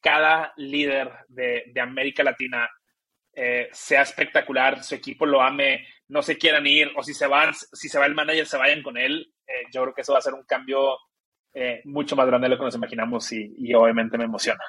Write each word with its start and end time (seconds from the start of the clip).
cada 0.00 0.52
líder 0.56 1.10
de, 1.28 1.72
América 1.80 2.22
Latina 2.22 2.68
eh, 3.32 3.68
sea 3.72 4.02
espectacular, 4.02 4.82
su 4.82 4.94
equipo 4.94 5.26
lo 5.26 5.42
ame, 5.42 5.86
no 6.08 6.22
se 6.22 6.36
quieran 6.38 6.66
ir, 6.66 6.92
o 6.96 7.02
si 7.02 7.14
se 7.14 7.26
van, 7.26 7.52
si 7.54 7.88
se 7.88 7.98
va 7.98 8.06
el 8.06 8.14
manager, 8.14 8.46
se 8.46 8.58
vayan 8.58 8.82
con 8.82 8.96
él. 8.96 9.32
Eh, 9.46 9.66
yo 9.72 9.82
creo 9.82 9.94
que 9.94 10.02
eso 10.02 10.12
va 10.12 10.18
a 10.18 10.22
ser 10.22 10.34
un 10.34 10.44
cambio 10.44 10.96
eh, 11.52 11.82
mucho 11.84 12.16
más 12.16 12.26
grande 12.26 12.46
de 12.46 12.50
lo 12.50 12.58
que 12.58 12.64
nos 12.64 12.74
imaginamos 12.74 13.30
y, 13.32 13.74
obviamente 13.74 14.18
me 14.18 14.24
emociona. 14.24 14.62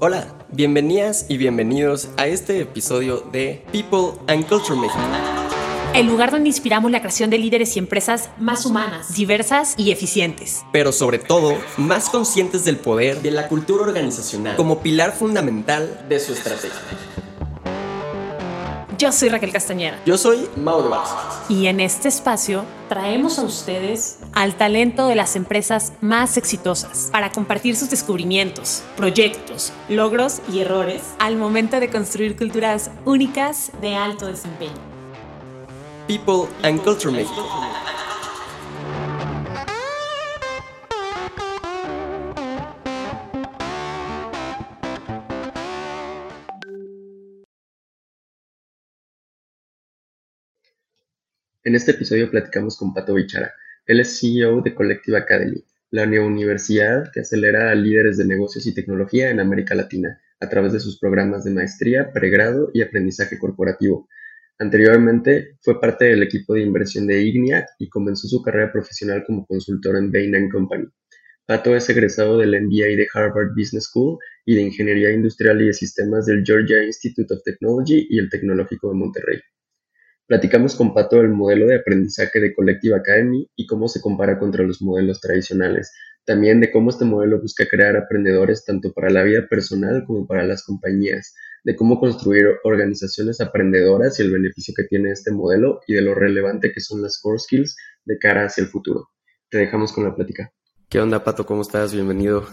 Hola, 0.00 0.28
bienvenidas 0.52 1.26
y 1.28 1.38
bienvenidos 1.38 2.08
a 2.18 2.28
este 2.28 2.60
episodio 2.60 3.18
de 3.32 3.64
People 3.72 4.20
and 4.28 4.46
Culture 4.46 4.78
México 4.78 5.00
el 5.94 6.06
lugar 6.06 6.30
donde 6.30 6.48
inspiramos 6.48 6.92
la 6.92 7.00
creación 7.00 7.30
de 7.30 7.38
líderes 7.38 7.74
y 7.74 7.80
empresas 7.80 8.28
más 8.38 8.66
humanas, 8.66 9.14
diversas 9.14 9.74
y 9.76 9.90
eficientes. 9.90 10.62
Pero 10.70 10.92
sobre 10.92 11.18
todo, 11.18 11.56
más 11.76 12.10
conscientes 12.10 12.64
del 12.64 12.76
poder 12.76 13.22
de 13.22 13.32
la 13.32 13.48
cultura 13.48 13.82
organizacional 13.82 14.54
como 14.54 14.80
pilar 14.80 15.12
fundamental 15.12 16.06
de 16.08 16.20
su 16.20 16.34
estrategia. 16.34 16.78
Yo 18.98 19.12
soy 19.12 19.28
Raquel 19.28 19.52
Castañera. 19.52 19.96
Yo 20.04 20.18
soy 20.18 20.48
Mauro 20.56 20.90
Barça. 20.90 21.16
Y 21.48 21.68
en 21.68 21.78
este 21.78 22.08
espacio 22.08 22.64
traemos 22.88 23.38
a 23.38 23.42
ustedes 23.42 24.18
al 24.32 24.56
talento 24.56 25.06
de 25.06 25.14
las 25.14 25.36
empresas 25.36 25.92
más 26.00 26.36
exitosas 26.36 27.08
para 27.12 27.30
compartir 27.30 27.76
sus 27.76 27.90
descubrimientos, 27.90 28.82
proyectos, 28.96 29.72
logros 29.88 30.40
y 30.52 30.58
errores 30.58 31.02
al 31.20 31.36
momento 31.36 31.78
de 31.78 31.90
construir 31.90 32.36
culturas 32.36 32.90
únicas 33.04 33.70
de 33.80 33.94
alto 33.94 34.26
desempeño. 34.26 34.74
People 36.08 36.48
and 36.64 36.82
Culture 36.82 37.12
México. 37.12 37.46
En 51.68 51.74
este 51.74 51.90
episodio 51.90 52.30
platicamos 52.30 52.78
con 52.78 52.94
Pato 52.94 53.12
Bichara. 53.12 53.52
Él 53.84 54.00
es 54.00 54.18
CEO 54.18 54.62
de 54.62 54.74
Collective 54.74 55.18
Academy, 55.18 55.62
la 55.90 56.04
universidad 56.04 57.12
que 57.12 57.20
acelera 57.20 57.70
a 57.70 57.74
líderes 57.74 58.16
de 58.16 58.24
negocios 58.24 58.66
y 58.66 58.72
tecnología 58.72 59.28
en 59.28 59.38
América 59.38 59.74
Latina 59.74 60.18
a 60.40 60.48
través 60.48 60.72
de 60.72 60.80
sus 60.80 60.98
programas 60.98 61.44
de 61.44 61.50
maestría, 61.50 62.10
pregrado 62.10 62.70
y 62.72 62.80
aprendizaje 62.80 63.38
corporativo 63.38 64.08
Anteriormente 64.58 65.58
fue 65.60 65.78
parte 65.78 66.06
del 66.06 66.22
equipo 66.22 66.54
de 66.54 66.62
inversión 66.62 67.06
de 67.06 67.20
Ignia 67.20 67.66
y 67.78 67.90
comenzó 67.90 68.28
su 68.28 68.40
carrera 68.40 68.72
profesional 68.72 69.22
como 69.26 69.44
consultor 69.44 69.96
en 69.96 70.10
Bain 70.10 70.48
Company. 70.48 70.86
Pato 71.44 71.76
es 71.76 71.86
egresado 71.90 72.38
del 72.38 72.58
MBA 72.62 72.96
de 72.96 73.08
Harvard 73.12 73.50
Business 73.54 73.84
School 73.84 74.16
y 74.46 74.54
de 74.54 74.62
Ingeniería 74.62 75.12
Industrial 75.12 75.60
y 75.60 75.66
de 75.66 75.74
Sistemas 75.74 76.24
del 76.24 76.44
Georgia 76.46 76.82
Institute 76.82 77.34
of 77.34 77.42
Technology 77.42 78.06
y 78.08 78.18
el 78.18 78.30
Tecnológico 78.30 78.88
de 78.88 78.94
Monterrey. 78.94 79.40
Platicamos 80.28 80.76
con 80.76 80.92
Pato 80.92 81.22
el 81.22 81.30
modelo 81.30 81.66
de 81.68 81.76
aprendizaje 81.76 82.38
de 82.38 82.54
Collective 82.54 82.94
Academy 82.94 83.48
y 83.56 83.66
cómo 83.66 83.88
se 83.88 84.02
compara 84.02 84.38
contra 84.38 84.62
los 84.62 84.82
modelos 84.82 85.22
tradicionales, 85.22 85.90
también 86.26 86.60
de 86.60 86.70
cómo 86.70 86.90
este 86.90 87.06
modelo 87.06 87.40
busca 87.40 87.66
crear 87.66 87.96
aprendedores 87.96 88.62
tanto 88.66 88.92
para 88.92 89.08
la 89.08 89.22
vida 89.22 89.48
personal 89.48 90.04
como 90.06 90.26
para 90.26 90.44
las 90.44 90.66
compañías, 90.66 91.34
de 91.64 91.74
cómo 91.74 91.98
construir 91.98 92.46
organizaciones 92.64 93.40
aprendedoras 93.40 94.20
y 94.20 94.24
el 94.24 94.32
beneficio 94.32 94.74
que 94.76 94.84
tiene 94.84 95.12
este 95.12 95.32
modelo 95.32 95.80
y 95.86 95.94
de 95.94 96.02
lo 96.02 96.14
relevante 96.14 96.72
que 96.72 96.80
son 96.82 97.00
las 97.00 97.18
core 97.22 97.38
skills 97.38 97.74
de 98.04 98.18
cara 98.18 98.44
hacia 98.44 98.64
el 98.64 98.68
futuro. 98.68 99.08
Te 99.48 99.56
dejamos 99.56 99.94
con 99.94 100.04
la 100.04 100.14
plática. 100.14 100.52
¿Qué 100.90 101.00
onda, 101.00 101.24
Pato? 101.24 101.46
¿Cómo 101.46 101.62
estás? 101.62 101.94
Bienvenido. 101.94 102.46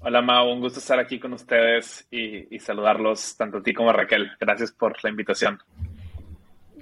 Hola, 0.00 0.22
Mau. 0.22 0.50
Un 0.50 0.60
gusto 0.60 0.78
estar 0.78 0.98
aquí 0.98 1.20
con 1.20 1.34
ustedes 1.34 2.08
y, 2.10 2.58
saludarlos 2.58 3.36
tanto 3.36 3.58
a 3.58 3.62
ti 3.62 3.74
como 3.74 3.90
a 3.90 3.92
Raquel. 3.92 4.30
Gracias 4.40 4.72
por 4.72 4.96
la 5.04 5.10
invitación. 5.10 5.58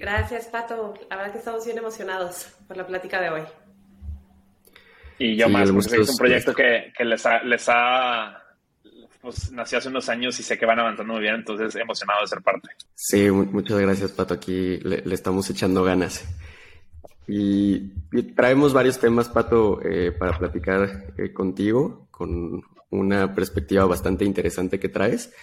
Gracias, 0.00 0.46
Pato. 0.46 0.94
La 1.10 1.16
verdad 1.16 1.32
que 1.32 1.38
estamos 1.38 1.64
bien 1.66 1.76
emocionados 1.76 2.48
por 2.66 2.76
la 2.76 2.86
plática 2.86 3.20
de 3.20 3.28
hoy. 3.28 3.42
Y 5.18 5.36
yo 5.36 5.48
más, 5.50 5.70
porque 5.70 6.00
es 6.00 6.08
un 6.08 6.16
proyecto 6.16 6.54
que, 6.54 6.90
les, 7.04 7.22
les 7.44 7.68
ha 7.68 8.42
pues 9.20 9.52
nació 9.52 9.76
hace 9.76 9.90
unos 9.90 10.08
años 10.08 10.40
y 10.40 10.42
sé 10.42 10.58
que 10.58 10.64
van 10.64 10.78
avanzando 10.78 11.12
muy 11.12 11.20
bien, 11.20 11.34
entonces 11.34 11.76
emocionado 11.76 12.22
de 12.22 12.26
ser 12.28 12.40
parte. 12.40 12.70
Sí, 12.94 13.30
muchas 13.30 13.78
gracias, 13.78 14.12
Pato. 14.12 14.32
Aquí 14.32 14.78
le, 14.78 15.02
estamos 15.12 15.50
echando 15.50 15.84
ganas. 15.84 16.24
Y, 17.28 17.90
traemos 18.34 18.72
varios 18.72 18.98
temas, 18.98 19.28
Pato, 19.28 19.82
eh, 19.82 20.12
para 20.12 20.38
platicar 20.38 21.12
eh, 21.18 21.34
contigo, 21.34 22.08
con 22.10 22.62
una 22.88 23.34
perspectiva 23.34 23.84
bastante 23.84 24.24
interesante 24.24 24.80
que 24.80 24.88
traes. 24.88 25.34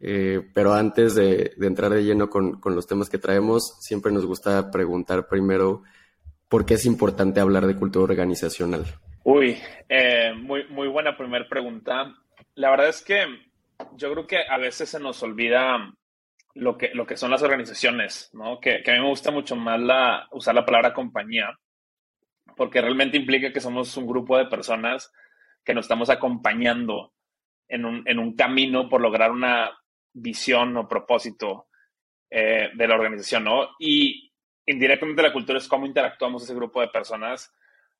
Eh, 0.00 0.42
pero 0.54 0.74
antes 0.74 1.14
de, 1.14 1.52
entrar 1.60 1.90
de 1.90 2.04
lleno 2.04 2.28
con, 2.28 2.60
con, 2.60 2.74
los 2.74 2.86
temas 2.86 3.08
que 3.08 3.18
traemos, 3.18 3.76
siempre 3.80 4.12
nos 4.12 4.26
gusta 4.26 4.70
preguntar 4.70 5.26
primero 5.26 5.82
por 6.48 6.66
qué 6.66 6.74
es 6.74 6.86
importante 6.86 7.40
hablar 7.40 7.66
de 7.66 7.76
cultura 7.76 8.04
organizacional. 8.04 8.84
Uy, 9.24 9.58
muy, 10.36 10.68
muy 10.68 10.88
buena 10.88 11.16
primera 11.16 11.48
pregunta 11.48 12.14
la 12.56 12.70
verdad 12.70 12.88
es 12.88 13.02
que 13.02 13.26
yo 13.96 14.10
creo 14.12 14.26
que 14.26 14.38
a 14.48 14.58
veces 14.58 14.88
se 14.88 14.98
nos 14.98 15.22
olvida 15.22 15.92
lo 16.54 16.78
que, 16.78 16.90
lo 16.94 17.06
que 17.06 17.16
son 17.16 17.30
las 17.30 17.42
organizaciones, 17.42 18.30
¿no? 18.32 18.58
Que, 18.60 18.82
a 18.86 18.92
mí 18.92 18.98
me 18.98 19.08
gusta 19.08 19.30
mucho 19.30 19.56
más 19.56 19.78
la, 19.78 20.26
usar 20.32 20.54
la 20.54 20.64
palabra 20.64 20.94
compañía, 20.94 21.58
porque 22.56 22.80
realmente 22.80 23.18
implica 23.18 23.52
que 23.52 23.60
somos 23.60 23.94
un 23.96 24.06
grupo 24.06 24.38
de 24.38 24.46
personas 24.46 25.12
que 25.62 25.74
nos 25.74 25.84
estamos 25.84 26.08
acompañando 26.08 27.12
en 27.68 27.84
un, 27.84 28.36
camino 28.36 28.88
por 28.88 29.00
lograr 29.00 29.32
una 29.32 29.76
visión 30.16 30.76
o 30.76 30.88
propósito 30.88 31.68
eh, 32.30 32.70
de 32.74 32.88
la 32.88 32.94
organización, 32.94 33.44
¿no? 33.44 33.68
Y 33.78 34.32
indirectamente 34.66 35.22
la 35.22 35.32
cultura 35.32 35.58
es 35.58 35.68
cómo 35.68 35.86
interactuamos 35.86 36.42
ese 36.42 36.54
grupo 36.54 36.80
de 36.80 36.88
personas. 36.88 37.54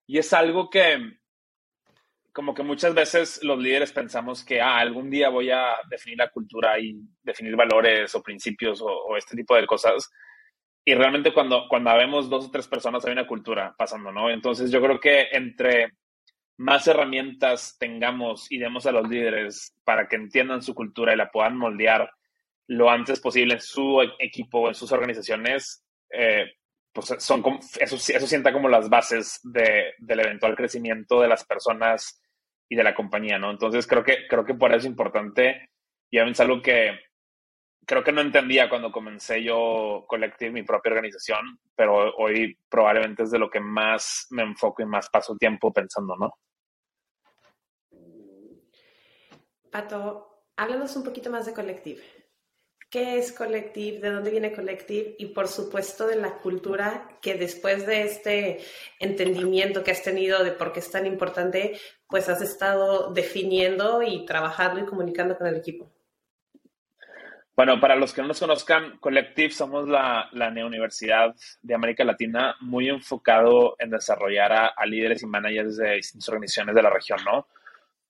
Y 0.07 0.19
es 0.19 0.33
algo 0.33 0.71
que, 0.71 1.19
como 2.33 2.55
que 2.55 2.63
muchas 2.63 2.95
veces 2.95 3.43
los 3.43 3.59
líderes 3.59 3.93
pensamos 3.93 4.45
que 4.45 4.61
ah, 4.61 4.79
algún 4.79 5.11
día 5.11 5.29
voy 5.29 5.51
a 5.51 5.77
definir 5.89 6.19
la 6.19 6.31
cultura 6.31 6.79
y 6.79 6.97
definir 7.23 7.55
valores 7.55 8.15
o 8.15 8.23
principios 8.23 8.81
o, 8.83 9.17
este 9.17 9.37
tipo 9.37 9.55
de 9.55 9.67
cosas. 9.67 10.11
Y 10.85 10.95
realmente 10.95 11.35
cuando, 11.35 11.67
cuando 11.69 11.95
vemos 11.97 12.31
dos 12.31 12.47
o 12.47 12.51
tres 12.51 12.67
personas 12.67 13.05
hay 13.05 13.13
una 13.13 13.27
cultura 13.27 13.75
pasando, 13.77 14.11
¿no? 14.11 14.31
Entonces 14.31 14.71
yo 14.71 14.81
creo 14.81 14.99
que 14.99 15.29
entre 15.33 15.93
más 16.59 16.87
herramientas 16.87 17.77
tengamos 17.79 18.51
y 18.51 18.59
demos 18.59 18.87
a 18.87 18.93
los 18.93 19.09
líderes 19.09 19.75
para 19.85 20.09
que 20.09 20.17
entiendan 20.17 20.63
su 20.63 20.75
cultura 20.75 21.13
y 21.13 21.17
la 21.17 21.31
puedan 21.31 21.57
moldear 21.57 22.11
lo 22.69 22.91
antes 22.91 23.21
posible 23.21 23.55
en 23.55 23.61
su 23.61 24.01
equipo 24.19 24.61
o 24.61 24.69
en 24.69 24.75
sus 24.75 24.91
organizaciones, 24.91 25.85
eh, 26.11 26.53
pues 26.93 27.15
son 27.19 27.45
eso, 27.79 27.97
eso 27.97 28.27
sienta 28.27 28.53
como 28.53 28.69
las 28.69 28.89
bases 28.89 29.41
de, 29.45 29.95
del 29.99 30.21
eventual 30.21 30.57
crecimiento 30.57 31.21
de 31.21 31.29
las 31.29 31.45
personas 31.45 32.21
y 32.69 32.75
de 32.75 32.83
la 32.83 32.95
compañía, 32.95 33.39
¿no? 33.39 33.51
Entonces 33.51 33.87
creo 33.87 34.03
que, 34.03 34.27
creo 34.29 34.45
que 34.45 34.55
por 34.55 34.71
eso 34.71 34.79
es 34.79 34.87
importante 34.87 35.71
y 36.11 36.19
es 36.19 36.41
algo 36.41 36.63
que 36.63 36.99
creo 37.87 38.03
que 38.03 38.13
no 38.13 38.21
entendía 38.21 38.69
cuando 38.69 38.91
comencé 38.91 39.43
yo 39.43 40.05
Collective, 40.09 40.51
mi 40.51 40.65
propia 40.65 40.91
organización, 40.91 41.59
pero 41.75 42.15
hoy 42.17 42.59
probablemente 42.69 43.23
es 43.23 43.31
de 43.31 43.39
lo 43.39 43.49
que 43.49 43.61
más 43.61 44.27
me 44.31 44.43
enfoco 44.43 44.83
y 44.83 44.87
más 44.87 45.09
paso 45.09 45.37
tiempo 45.37 45.73
pensando, 45.73 46.17
¿no? 46.17 46.33
Pato, 49.71 50.47
háblanos 50.57 50.97
un 50.97 51.05
poquito 51.05 51.31
más 51.31 51.47
de 51.47 51.55
Collective. 51.55 52.03
¿Qué 52.91 53.19
es 53.19 53.33
Collective? 53.33 54.01
¿De 54.01 54.11
dónde 54.11 54.31
viene 54.31 54.53
Collective? 54.53 55.17
Y 55.19 55.27
por 55.27 55.49
supuesto 55.49 56.07
de 56.07 56.17
la 56.17 56.39
cultura 56.39 57.19
que 57.21 57.35
después 57.35 57.87
de 57.87 58.03
este 58.03 58.61
entendimiento 58.99 59.85
que 59.85 59.91
has 59.91 60.03
tenido 60.03 60.43
de 60.43 60.53
por 60.53 60.73
qué 60.73 60.81
es 60.81 60.91
tan 60.91 61.05
importante, 61.07 61.79
pues 62.09 62.29
has 62.29 62.41
estado 62.41 63.13
definiendo 63.13 64.03
y 64.03 64.25
trabajando 64.25 64.81
y 64.81 64.87
comunicando 64.87 65.37
con 65.37 65.47
el 65.47 65.57
equipo. 65.57 65.96
Bueno, 67.57 67.81
para 67.81 67.97
los 67.97 68.13
que 68.13 68.21
no 68.21 68.29
nos 68.29 68.39
conozcan, 68.39 68.99
Collective 68.99 69.51
somos 69.51 69.89
la, 69.89 70.29
la 70.33 70.51
neouniversidad 70.51 71.35
de 71.63 71.75
América 71.75 72.05
Latina 72.05 72.55
muy 72.61 72.91
enfocado 72.91 73.77
en 73.79 73.89
desarrollar 73.89 74.53
a, 74.53 74.85
líderes 74.85 75.23
y 75.23 75.27
managers 75.27 75.79
de 75.79 75.95
distintas 75.95 76.29
organizaciones 76.29 76.75
de 76.75 76.83
la 76.83 76.91
región, 76.91 77.19
¿no? 77.25 77.49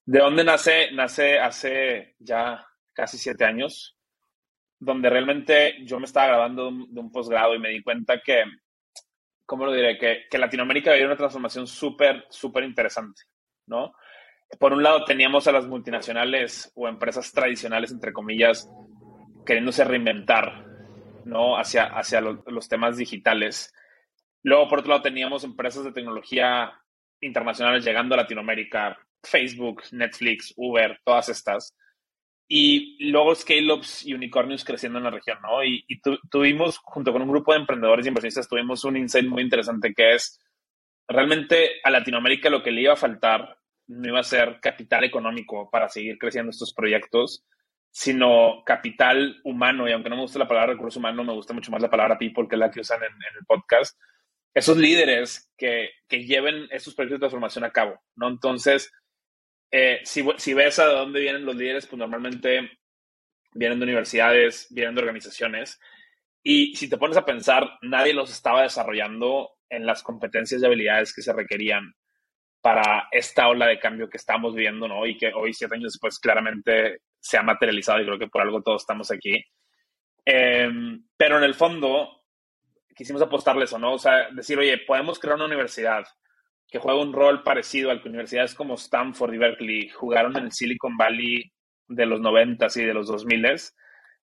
¿De 0.04 0.18
dónde 0.18 0.42
nace? 0.42 0.90
Nace 0.90 1.38
hace 1.38 2.16
ya 2.18 2.66
casi 2.92 3.18
siete 3.18 3.44
años 3.44 3.96
donde 4.80 5.08
realmente 5.08 5.76
yo 5.84 6.00
me 6.00 6.06
estaba 6.06 6.26
grabando 6.26 6.72
de 6.72 7.00
un, 7.00 7.12
posgrado 7.12 7.54
y 7.54 7.60
me 7.60 7.70
di 7.70 7.82
cuenta 7.84 8.20
que, 8.20 8.42
¿cómo 9.46 9.64
lo 9.64 9.72
diré? 9.72 9.96
Que, 9.96 10.24
que 10.28 10.38
Latinoamérica 10.38 10.90
vivió 10.90 11.06
una 11.06 11.16
transformación 11.16 11.68
súper, 11.68 12.26
súper 12.30 12.64
interesante, 12.64 13.22
¿no? 13.66 13.94
Por 14.58 14.72
un 14.72 14.82
lado 14.82 15.04
teníamos 15.04 15.46
a 15.46 15.52
las 15.52 15.66
multinacionales 15.66 16.72
o 16.74 16.88
empresas 16.88 17.32
tradicionales, 17.32 17.90
entre 17.90 18.12
comillas, 18.12 18.68
queriéndose 19.46 19.84
reinventar, 19.84 20.66
¿no? 21.24 21.56
Hacia, 21.56 21.84
hacia 21.84 22.20
los 22.20 22.68
temas 22.68 22.96
digitales. 22.96 23.72
Luego, 24.42 24.68
por 24.68 24.80
otro 24.80 24.90
lado, 24.90 25.02
teníamos 25.02 25.44
empresas 25.44 25.84
de 25.84 25.92
tecnología 25.92 26.72
internacionales 27.20 27.84
llegando 27.84 28.14
a 28.14 28.18
Latinoamérica, 28.18 28.98
Facebook, 29.22 29.82
Netflix, 29.92 30.52
Uber, 30.56 31.00
todas 31.04 31.28
estas. 31.28 31.74
Y 32.48 33.10
luego 33.10 33.34
scale-ups 33.34 34.06
y 34.06 34.14
unicornios 34.14 34.64
creciendo 34.64 34.98
en 34.98 35.04
la 35.04 35.10
región, 35.10 35.38
¿no? 35.42 35.64
Y, 35.64 35.84
tuvimos, 36.30 36.78
junto 36.78 37.12
con 37.12 37.22
un 37.22 37.28
grupo 37.28 37.52
de 37.52 37.60
emprendedores 37.60 38.06
y 38.06 38.08
inversionistas, 38.08 38.48
tuvimos 38.48 38.84
un 38.84 38.96
insight 38.96 39.26
muy 39.26 39.42
interesante 39.42 39.92
que 39.94 40.14
es, 40.14 40.38
realmente 41.08 41.80
a 41.82 41.90
Latinoamérica 41.90 42.50
lo 42.50 42.62
que 42.62 42.70
le 42.70 42.82
iba 42.82 42.92
a 42.92 42.96
faltar 42.96 43.56
no 43.88 44.08
iba 44.08 44.20
a 44.20 44.24
ser 44.24 44.58
capital 44.60 45.04
económico 45.04 45.70
para 45.70 45.88
seguir 45.88 46.18
creciendo 46.18 46.50
estos 46.50 46.74
proyectos, 46.74 47.44
sino 47.90 48.62
capital 48.64 49.40
humano. 49.44 49.88
Y 49.88 49.92
aunque 49.92 50.10
no 50.10 50.16
me 50.16 50.22
gusta 50.22 50.38
la 50.38 50.48
palabra 50.48 50.72
recurso 50.72 50.98
humano, 50.98 51.24
me 51.24 51.32
gusta 51.32 51.54
mucho 51.54 51.70
más 51.70 51.82
la 51.82 51.90
palabra 51.90 52.18
people, 52.18 52.46
que 52.48 52.56
es 52.56 52.60
la 52.60 52.70
que 52.70 52.80
usan 52.80 53.02
en, 53.02 53.10
el 53.10 53.46
podcast. 53.46 53.98
Esos 54.54 54.76
líderes 54.76 55.50
que, 55.56 55.90
que 56.08 56.24
lleven 56.24 56.66
esos 56.70 56.94
proyectos 56.94 57.16
de 57.16 57.20
transformación 57.20 57.64
a 57.64 57.70
cabo, 57.70 58.00
¿no? 58.14 58.28
Entonces, 58.28 58.92
eh, 59.70 60.00
si, 60.04 60.24
si, 60.38 60.54
ves 60.54 60.78
a 60.78 60.86
dónde 60.86 61.20
vienen 61.20 61.44
los 61.44 61.56
líderes, 61.56 61.86
pues 61.86 61.98
normalmente 61.98 62.78
vienen 63.52 63.78
de 63.78 63.84
universidades, 63.84 64.66
vienen 64.70 64.94
de 64.94 65.00
organizaciones. 65.00 65.78
Y 66.42 66.76
si 66.76 66.88
te 66.88 66.96
pones 66.96 67.16
a 67.16 67.24
pensar, 67.24 67.78
nadie 67.82 68.14
los 68.14 68.30
estaba 68.30 68.62
desarrollando 68.62 69.50
en 69.68 69.84
las 69.84 70.02
competencias 70.02 70.62
y 70.62 70.66
habilidades 70.66 71.12
que 71.14 71.22
se 71.22 71.32
requerían 71.32 71.92
para 72.60 73.08
esta 73.10 73.48
ola 73.48 73.66
de 73.66 73.78
cambio 73.78 74.08
que 74.08 74.16
estamos 74.16 74.54
viendo, 74.54 74.88
¿no? 74.88 75.06
Y 75.06 75.16
que 75.16 75.32
hoy, 75.34 75.52
siete 75.52 75.74
años 75.76 75.92
después, 75.92 76.18
claramente 76.18 77.00
se 77.26 77.38
ha 77.38 77.42
materializado 77.42 78.00
y 78.00 78.04
creo 78.04 78.18
que 78.18 78.28
por 78.28 78.42
algo 78.42 78.62
todos 78.62 78.82
estamos 78.82 79.10
aquí. 79.10 79.44
Em, 80.24 81.04
pero 81.16 81.38
en 81.38 81.44
el 81.44 81.54
fondo, 81.54 82.24
quisimos 82.94 83.22
apostarles 83.22 83.72
o 83.72 83.78
no, 83.78 83.94
o 83.94 83.98
sea, 83.98 84.30
decir, 84.30 84.58
oye, 84.58 84.78
podemos 84.78 85.18
crear 85.18 85.36
una 85.36 85.46
universidad 85.46 86.04
que 86.68 86.78
juega 86.78 87.00
un 87.00 87.12
rol 87.12 87.42
parecido 87.42 87.90
al 87.90 88.02
que 88.02 88.08
universidades 88.08 88.54
como 88.54 88.74
Stanford 88.74 89.34
y 89.34 89.38
Berkeley 89.38 89.88
jugaron 89.90 90.36
en 90.36 90.46
el 90.46 90.52
Silicon 90.52 90.96
Valley 90.96 91.52
de 91.86 92.06
los 92.06 92.20
90 92.20 92.66
y 92.74 92.84
de 92.84 92.94
los 92.94 93.06
2000 93.06 93.46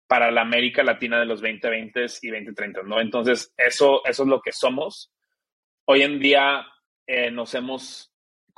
para 0.06 0.30
la 0.30 0.40
América 0.40 0.82
Latina 0.82 1.20
de 1.20 1.26
los 1.26 1.40
2020 1.40 2.06
y 2.22 2.30
2030, 2.30 2.82
¿no? 2.82 3.00
Entonces, 3.00 3.52
eso, 3.56 4.04
eso 4.04 4.22
es 4.22 4.28
lo 4.28 4.40
que 4.40 4.52
somos. 4.52 5.12
Hoy 5.84 6.02
en 6.02 6.18
día 6.18 6.66
eh, 7.06 7.30
nos 7.30 7.54
hemos 7.54 8.09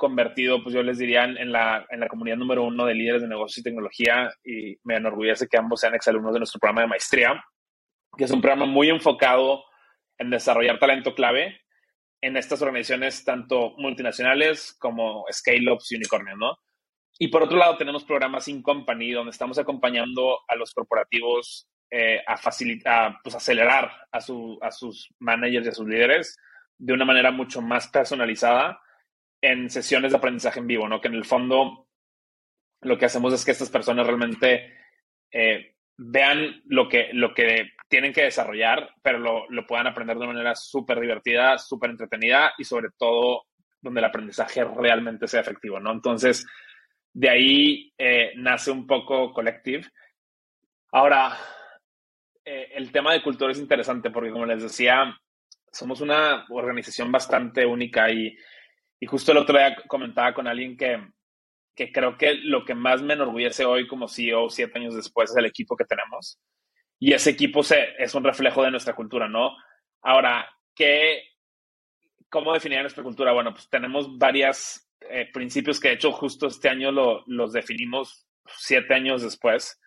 convertido, 0.03 0.61
pues 0.61 0.75
yo 0.75 0.83
les 0.83 0.97
diría, 0.97 1.23
en 1.23 1.49
la, 1.49 1.85
en 1.89 2.01
la 2.01 2.09
comunidad 2.09 2.35
número 2.35 2.63
uno 2.63 2.85
de 2.85 2.93
líderes 2.93 3.21
de 3.21 3.29
negocios 3.29 3.59
y 3.59 3.63
tecnología 3.63 4.29
y 4.43 4.75
me 4.83 4.97
enorgullece 4.97 5.47
que 5.47 5.57
ambos 5.57 5.79
sean 5.79 5.95
exalumnos 5.95 6.33
de 6.33 6.39
nuestro 6.41 6.59
programa 6.59 6.81
de 6.81 6.87
maestría, 6.87 7.41
que 8.17 8.25
es 8.25 8.31
un 8.31 8.41
programa 8.41 8.65
muy 8.65 8.89
enfocado 8.89 9.63
en 10.17 10.29
desarrollar 10.29 10.77
talento 10.77 11.15
clave 11.15 11.61
en 12.21 12.35
estas 12.35 12.61
organizaciones 12.61 13.23
tanto 13.23 13.75
multinacionales 13.77 14.75
como 14.77 15.23
scale-ups 15.31 15.93
y 15.93 15.95
unicornios, 15.95 16.37
¿no? 16.37 16.57
Y 17.17 17.29
por 17.29 17.43
otro 17.43 17.57
lado 17.57 17.77
tenemos 17.77 18.03
programas 18.03 18.49
in 18.49 18.61
company 18.61 19.11
donde 19.11 19.31
estamos 19.31 19.57
acompañando 19.57 20.39
a 20.49 20.57
los 20.57 20.73
corporativos 20.73 21.69
eh, 21.89 22.21
a 22.27 22.35
facilitar, 22.35 23.19
pues 23.23 23.35
acelerar 23.35 23.89
a, 24.11 24.19
su, 24.19 24.59
a 24.61 24.69
sus 24.69 25.13
managers 25.19 25.65
y 25.65 25.69
a 25.69 25.73
sus 25.73 25.87
líderes 25.87 26.37
de 26.77 26.91
una 26.91 27.05
manera 27.05 27.31
mucho 27.31 27.61
más 27.61 27.87
personalizada 27.87 28.81
en 29.43 29.69
sesiones 29.69 30.11
de 30.13 30.17
aprendizaje 30.17 30.61
en 30.61 30.67
vivo, 30.67 30.87
¿no? 30.87 31.01
Que 31.01 31.09
en 31.09 31.15
el 31.15 31.25
fondo 31.25 31.89
lo 32.81 32.97
que 32.97 33.05
hacemos 33.05 33.33
es 33.33 33.43
que 33.43 33.51
estas 33.51 33.69
personas 33.69 34.07
realmente 34.07 34.73
eh, 35.29 35.75
vean 35.97 36.61
lo 36.65 36.87
que, 36.87 37.09
lo 37.11 37.33
que 37.33 37.71
tienen 37.89 38.13
que 38.13 38.23
desarrollar, 38.23 38.89
pero 39.01 39.19
lo, 39.19 39.49
lo 39.49 39.67
puedan 39.67 39.87
aprender 39.87 40.15
de 40.15 40.23
una 40.23 40.33
manera 40.33 40.55
súper 40.55 40.97
divertida, 41.01 41.57
súper 41.57 41.89
entretenida 41.89 42.53
y 42.57 42.63
sobre 42.63 42.87
todo 42.97 43.43
donde 43.81 43.99
el 43.99 44.05
aprendizaje 44.05 44.63
realmente 44.63 45.27
sea 45.27 45.41
efectivo, 45.41 45.77
¿no? 45.77 45.91
Entonces, 45.91 46.45
de 47.11 47.29
ahí 47.29 47.93
eh, 47.97 48.31
nace 48.37 48.71
un 48.71 48.87
poco 48.87 49.33
Collective. 49.33 49.85
Ahora, 50.93 51.37
eh, 52.45 52.69
el 52.75 52.93
tema 52.93 53.11
de 53.11 53.21
cultura 53.21 53.51
es 53.51 53.59
interesante 53.59 54.09
porque, 54.09 54.31
como 54.31 54.45
les 54.45 54.63
decía, 54.63 55.13
somos 55.69 55.99
una 55.99 56.45
organización 56.49 57.11
bastante 57.11 57.65
única 57.65 58.09
y, 58.09 58.37
y 59.03 59.05
justo 59.05 59.33
el 59.33 59.37
otro 59.37 59.57
día 59.57 59.75
comentaba 59.87 60.33
con 60.33 60.47
alguien 60.47 60.77
que, 60.77 60.97
que 61.75 61.91
creo 61.91 62.17
que 62.17 62.35
lo 62.35 62.63
que 62.63 62.73
más 62.73 63.01
me 63.01 63.15
enorgullece 63.15 63.65
hoy 63.65 63.85
como 63.85 64.07
CEO, 64.07 64.49
siete 64.49 64.79
años 64.79 64.95
después, 64.95 65.29
es 65.29 65.35
el 65.35 65.45
equipo 65.45 65.75
que 65.75 65.83
tenemos 65.83 66.39
y 66.99 67.11
ese 67.11 67.31
equipo 67.31 67.63
se, 67.63 68.01
es 68.01 68.15
un 68.15 68.23
reflejo 68.23 68.63
de 68.63 68.71
nuestra 68.71 68.95
cultura, 68.95 69.27
¿no? 69.27 69.57
Ahora, 70.03 70.49
¿qué, 70.73 71.21
¿cómo 72.29 72.53
definir 72.53 72.79
nuestra 72.79 73.03
cultura? 73.03 73.33
Bueno, 73.33 73.51
pues 73.53 73.67
tenemos 73.69 74.17
varios 74.17 74.89
eh, 75.01 75.29
principios 75.33 75.81
que 75.81 75.89
de 75.89 75.95
hecho 75.95 76.13
justo 76.13 76.47
este 76.47 76.69
año 76.69 76.89
lo, 76.89 77.25
los 77.27 77.51
definimos 77.51 78.25
siete 78.55 78.93
años 78.93 79.21
después. 79.21 79.81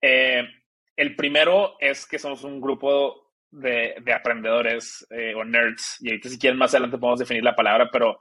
Eh, 0.00 0.46
el 0.94 1.16
primero 1.16 1.74
es 1.80 2.06
que 2.06 2.20
somos 2.20 2.44
un 2.44 2.60
grupo 2.60 3.32
de, 3.50 3.96
de 4.00 4.12
aprendedores 4.12 5.04
eh, 5.10 5.34
o 5.34 5.44
nerds, 5.44 5.96
y 6.00 6.10
ahorita 6.10 6.28
si 6.28 6.38
quieren 6.38 6.58
más 6.58 6.72
adelante 6.72 6.98
podemos 6.98 7.18
definir 7.18 7.42
la 7.42 7.56
palabra, 7.56 7.88
pero, 7.90 8.20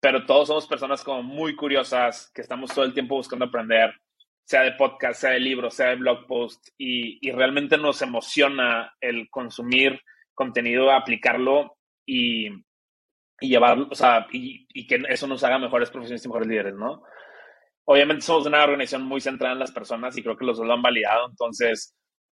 pero 0.00 0.24
todos 0.24 0.48
somos 0.48 0.66
personas 0.66 1.04
como 1.04 1.22
muy 1.22 1.54
curiosas, 1.54 2.30
que 2.34 2.40
estamos 2.40 2.74
todo 2.74 2.84
el 2.84 2.94
tiempo 2.94 3.16
buscando 3.16 3.44
aprender, 3.44 3.92
sea 4.44 4.62
de 4.62 4.72
podcast, 4.72 5.20
sea 5.20 5.30
de 5.32 5.40
libros, 5.40 5.74
sea 5.74 5.90
de 5.90 5.96
blog 5.96 6.26
post, 6.26 6.68
y, 6.78 7.30
realmente 7.30 7.76
nos 7.76 8.00
emociona 8.02 8.94
el 9.00 9.28
consumir 9.30 10.00
contenido, 10.34 10.90
aplicarlo 10.90 11.76
y, 12.06 12.48
y 12.48 13.48
llevarlo, 13.48 13.88
o 13.90 13.94
sea, 13.94 14.26
y, 14.32 14.86
que 14.86 15.02
eso 15.08 15.26
nos 15.26 15.44
haga 15.44 15.58
mejores 15.58 15.90
profesionistas 15.90 16.26
y 16.26 16.28
mejores 16.28 16.48
líderes, 16.48 16.74
¿no? 16.74 17.02
Obviamente 17.84 18.22
somos 18.22 18.46
una 18.46 18.64
organización 18.64 19.02
muy 19.06 19.20
centrada 19.20 19.52
en 19.52 19.60
las 19.60 19.72
personas 19.72 20.16
y 20.16 20.22
creo 20.22 20.36
que 20.36 20.46
los 20.46 20.58
dos 20.58 20.66
lo 20.66 20.72
han 20.72 20.82
validado, 20.82 21.28
entonces 21.28 21.94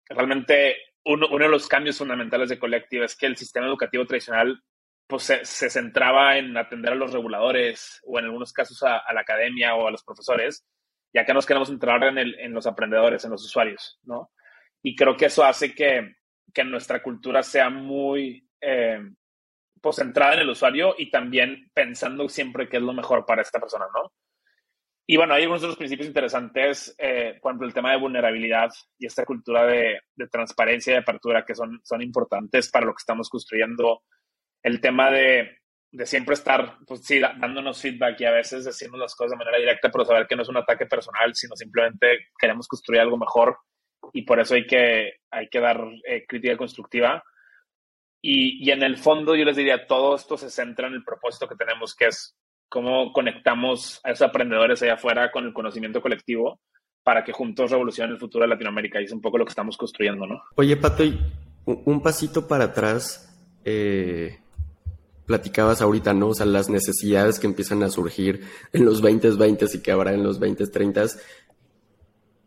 realmente 0.10 0.78
uno, 1.06 1.28
uno 1.32 1.46
de 1.46 1.52
los 1.52 1.68
cambios 1.68 1.98
fundamentales 1.98 2.50
de 2.50 2.60
Collective 2.60 3.06
es 3.06 3.16
que 3.16 3.28
el 3.28 3.38
sistema 3.38 3.68
educativo 3.68 4.06
tradicional 4.06 4.62
pues 5.12 5.24
se, 5.24 5.70
centraba 5.70 6.38
en 6.38 6.56
atender 6.56 6.94
a 6.94 6.96
los 6.96 7.12
reguladores 7.12 8.00
o 8.06 8.18
en 8.18 8.26
algunos 8.26 8.54
casos 8.54 8.82
a, 8.84 9.04
la 9.14 9.20
academia 9.20 9.76
o 9.76 9.86
a 9.86 9.92
los 9.92 10.04
profesores 10.06 10.66
y 11.12 11.20
acá 11.20 11.34
nos 11.34 11.46
queremos 11.46 11.70
entrar 11.70 12.02
en, 12.18 12.54
los 12.54 12.66
aprendedores, 12.66 13.26
en 13.26 13.32
los 13.32 13.44
usuarios, 13.44 14.00
¿no? 14.04 14.32
Y 14.82 14.96
creo 14.96 15.18
que 15.18 15.26
eso 15.26 15.44
hace 15.44 15.76
que, 15.76 16.16
que 16.54 16.64
nuestra 16.64 17.04
cultura 17.04 17.44
sea 17.44 17.70
muy 17.70 18.48
eh, 18.62 19.02
pues 19.82 19.98
centrada 19.98 20.36
en 20.36 20.40
el 20.40 20.50
usuario 20.50 20.96
y 20.98 21.12
también 21.12 21.70
pensando 21.74 22.30
siempre 22.30 22.70
qué 22.70 22.78
es 22.78 22.84
lo 22.84 22.94
mejor 22.94 23.26
para 23.26 23.42
esta 23.42 23.60
persona, 23.60 23.88
¿no? 23.94 24.14
Y 25.06 25.18
bueno, 25.18 25.34
hay 25.34 25.42
algunos 25.42 25.64
los 25.64 25.76
principios 25.76 26.08
interesantes, 26.08 26.96
eh, 26.98 27.38
por 27.42 27.52
ejemplo, 27.52 27.68
el 27.68 27.74
tema 27.74 27.92
de 27.92 27.98
vulnerabilidad 27.98 28.70
y 28.98 29.08
esta 29.08 29.26
cultura 29.26 29.66
de, 29.66 30.00
de, 30.16 30.28
transparencia 30.30 30.92
y 30.92 30.94
de 30.94 31.02
apertura 31.02 31.44
que 31.44 31.54
son, 31.54 31.82
son 31.84 32.02
importantes 32.02 32.72
para 32.72 32.86
lo 32.86 32.94
que 32.94 33.02
estamos 33.02 33.30
construyendo. 33.30 34.04
El 34.64 34.80
tema 34.80 35.10
de, 35.10 35.62
de 35.92 36.06
siempre 36.06 36.34
estar, 36.34 36.78
pues 36.88 37.04
sí, 37.04 37.20
dándonos 37.20 37.82
feedback 37.82 38.20
y 38.22 38.26
a 38.26 38.32
veces 38.32 38.64
decirnos 38.64 39.00
las 39.00 39.16
cosas 39.16 39.32
de 39.32 39.38
manera 39.38 39.58
directa, 39.58 39.90
pero 39.92 40.06
saber 40.06 40.26
que 40.26 40.36
no 40.36 40.44
es 40.44 40.50
un 40.50 40.58
ataque 40.58 40.86
personal, 40.86 41.36
sino 41.36 41.56
simplemente 41.56 42.30
queremos 42.40 42.68
construir 42.68 43.02
algo 43.02 43.18
mejor 43.18 43.58
y 44.14 44.22
por 44.24 44.40
eso 44.40 44.56
hay 44.56 44.66
que, 44.66 45.16
hay 45.30 45.50
que 45.50 45.60
dar 45.60 45.84
eh, 46.08 46.26
crítica 46.28 46.58
constructiva. 46.58 47.24
Y, 48.24 48.66
y, 48.66 48.72
en 48.72 48.84
el 48.84 48.98
fondo 48.98 49.36
yo 49.36 49.44
les 49.44 49.56
diría, 49.56 49.88
todo 49.88 50.16
esto 50.16 50.38
se 50.38 50.50
centra 50.50 50.88
en 50.88 50.94
el 50.94 51.04
propósito 51.04 51.48
que 51.48 51.56
tenemos, 51.56 51.96
que 51.96 52.06
es 52.06 52.38
cómo 52.70 53.12
conectamos 53.12 54.00
a 54.04 54.12
esos 54.12 54.28
aprendedores 54.28 54.82
allá 54.82 54.94
afuera 54.94 55.32
con 55.32 55.46
el 55.46 55.54
conocimiento 55.54 56.02
colectivo 56.02 56.62
para 57.04 57.24
que 57.24 57.34
juntos 57.34 57.72
revolucionen 57.72 58.14
el 58.14 58.20
futuro 58.20 58.44
de 58.44 58.50
Latinoamérica. 58.50 59.02
Y 59.02 59.06
es 59.06 59.12
un 59.12 59.22
poco 59.22 59.40
lo 59.40 59.46
que 59.46 59.50
estamos 59.50 59.76
construyendo, 59.76 60.28
¿no? 60.28 60.44
Oye, 60.56 60.78
Pato, 60.78 61.04
un 61.66 62.02
pasito 62.02 62.48
para 62.48 62.66
atrás. 62.66 63.28
Eh 63.66 64.41
platicabas 65.26 65.82
ahorita, 65.82 66.14
¿no? 66.14 66.30
O 66.30 66.34
sea, 66.34 66.46
las 66.46 66.70
necesidades 66.70 67.40
que 67.40 67.48
empiezan 67.48 67.84
a 67.84 67.90
surgir 67.90 68.42
en 68.74 68.86
los 68.86 69.02
2020 69.02 69.66
y 69.74 69.80
que 69.80 69.92
habrá 69.92 70.14
en 70.14 70.24
los 70.24 70.40
2030 70.40 71.06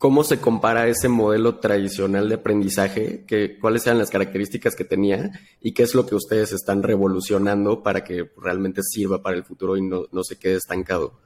¿Cómo 0.04 0.22
se 0.22 0.38
compara 0.38 0.86
ese 0.86 1.08
modelo 1.08 1.60
tradicional 1.60 2.28
de 2.28 2.34
aprendizaje? 2.34 3.24
¿Cuáles 3.58 3.86
eran 3.86 3.98
las 3.98 4.10
características 4.10 4.76
que 4.76 4.84
tenía? 4.84 5.30
¿Y 5.62 5.72
qué 5.72 5.82
es 5.82 5.94
lo 5.94 6.04
que 6.04 6.14
ustedes 6.14 6.52
están 6.52 6.82
revolucionando 6.82 7.82
para 7.82 8.04
que 8.04 8.30
realmente 8.36 8.82
sirva 8.82 9.22
para 9.22 9.36
el 9.36 9.44
futuro 9.44 9.78
y 9.78 9.82
no, 9.82 10.02
no 10.12 10.22
se 10.22 10.38
quede 10.38 10.56
estancado? 10.56 11.18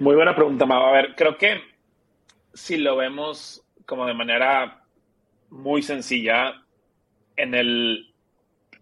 Muy 0.00 0.14
buena 0.14 0.34
pregunta, 0.34 0.64
Mau. 0.64 0.82
A 0.86 0.92
ver, 0.92 1.14
creo 1.14 1.36
que 1.36 1.60
si 2.54 2.78
lo 2.78 2.96
vemos 2.96 3.62
como 3.84 4.06
de 4.06 4.14
manera 4.14 4.82
muy 5.50 5.82
sencilla, 5.82 6.54
en 7.36 7.54
el 7.54 8.13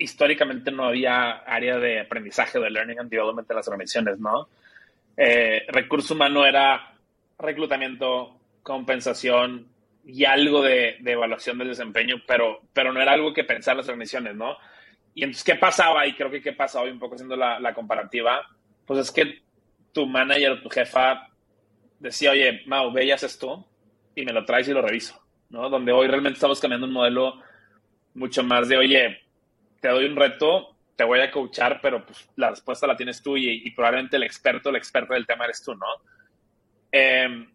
históricamente 0.03 0.71
no 0.71 0.85
había 0.85 1.31
área 1.31 1.79
de 1.79 2.01
aprendizaje 2.01 2.59
de 2.59 2.71
learning 2.71 2.99
and 2.99 3.11
development 3.11 3.49
en 3.49 3.57
las 3.57 3.69
organizaciones, 3.69 4.19
¿no? 4.19 4.49
Eh, 5.17 5.65
recurso 5.69 6.15
humano 6.15 6.45
era 6.45 6.95
reclutamiento, 7.39 8.37
compensación 8.63 9.69
y 10.05 10.25
algo 10.25 10.63
de, 10.63 10.97
evaluación 11.05 11.59
del 11.59 11.69
desempeño, 11.69 12.17
pero, 12.27 12.63
pero 12.73 12.93
no 12.93 13.01
era 13.01 13.13
algo 13.13 13.33
que 13.33 13.45
pensar 13.45 13.77
las 13.77 13.89
organizaciones, 13.89 14.35
¿no? 14.35 14.57
Y 15.15 15.23
entonces, 15.23 15.45
¿qué 15.45 15.55
pasaba? 15.55 16.07
Y 16.07 16.15
creo 16.15 16.31
que 16.31 16.43
qué 16.43 16.53
pasa 16.53 16.81
hoy 16.81 16.91
un 16.91 16.99
poco 16.99 17.15
haciendo 17.15 17.37
la, 17.37 17.75
comparativa, 17.75 18.45
pues 18.87 19.01
es 19.01 19.11
que 19.11 19.43
tu 19.93 20.07
manager 20.07 20.63
tu 20.63 20.71
jefa 20.71 21.29
decía, 22.01 22.33
oye, 22.33 22.63
Mau, 22.67 22.91
ve 22.91 23.05
y 23.05 23.11
haces 23.13 23.39
tú, 23.39 23.65
y 24.17 24.25
me 24.25 24.33
lo 24.33 24.45
traes 24.45 24.67
y 24.69 24.73
lo 24.73 24.83
reviso, 24.83 25.23
¿no? 25.51 25.69
Donde 25.69 25.93
hoy 25.93 26.09
realmente 26.09 26.39
estamos 26.39 26.61
cambiando 26.61 26.87
un 26.87 26.93
modelo 26.93 27.41
mucho 28.15 28.43
más 28.43 28.69
de, 28.69 28.77
oye, 28.77 29.22
te 29.83 29.89
doy 29.89 30.07
un 30.07 30.15
reto, 30.15 30.77
te 30.95 31.03
voy 31.03 31.19
a 31.19 31.31
coachar, 31.31 31.81
pero 31.83 32.07
pues 32.07 32.31
la 32.37 32.51
respuesta 32.51 32.87
la 32.87 32.97
tienes 32.97 33.21
tú 33.21 33.37
y, 33.37 33.69
probablemente 33.73 34.17
el 34.17 34.23
experto, 34.23 34.71
el 34.71 34.77
experto 34.77 35.13
del 35.13 35.27
tema 35.27 35.45
eres 35.45 35.61
tú, 35.61 35.75
¿no? 35.75 35.87
Em, 36.93 37.53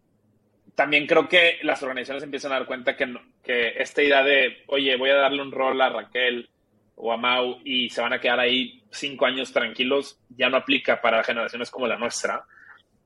también 0.74 1.06
creo 1.06 1.26
que 1.26 1.58
las 1.62 1.82
organizaciones 1.82 2.22
empiezan 2.22 2.52
a 2.52 2.56
dar 2.56 2.66
cuenta 2.66 2.96
que, 2.96 3.12
que 3.42 3.80
esta 3.80 4.02
idea 4.02 4.22
de, 4.22 4.58
oye, 4.66 4.94
voy 4.96 5.08
a 5.08 5.14
darle 5.14 5.40
un 5.40 5.50
rol 5.50 5.80
a 5.80 5.88
Raquel 5.88 6.50
o 6.96 7.12
a 7.12 7.16
Mau 7.16 7.60
y 7.64 7.88
se 7.88 8.02
van 8.02 8.12
a 8.12 8.20
quedar 8.20 8.40
ahí 8.40 8.82
cinco 8.90 9.24
años 9.24 9.50
tranquilos, 9.50 10.20
ya 10.36 10.50
no 10.50 10.58
aplica 10.58 11.00
para 11.00 11.24
generaciones 11.24 11.70
como 11.70 11.86
la 11.86 11.96
nuestra. 11.96 12.44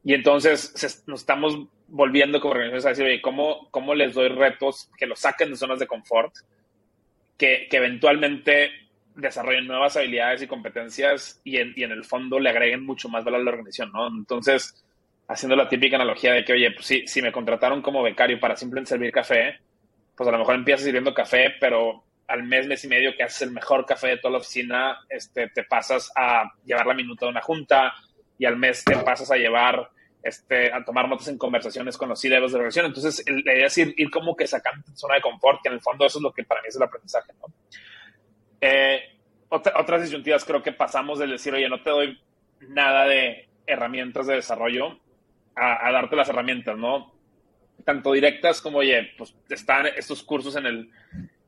Y 0.02 0.14
entonces 0.14 1.04
nos 1.06 1.20
estamos 1.20 1.56
volviendo 1.86 2.40
como 2.40 2.54
organizaciones 2.54 2.86
a 2.86 2.88
decir, 2.88 3.04
oye, 3.04 3.22
¿cómo, 3.22 3.70
¿cómo 3.70 3.94
les 3.94 4.14
doy 4.14 4.30
retos 4.30 4.90
que 4.98 5.06
los 5.06 5.20
saquen 5.20 5.50
de 5.50 5.56
zonas 5.56 5.78
de 5.78 5.86
confort? 5.86 6.34
Que, 7.38 7.68
que 7.70 7.76
eventualmente 7.76 8.81
desarrollen 9.14 9.66
nuevas 9.66 9.96
habilidades 9.96 10.42
y 10.42 10.46
competencias 10.46 11.40
y 11.44 11.58
en, 11.58 11.72
y 11.76 11.82
en, 11.84 11.92
el 11.92 12.04
fondo 12.04 12.38
le 12.38 12.50
agreguen 12.50 12.84
mucho 12.84 13.08
más 13.08 13.24
valor 13.24 13.40
a 13.40 13.44
la 13.44 13.50
organización, 13.50 13.92
¿no? 13.92 14.08
Entonces, 14.08 14.84
haciendo 15.28 15.56
la 15.56 15.68
típica 15.68 15.96
analogía 15.96 16.32
de 16.32 16.44
que, 16.44 16.52
oye, 16.52 16.70
pues 16.72 16.86
sí, 16.86 17.04
si 17.06 17.22
me 17.22 17.32
contrataron 17.32 17.82
como 17.82 18.02
becario 18.02 18.40
para 18.40 18.56
simplemente 18.56 18.90
servir 18.90 19.12
café, 19.12 19.60
pues 20.16 20.28
a 20.28 20.32
lo 20.32 20.38
mejor 20.38 20.54
empiezas 20.54 20.84
sirviendo 20.84 21.14
café, 21.14 21.54
pero 21.60 22.04
al 22.28 22.42
mes, 22.44 22.66
mes 22.66 22.84
y 22.84 22.88
medio 22.88 23.14
que 23.16 23.22
haces 23.22 23.42
el 23.42 23.50
mejor 23.50 23.84
café 23.84 24.08
de 24.08 24.16
toda 24.18 24.32
la 24.32 24.38
oficina, 24.38 24.98
este, 25.08 25.48
te 25.48 25.64
pasas 25.64 26.10
a 26.16 26.50
llevar 26.64 26.86
la 26.86 26.94
minuta 26.94 27.26
de 27.26 27.30
una 27.30 27.42
junta 27.42 27.92
y 28.38 28.44
al 28.44 28.56
mes 28.56 28.84
te 28.84 28.96
pasas 28.96 29.30
a 29.30 29.36
llevar, 29.36 29.90
este, 30.22 30.72
a 30.72 30.84
tomar 30.84 31.08
notas 31.08 31.28
en 31.28 31.38
conversaciones 31.38 31.96
con 31.96 32.08
los 32.08 32.20
CEOs 32.20 32.52
de 32.52 32.58
la 32.58 32.64
organización. 32.64 32.86
Entonces, 32.86 33.24
la 33.26 33.54
idea 33.54 33.66
es 33.66 33.78
ir, 33.78 33.94
ir 33.96 34.10
como 34.10 34.34
que 34.34 34.46
sacando 34.46 34.84
zona 34.94 35.16
de 35.16 35.20
confort, 35.20 35.60
que 35.62 35.68
en 35.68 35.74
el 35.74 35.80
fondo 35.80 36.06
eso 36.06 36.18
es 36.18 36.22
lo 36.22 36.32
que 36.32 36.44
para 36.44 36.62
mí 36.62 36.68
es 36.68 36.76
el 36.76 36.82
aprendizaje, 36.82 37.32
¿no? 37.40 37.52
Eh, 38.62 39.02
otras 39.48 40.02
disyuntivas 40.02 40.44
creo 40.44 40.62
que 40.62 40.72
pasamos 40.72 41.18
del 41.18 41.32
decir, 41.32 41.52
oye, 41.52 41.68
no 41.68 41.82
te 41.82 41.90
doy 41.90 42.18
nada 42.68 43.06
de 43.06 43.48
herramientas 43.66 44.26
de 44.26 44.36
desarrollo 44.36 44.98
a, 45.54 45.90
darte 45.92 46.16
las 46.16 46.28
herramientas, 46.28 46.78
¿no? 46.78 47.12
Tanto 47.84 48.12
directas 48.12 48.62
como, 48.62 48.78
oye, 48.78 49.10
pues 49.18 49.34
están 49.50 49.86
estos 49.88 50.22
cursos 50.22 50.56
en 50.56 50.66
el, 50.66 50.90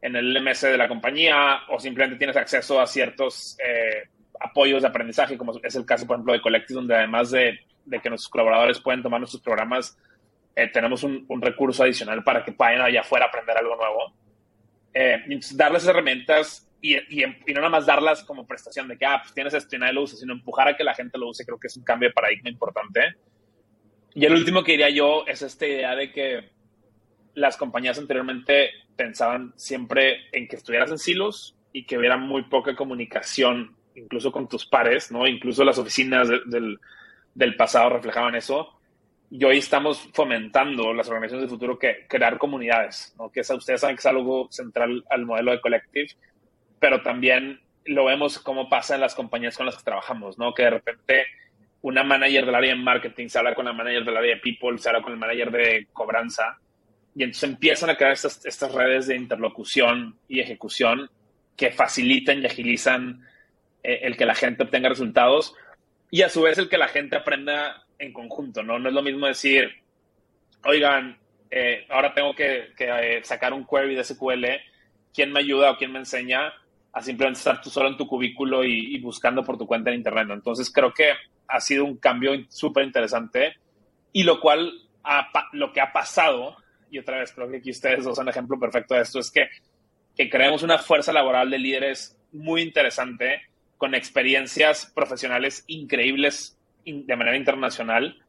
en 0.03 0.17
el 0.17 0.35
LMS 0.35 0.63
de 0.63 0.77
la 0.77 0.89
compañía 0.89 1.61
o 1.69 1.79
simplemente 1.79 2.19
tienes 2.19 2.37
acceso 2.37 2.81
a 2.81 2.87
ciertos 2.87 3.57
eh, 3.65 4.09
apoyos 4.41 4.83
de 4.83 4.89
aprendizaje, 4.89 5.39
como 5.39 5.59
es 5.63 5.75
el 5.75 5.87
caso, 5.87 6.07
por 6.07 6.17
ejemplo, 6.17 6.33
de 6.35 6.43
Collective, 6.43 6.75
donde 6.75 6.97
además 6.97 7.31
de, 7.31 7.61
que 8.03 8.11
nuestros 8.11 8.29
colaboradores 8.29 8.81
pueden 8.81 9.03
tomar 9.03 9.21
nuestros 9.21 9.43
programas, 9.43 9.97
eh, 10.57 10.69
tenemos 10.69 11.05
un, 11.05 11.27
recurso 11.41 11.85
adicional 11.85 12.23
para 12.23 12.45
que 12.45 12.51
vayan 12.51 12.83
allá 12.83 13.01
afuera 13.01 13.27
a 13.27 13.29
aprender 13.29 13.57
algo 13.57 13.77
nuevo. 13.77 14.13
Eh, 14.93 15.25
darles 15.55 15.87
herramientas 15.87 16.64
y, 16.85 16.99
y, 17.23 17.55
no 17.55 17.61
nada 17.63 17.71
más 17.71 17.87
darlas 17.87 18.23
como 18.25 18.47
prestación 18.47 18.89
de 18.89 18.99
que, 18.99 19.07
ah, 19.07 19.19
pues 19.23 19.33
tienes 19.33 19.55
esto 19.55 19.75
y 19.75 19.79
nadie 19.79 19.95
lo 19.95 20.03
usa, 20.03 20.19
sino 20.19 20.35
empujar 20.35 20.69
a 20.69 20.77
que 20.77 20.85
la 20.85 20.93
gente 20.93 21.17
lo 21.17 21.31
use, 21.31 21.47
creo 21.47 21.59
que 21.59 21.69
es 21.69 21.77
un 21.79 21.83
cambio 21.83 22.11
de 22.11 22.13
paradigma 22.13 22.51
importante. 22.51 23.01
Y 24.13 24.27
el 24.27 24.35
último 24.35 24.63
que 24.63 24.73
diría 24.73 24.91
yo 24.91 25.25
es 25.27 25.41
esta 25.41 25.67
idea 25.67 25.97
de 25.97 26.13
que 26.13 26.51
las 27.33 27.57
compañías 27.57 27.99
anteriormente 27.99 28.69
pensaban 28.97 29.55
siempre 29.57 30.29
en 30.31 30.47
que 30.47 30.57
estuvieras 30.57 30.91
en 30.91 30.99
silos 30.99 31.57
y 31.73 31.87
que 31.87 31.97
hubiera 31.97 32.19
muy 32.19 32.43
poca 32.43 32.77
comunicación, 32.77 33.75
incluso 33.95 34.31
con 34.31 34.47
tus 34.47 34.67
pares, 34.67 35.11
¿no? 35.11 35.27
Incluso 35.27 35.65
las 35.65 35.79
oficinas 35.79 36.29
del, 36.29 36.79
del 37.35 37.57
pasado 37.57 37.89
reflejaban 37.89 38.35
eso 38.35 38.79
y 39.31 39.43
hoy 39.43 39.57
estamos 39.57 40.07
fomentando 40.13 40.93
las 40.93 41.09
organizaciones 41.09 41.49
del 41.49 41.59
futuro 41.59 41.79
que 41.79 42.07
crear 42.07 42.37
comunidades, 42.37 43.15
¿no? 43.19 43.33
que 43.33 43.41
ustedes 43.41 43.81
saben 43.81 43.97
que 43.97 44.01
es 44.01 44.07
algo 44.07 44.49
central 44.51 45.03
al 45.09 45.25
modelo 45.25 45.51
de 45.51 45.61
Collective 45.63 46.11
pero 46.85 47.01
también 47.01 47.63
lo 47.87 48.05
vemos 48.05 48.39
cómo 48.39 48.69
pasa 48.69 48.97
en 48.97 49.01
las 49.01 49.15
compañías 49.15 49.57
con 49.57 49.65
las 49.65 49.79
que 49.79 49.85
trabajamos, 49.85 50.37
¿no? 50.37 50.53
Que 50.53 50.65
de 50.65 50.71
repente 50.71 51.25
una 51.81 52.03
manager 52.03 52.45
del 52.45 52.55
área 52.55 52.75
de 52.75 52.79
marketing 52.79 53.29
se 53.29 53.39
habla 53.39 53.55
con 53.55 53.65
la 53.65 53.73
manager 53.73 54.05
del 54.05 54.19
área 54.19 54.35
de 54.35 54.41
people, 54.43 54.77
se 54.77 54.91
habla 54.91 55.01
con 55.01 55.15
el 55.15 55.19
manager 55.19 55.51
de 55.51 55.87
cobranza, 55.95 56.59
y 57.15 57.23
entonces 57.23 57.49
empiezan 57.49 57.89
a 57.89 57.97
crear 57.97 58.13
estas, 58.13 58.45
estas 58.45 58.71
redes 58.75 59.07
de 59.07 59.17
interlocución 59.17 60.19
y 60.29 60.41
ejecución 60.41 61.09
que 61.57 61.71
facilitan 61.71 62.43
y 62.43 62.45
agilizan 62.45 63.27
eh, 63.83 64.01
el 64.03 64.19
que 64.19 64.27
la 64.27 64.35
gente 64.35 64.65
obtenga 64.65 64.91
resultados 64.91 65.55
y 66.11 66.21
a 66.21 66.29
su 66.29 66.43
vez 66.43 66.59
el 66.59 66.69
que 66.69 66.77
la 66.77 66.89
gente 66.89 67.17
aprenda 67.17 67.87
en 67.99 68.13
conjunto, 68.13 68.63
¿no? 68.63 68.79
No 68.79 68.91
es 68.91 68.95
lo 68.95 69.01
mismo 69.01 69.27
decir, 69.27 69.73
oigan, 70.67 71.17
eh, 71.51 71.87
ahora 71.89 72.13
tengo 72.13 72.35
que, 72.35 72.75
que, 72.77 72.91
eh, 72.91 73.25
sacar 73.25 73.55
un 73.55 73.67
query 73.67 73.95
de 73.95 74.05
SQL, 74.05 74.45
¿quién 75.15 75.33
me 75.33 75.41
ayuda 75.41 75.71
o 75.71 75.79
quién 75.79 75.91
me 75.91 76.01
enseña? 76.01 76.53
A 76.95 77.03
simplemente 77.03 77.39
estar 77.39 77.61
tú 77.61 77.71
solo 77.71 77.89
en 77.89 77.97
tu 77.97 78.07
cubículo 78.07 78.65
y, 78.65 78.99
buscando 79.01 79.43
por 79.43 79.59
tu 79.59 79.67
cuenta 79.67 79.91
en 79.91 79.97
Internet. 79.97 80.29
Entonces 80.31 80.71
creo 80.71 80.95
que 80.95 81.11
ha 81.49 81.61
sido 81.61 81.85
un 81.85 81.97
cambio 81.97 82.33
súper 82.49 82.85
interesante 82.85 83.55
y 84.13 84.23
lo 84.23 84.41
cual, 84.41 84.73
lo 85.53 85.73
que 85.73 85.81
ha 85.81 85.93
pasado, 85.93 86.57
y 86.91 87.01
otra 87.01 87.19
vez 87.19 87.33
creo 87.33 87.51
que 87.51 87.57
aquí 87.57 87.73
ustedes 87.73 88.05
dos 88.05 88.17
son 88.17 88.29
ejemplo 88.29 88.61
perfecto 88.61 88.95
de 88.95 89.01
esto, 89.01 89.19
es 89.19 89.33
que, 89.33 89.49
que 90.17 90.31
creemos 90.31 90.63
una 90.63 90.79
fuerza 90.79 91.13
laboral 91.13 91.51
de 91.51 91.59
líderes 91.59 92.17
muy 92.31 92.63
interesante, 92.63 93.43
con 93.77 93.97
experiencias 93.97 94.91
profesionales 94.95 95.65
increíbles 95.67 96.57
de 96.85 97.17
manera 97.17 97.37
internacional, 97.37 98.23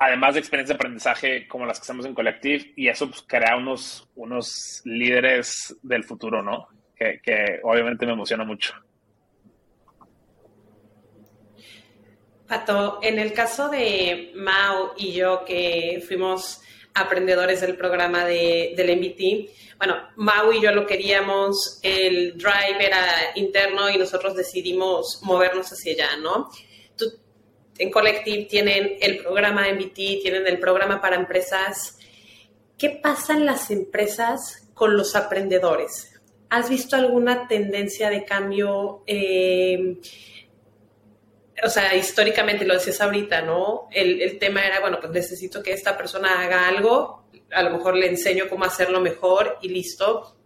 además 0.00 0.34
de 0.34 0.40
experiencias 0.40 0.76
de 0.76 0.80
aprendizaje 0.80 1.46
como 1.46 1.64
las 1.64 1.78
que 1.78 1.82
estamos 1.82 2.06
en 2.06 2.14
Collective, 2.14 2.72
y 2.74 2.88
eso 2.88 3.08
pues, 3.08 3.22
crea 3.22 3.56
unos, 3.56 4.08
unos 4.16 4.82
líderes 4.84 5.78
del 5.82 6.02
futuro, 6.02 6.42
¿no? 6.42 6.66
Que, 6.98 7.60
obviamente 7.62 8.06
me 8.06 8.12
emociona 8.12 8.44
mucho. 8.44 8.74
Pato, 12.46 12.98
en 13.02 13.18
el 13.18 13.32
caso 13.32 13.68
de 13.68 14.32
Mao 14.34 14.94
y 14.96 15.12
yo, 15.12 15.44
que 15.44 16.02
fuimos 16.06 16.60
aprendedores 16.94 17.60
del 17.60 17.76
programa 17.76 18.24
de, 18.24 18.72
del 18.76 18.96
MBT, 18.96 19.76
bueno, 19.76 19.96
Mao 20.16 20.52
y 20.52 20.60
yo 20.60 20.72
lo 20.72 20.86
queríamos, 20.86 21.78
el 21.82 22.36
drive 22.36 22.84
era 22.84 23.32
interno 23.36 23.90
y 23.90 23.98
nosotros 23.98 24.34
decidimos 24.34 25.20
movernos 25.22 25.70
hacia 25.70 25.92
allá, 25.92 26.16
¿no? 26.16 26.50
Tú, 26.96 27.04
en 27.78 27.90
Collective 27.90 28.44
tienen 28.44 28.96
el 29.00 29.18
programa 29.18 29.68
MBT, 29.70 29.94
tienen 30.22 30.46
el 30.46 30.58
programa 30.58 31.00
para 31.00 31.16
empresas. 31.16 31.98
¿Qué 32.76 32.90
pasa 32.90 33.34
en 33.34 33.46
las 33.46 33.70
empresas 33.70 34.68
con 34.74 34.96
los 34.96 35.14
aprendedores? 35.14 36.07
¿Has 36.50 36.70
visto 36.70 36.96
alguna 36.96 37.46
tendencia 37.46 38.10
de 38.10 38.24
cambio? 38.24 39.02
Eh, 39.06 39.98
o 41.62 41.68
sea, 41.68 41.94
históricamente 41.94 42.64
lo 42.64 42.74
decías 42.74 43.00
ahorita, 43.00 43.42
¿no? 43.42 43.88
El, 43.90 44.38
tema 44.38 44.64
era, 44.64 44.80
bueno, 44.80 44.98
pues 45.00 45.12
necesito 45.12 45.62
que 45.62 45.72
esta 45.72 45.96
persona 45.96 46.40
haga 46.40 46.68
algo, 46.68 47.24
a 47.50 47.62
lo 47.62 47.70
mejor 47.70 47.96
le 47.96 48.06
enseño 48.06 48.48
cómo 48.48 48.64
hacerlo 48.64 49.00
mejor 49.00 49.58
y 49.62 49.68
listo. 49.68 50.36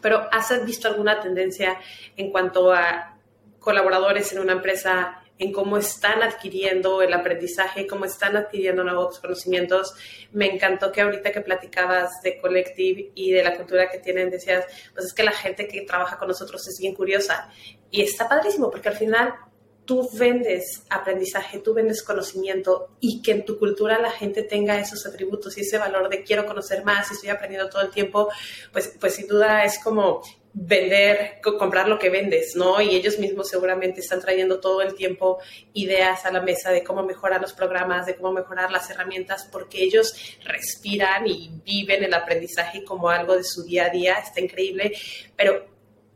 Pero 0.00 0.28
¿has 0.30 0.64
visto 0.64 0.88
alguna 0.88 1.20
tendencia 1.20 1.78
en 2.16 2.30
cuanto 2.30 2.72
a 2.72 3.18
colaboradores 3.58 4.32
en 4.32 4.38
una 4.38 4.52
empresa 4.52 5.22
en 5.38 5.52
cómo 5.52 5.76
están 5.76 6.22
adquiriendo 6.22 7.02
el 7.02 7.12
aprendizaje, 7.12 7.86
cómo 7.86 8.04
están 8.04 8.36
adquiriendo 8.36 8.84
nuevos 8.84 9.18
conocimientos. 9.20 9.94
Me 10.32 10.46
encantó 10.46 10.92
que 10.92 11.02
ahorita 11.02 11.32
que 11.32 11.40
platicabas 11.40 12.22
de 12.22 12.38
Collective 12.40 13.12
y 13.14 13.32
de 13.32 13.44
la 13.44 13.56
cultura 13.56 13.90
que 13.90 13.98
tienen, 13.98 14.30
decías, 14.30 14.64
pues 14.94 15.06
es 15.06 15.12
que 15.12 15.22
la 15.22 15.32
gente 15.32 15.68
que 15.68 15.82
trabaja 15.82 16.18
con 16.18 16.28
nosotros 16.28 16.66
es 16.66 16.78
bien 16.80 16.94
curiosa. 16.94 17.50
Y 17.90 18.02
está 18.02 18.28
padrísimo 18.28 18.70
porque 18.70 18.88
al 18.88 18.96
final 18.96 19.34
tú 19.86 20.10
vendes 20.12 20.82
aprendizaje, 20.90 21.60
tú 21.60 21.72
vendes 21.72 22.02
conocimiento 22.02 22.96
y 23.00 23.22
que 23.22 23.32
en 23.32 23.44
tu 23.44 23.58
cultura 23.58 23.98
la 23.98 24.10
gente 24.10 24.42
tenga 24.42 24.78
esos 24.78 25.06
atributos 25.06 25.56
y 25.56 25.60
ese 25.60 25.78
valor 25.78 26.08
de 26.08 26.24
quiero 26.24 26.44
conocer 26.44 26.84
más 26.84 27.10
y 27.10 27.14
estoy 27.14 27.30
aprendiendo 27.30 27.70
todo 27.70 27.82
el 27.82 27.90
tiempo, 27.90 28.28
pues, 28.72 28.94
pues 29.00 29.14
sin 29.14 29.28
duda 29.28 29.64
es 29.64 29.78
como 29.78 30.22
vender, 30.58 31.38
comprar 31.58 31.86
lo 31.86 31.98
que 31.98 32.08
vendes, 32.08 32.56
¿no? 32.56 32.80
Y 32.80 32.96
ellos 32.96 33.18
mismos 33.18 33.50
seguramente 33.50 34.00
están 34.00 34.22
trayendo 34.22 34.58
todo 34.58 34.80
el 34.80 34.94
tiempo 34.94 35.38
ideas 35.74 36.24
a 36.24 36.32
la 36.32 36.40
mesa 36.40 36.70
de 36.70 36.82
cómo 36.82 37.02
mejorar 37.02 37.42
los 37.42 37.52
programas, 37.52 38.06
de 38.06 38.16
cómo 38.16 38.32
mejorar 38.32 38.72
las 38.72 38.88
herramientas, 38.88 39.46
porque 39.52 39.82
ellos 39.82 40.14
respiran 40.44 41.26
y 41.26 41.50
viven 41.62 42.02
el 42.04 42.14
aprendizaje 42.14 42.82
como 42.84 43.10
algo 43.10 43.36
de 43.36 43.44
su 43.44 43.64
día 43.64 43.86
a 43.86 43.90
día, 43.90 44.14
está 44.14 44.40
increíble, 44.40 44.92
pero 45.36 45.66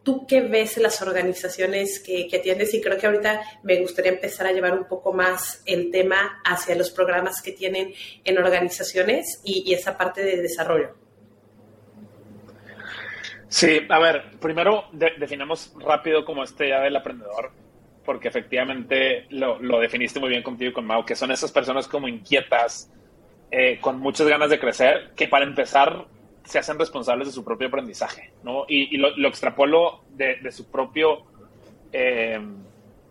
¿tú 0.03 0.27
qué 0.27 0.41
ves 0.41 0.79
en 0.79 0.85
las 0.85 1.03
organizaciones 1.03 2.01
que, 2.01 2.27
que, 2.27 2.39
atiendes? 2.39 2.73
Y 2.73 2.81
creo 2.81 2.97
que 2.97 3.07
ahorita 3.07 3.43
me 3.63 3.79
gustaría 3.79 4.13
empezar 4.13 4.47
a 4.47 4.53
llevar 4.53 4.73
un 4.73 4.89
poco 4.89 5.13
más 5.13 5.63
el 5.67 5.91
tema 5.91 6.41
hacia 6.47 6.75
los 6.77 6.91
programas 6.91 7.43
que 7.43 7.53
tienen 7.53 7.93
en 8.25 8.39
organizaciones 8.39 9.43
y, 9.45 9.75
esa 9.75 9.99
parte 9.99 10.23
de 10.23 10.41
desarrollo. 10.41 10.97
Sí, 13.51 13.81
a 13.89 13.99
ver, 13.99 14.31
primero 14.41 14.85
definamos 14.93 15.75
rápido 15.81 16.25
como 16.25 16.45
este 16.45 16.69
ya 16.69 16.81
del 16.83 16.95
aprendedor, 16.95 17.51
porque 18.05 18.29
efectivamente 18.29 19.27
lo, 19.31 19.59
lo, 19.59 19.81
definiste 19.81 20.21
muy 20.21 20.29
bien 20.29 20.45
contigo 20.45 20.71
y 20.71 20.73
con 20.73 20.87
Mau, 20.87 21.05
que 21.05 21.17
son 21.17 21.33
esas 21.33 21.51
personas 21.51 21.89
como 21.89 22.07
inquietas, 22.07 22.93
eh, 23.51 23.79
con 23.81 23.99
muchas 23.99 24.29
ganas 24.29 24.51
de 24.51 24.61
crecer, 24.61 25.11
que 25.17 25.27
para 25.27 25.45
empezar 25.45 26.07
se 26.45 26.61
hacen 26.61 26.79
responsables 26.79 27.27
de 27.27 27.35
su 27.35 27.45
propio 27.45 27.67
aprendizaje, 27.67 28.31
¿no? 28.45 28.67
Y, 28.69 28.97
lo, 28.97 29.29
extrapolo 29.29 30.05
de, 30.11 30.39
su 30.53 30.71
propio 30.71 31.25
eh, 31.93 32.41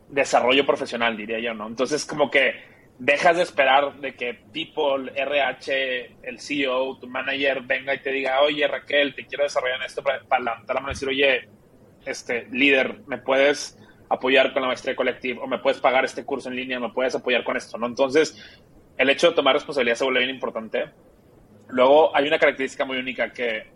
desarrollo 0.07 0.65
profesional, 0.65 1.17
diría 1.17 1.39
yo, 1.39 1.53
¿no? 1.53 1.67
Entonces, 1.67 2.05
como 2.05 2.31
que 2.31 2.53
dejas 2.99 3.37
de 3.37 3.43
esperar 3.43 3.95
de 3.99 4.13
que 4.13 4.33
People, 4.53 5.11
RH, 5.15 6.17
el 6.21 6.39
CEO, 6.39 6.97
tu 6.99 7.07
manager 7.07 7.61
venga 7.61 7.95
y 7.95 8.01
te 8.01 8.11
diga, 8.11 8.41
oye, 8.41 8.67
Raquel, 8.67 9.15
te 9.15 9.25
quiero 9.25 9.45
desarrollar 9.45 9.77
en 9.77 9.85
esto 9.85 10.03
para, 10.03 10.19
levantar 10.39 10.75
la 10.75 10.81
mano 10.81 10.91
y 10.91 10.95
decir, 10.95 11.07
oye, 11.07 11.49
este 12.05 12.47
líder, 12.51 12.99
¿me 13.07 13.17
puedes 13.17 13.77
apoyar 14.09 14.51
con 14.51 14.63
la 14.63 14.67
maestría 14.67 14.95
colectiva 14.95 15.43
o 15.43 15.47
me 15.47 15.59
puedes 15.59 15.79
pagar 15.79 16.03
este 16.03 16.25
curso 16.25 16.49
en 16.49 16.57
línea, 16.57 16.79
me 16.79 16.89
puedes 16.89 17.15
apoyar 17.15 17.43
con 17.43 17.55
esto, 17.55 17.77
¿no? 17.77 17.87
Entonces, 17.87 18.37
el 18.97 19.09
hecho 19.09 19.29
de 19.29 19.35
tomar 19.35 19.55
responsabilidad 19.55 19.95
se 19.95 20.03
vuelve 20.03 20.19
bien 20.19 20.35
importante. 20.35 20.89
Luego 21.69 22.15
hay 22.15 22.27
una 22.27 22.37
característica 22.37 22.83
muy 22.83 22.97
única 22.97 23.31
que, 23.31 23.67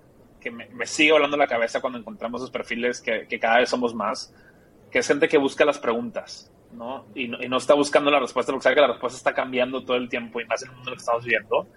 que 0.42 0.51
me, 0.51 0.86
sigue 0.86 1.13
volando 1.13 1.38
la 1.38 1.48
cabeza 1.48 1.80
cuando 1.80 2.00
encontramos 2.00 2.42
esos 2.42 2.51
perfiles 2.51 3.00
que, 3.00 3.25
que, 3.27 3.39
cada 3.39 3.60
vez 3.60 3.70
somos 3.70 3.96
más, 3.96 4.34
que 4.92 5.00
es 5.00 5.08
gente 5.08 5.30
que 5.30 5.38
busca 5.38 5.63
las 5.63 5.80
preguntas, 5.80 6.51
¿no? 6.74 7.06
Y, 7.15 7.27
¿no? 7.27 7.38
no, 7.38 7.58
está 7.58 7.74
buscando 7.74 8.12
la 8.12 8.20
respuesta 8.20 8.51
porque 8.51 8.74
que 8.74 8.82
la 8.82 8.88
respuesta 8.88 9.18
está 9.18 9.34
cambiando 9.34 9.84
todo 9.84 9.98
el 9.98 10.10
tiempo 10.10 10.42
y 10.42 10.46
más 10.46 10.63
en 10.63 10.70
el 10.70 10.75
mundo 10.75 10.89
en 10.89 10.94
el 10.94 10.98
que 10.98 11.01
estamos 11.01 11.24
viviendo. 11.24 11.68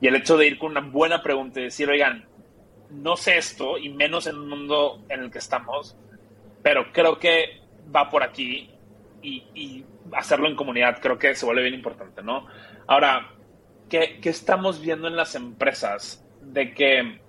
Y 0.00 0.06
el 0.06 0.16
hecho 0.16 0.36
de 0.36 0.46
ir 0.46 0.58
con 0.58 0.70
una 0.70 0.80
buena 0.80 1.22
pregunta 1.22 1.60
y 1.60 1.64
decir, 1.64 1.88
oigan, 1.88 2.26
no 2.90 3.16
sé 3.16 3.38
esto 3.38 3.78
y 3.78 3.90
menos 3.90 4.26
en 4.26 4.36
un 4.36 4.48
mundo 4.48 5.04
en 5.08 5.20
el 5.20 5.30
que 5.30 5.38
estamos, 5.38 5.96
pero 6.62 6.92
creo 6.92 7.18
que 7.18 7.60
va 7.94 8.08
por 8.08 8.22
aquí 8.22 8.70
y, 9.22 9.44
y 9.54 9.84
hacerlo 10.12 10.48
en 10.48 10.56
comunidad 10.56 10.98
creo 11.00 11.18
que 11.18 11.34
se 11.34 11.44
vuelve 11.44 11.62
bien 11.62 11.74
importante, 11.74 12.22
¿no? 12.22 12.46
Ahora, 12.86 13.30
¿qué, 13.88 14.20
estamos 14.24 14.80
viendo 14.80 15.08
en 15.08 15.16
las 15.16 15.34
empresas? 15.34 16.24
De 16.40 16.72
que 16.72 17.20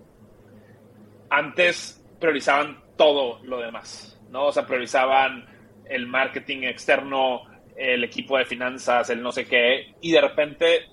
antes 1.30 2.04
priorizaban 2.20 2.82
todo 2.98 3.40
lo 3.44 3.60
demás, 3.60 4.20
¿no? 4.30 4.46
O 4.46 4.52
sea, 4.52 4.66
priorizaban 4.66 5.46
el 5.86 6.08
marketing 6.08 6.64
externo, 6.64 7.44
el 7.76 8.04
equipo 8.04 8.38
de 8.38 8.46
finanzas, 8.46 9.10
el 9.10 9.22
no 9.22 9.32
sé 9.32 9.46
qué, 9.46 9.96
y 10.02 10.12
de 10.12 10.22
repente 10.22 10.88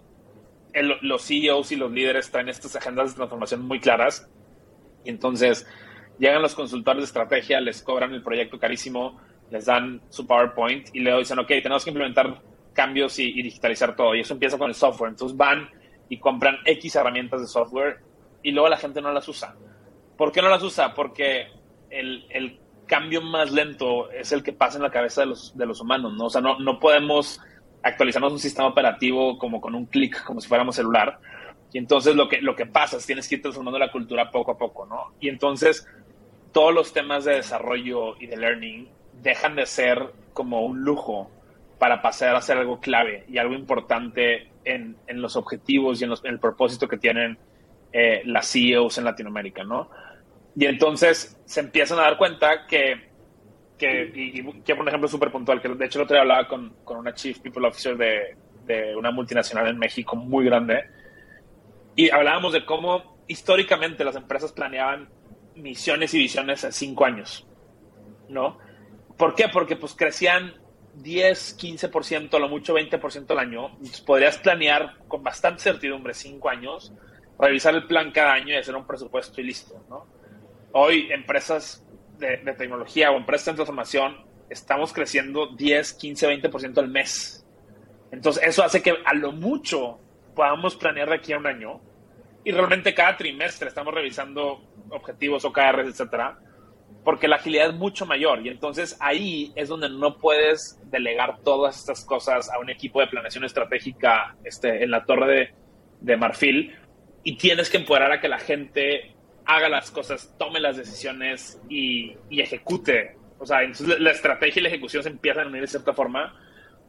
los 1.03 1.27
CEOs 1.27 1.73
y 1.73 1.77
los 1.77 1.91
líderes 1.91 2.31
traen 2.31 2.49
estas 2.49 2.77
agendas 2.77 3.11
de 3.11 3.17
transformación 3.17 3.63
muy 3.63 3.81
claras, 3.81 4.29
y 5.05 5.11
entonces 5.11 5.67
llegan 6.19 6.43
los 6.43 6.55
consultores 6.55 7.01
de 7.01 7.07
estrategia, 7.07 7.61
les 7.61 7.83
cobran 7.83 8.13
el 8.13 8.23
proyecto 8.23 8.59
carísimo, 8.59 9.21
les 9.51 9.67
dan 9.67 10.03
su 10.09 10.27
PowerPoint 10.27 10.89
y 10.95 11.01
le 11.01 11.17
dicen, 11.17 11.39
ok, 11.39 11.49
tenemos 11.49 11.85
que 11.85 11.91
implementar 11.91 12.43
cambios 12.73 13.19
y, 13.19 13.33
digitalizar 13.43 13.97
todo. 13.97 14.15
Y 14.15 14.21
eso 14.21 14.35
empieza 14.35 14.59
con 14.59 14.69
el 14.69 14.75
software. 14.75 15.11
Entonces 15.11 15.37
van 15.37 15.69
y 16.09 16.19
compran 16.19 16.59
X 16.65 16.95
herramientas 16.97 17.41
de 17.41 17.47
software 17.47 17.99
y 18.43 18.53
luego 18.53 18.69
la 18.69 18.77
gente 18.77 19.01
no 19.01 19.13
las 19.13 19.29
usa. 19.29 19.57
¿Por 20.17 20.33
qué 20.33 20.43
no 20.43 20.49
las 20.49 20.63
usa? 20.63 20.95
Porque 20.95 21.49
el, 21.91 22.61
cambio 22.89 23.23
más 23.23 23.53
lento 23.53 24.11
es 24.11 24.33
el 24.33 24.43
que 24.43 24.53
pasa 24.53 24.79
en 24.79 24.83
la 24.83 24.91
cabeza 24.91 25.21
de 25.21 25.29
los, 25.29 25.57
de 25.57 25.67
los 25.67 25.81
humanos, 25.81 26.15
¿no? 26.15 26.25
O 26.25 26.31
sea, 26.31 26.41
no, 26.41 26.59
no 26.59 26.81
podemos 26.81 27.41
actualizarnos 27.83 28.33
un 28.33 28.41
sistema 28.41 28.69
operativo 28.69 29.39
como 29.39 29.61
con 29.61 29.77
un 29.77 29.87
clic, 29.87 30.25
como 30.25 30.41
si 30.41 30.49
fuéramos 30.49 30.75
celular. 30.75 31.21
Y 31.73 31.79
entonces 31.79 32.17
lo 32.17 32.29
que, 32.29 32.41
lo 32.41 32.57
que 32.57 32.67
pasa 32.67 32.97
es 32.97 33.07
tienes 33.07 33.29
que 33.29 33.37
ir 33.37 33.43
transformando 33.43 33.79
la 33.79 33.93
cultura 33.93 34.31
poco 34.31 34.53
a 34.53 34.59
poco, 34.59 34.87
¿no? 34.87 35.13
Y 35.21 35.29
entonces 35.29 35.87
todos 36.53 36.75
los 36.75 36.93
temas 36.93 37.25
de 37.25 37.35
desarrollo 37.35 38.17
y 38.19 38.27
de 38.27 38.37
learning 38.37 38.89
dejan 39.23 39.55
de 39.55 39.67
ser 39.67 40.13
como 40.33 40.63
un 40.65 40.81
lujo 40.81 41.31
para 41.79 42.03
pasar 42.03 42.35
a 42.35 42.41
ser 42.41 42.59
algo 42.59 42.81
clave 42.81 43.25
y 43.29 43.39
algo 43.39 43.55
importante 43.55 44.49
en, 44.65 44.97
en 45.07 45.23
los 45.23 45.37
objetivos 45.37 46.01
y 46.01 46.05
en, 46.05 46.13
el 46.25 46.41
propósito 46.41 46.89
que 46.89 46.97
tienen 46.97 47.39
eh, 47.93 48.23
las 48.25 48.51
CEOs 48.51 48.99
en 48.99 49.05
Latinoamérica, 49.05 49.65
¿no? 49.65 49.91
Y 50.59 50.67
entonces 50.67 51.41
se 51.45 51.61
empiezan 51.61 52.01
a 52.01 52.03
dar 52.03 52.19
cuenta 52.19 52.67
que, 52.67 53.11
que 53.79 54.11
y, 54.13 54.63
que 54.63 54.75
por 54.75 54.89
ejemplo 54.89 55.09
súper 55.09 55.31
puntual, 55.31 55.63
que 55.63 55.69
de 55.69 55.87
hecho 55.87 56.01
el 56.01 56.05
otro 56.05 56.15
día 56.15 56.23
hablaba 56.23 56.49
con, 56.49 56.75
con 56.83 56.97
una 56.99 57.15
Chief 57.15 57.39
People 57.39 57.69
Officer 57.69 57.97
de, 57.97 58.37
de 58.67 58.97
una 58.97 59.13
multinacional 59.13 59.69
en 59.69 59.79
México 59.79 60.17
muy 60.17 60.45
grande, 60.45 60.83
y 61.95 62.11
hablábamos 62.11 62.53
de 62.53 62.67
cómo 62.67 63.19
históricamente 63.29 64.05
las 64.05 64.17
empresas 64.17 64.51
planeaban 64.51 65.09
misiones 65.55 66.13
y 66.15 66.19
visiones 66.19 66.65
a 66.65 66.73
cinco 66.73 67.05
años, 67.05 67.47
¿no? 68.29 68.59
¿Por 69.17 69.37
qué? 69.37 69.49
Porque 69.49 69.77
pues 69.77 69.95
crecían 69.95 70.55
10, 70.97 71.57
15%, 71.57 72.35
a 72.35 72.39
lo 72.41 72.49
mucho 72.49 72.75
20% 72.75 73.31
al 73.31 73.39
año, 73.39 73.79
podrías 74.05 74.39
planear 74.39 74.97
con 75.07 75.23
bastante 75.23 75.63
certidumbre 75.63 76.15
5 76.15 76.49
años, 76.49 76.93
revisar 77.39 77.77
el 77.77 77.87
plan 77.87 78.11
cada 78.11 78.33
año 78.33 78.55
y 78.55 78.57
hacer 78.57 78.75
un 78.75 78.87
presupuesto 78.87 79.41
y 79.41 79.45
listo, 79.45 79.85
¿no? 79.89 80.18
Hoy, 80.73 81.11
empresas 81.11 81.87
de, 82.19 82.37
tecnología 82.57 83.11
o 83.11 83.17
empresas 83.17 83.47
de 83.47 83.55
transformación, 83.55 84.25
estamos 84.51 84.93
creciendo 84.93 85.49
10, 85.57 85.95
15, 85.95 86.29
20% 86.43 86.79
al 86.79 86.89
mes. 86.89 87.47
Entonces, 88.11 88.43
eso 88.45 88.63
hace 88.63 88.83
que 88.83 88.95
a 89.05 89.15
lo 89.15 89.33
mucho 89.33 89.99
podamos 90.35 90.77
planear 90.77 91.09
de 91.09 91.17
aquí 91.17 91.33
a 91.33 91.39
un 91.39 91.47
año. 91.47 91.81
Y 92.45 92.53
realmente 92.53 92.95
cada 92.95 93.17
trimestre 93.17 93.69
estamos 93.69 93.93
revisando 93.93 94.63
objetivos, 94.91 95.45
OKRs, 95.45 95.89
etcétera, 95.89 96.39
porque 97.05 97.29
la 97.29 97.37
agilidad 97.37 97.71
es 97.71 97.75
mucho 97.75 98.07
mayor. 98.07 98.45
Y 98.45 98.49
entonces 98.49 98.97
ahí 99.01 99.53
es 99.57 99.69
donde 99.69 99.89
no 99.91 100.19
puedes 100.19 100.81
delegar 100.91 101.41
todas 101.43 101.79
estas 101.79 102.05
cosas 102.05 102.51
a 102.51 102.59
un 102.59 102.71
equipo 102.71 103.01
de 103.01 103.07
planeación 103.07 103.45
estratégica 103.45 104.37
este, 104.45 104.83
en 104.83 104.91
la 104.91 105.05
torre 105.05 105.55
de, 106.01 106.17
marfil. 106.17 106.77
Y 107.25 107.37
tienes 107.37 107.69
que 107.71 107.79
empoderar 107.79 108.13
a 108.13 108.21
que 108.21 108.29
la 108.29 108.39
gente 108.39 109.15
haga 109.49 109.69
las 109.71 109.91
cosas, 109.91 110.33
tome 110.39 110.61
las 110.61 110.77
decisiones 110.77 111.61
y, 111.69 112.15
ejecute. 112.31 113.17
O 113.39 113.47
sea, 113.47 113.63
entonces 113.63 113.99
la 113.99 114.11
estrategia 114.11 114.61
y 114.61 114.63
la 114.65 114.69
ejecución 114.69 115.03
se 115.03 115.09
empiezan 115.09 115.47
a 115.47 115.49
unir 115.49 115.63
de 115.63 115.67
cierta 115.67 115.95
forma 115.95 116.39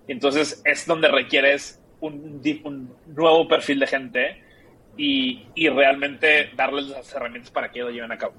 y 0.07 0.11
entonces 0.11 0.61
es 0.65 0.85
donde 0.85 1.07
requieres 1.07 1.81
un, 2.01 2.41
un 2.65 2.95
nuevo 3.07 3.47
perfil 3.47 3.79
de 3.79 3.87
gente 3.87 4.43
y, 4.97 5.47
y 5.55 5.69
realmente 5.69 6.49
darles 6.55 6.87
las 6.87 7.13
herramientas 7.15 7.49
para 7.49 7.71
que 7.71 7.79
lo 7.79 7.91
lleven 7.91 8.11
a 8.11 8.17
cabo. 8.17 8.33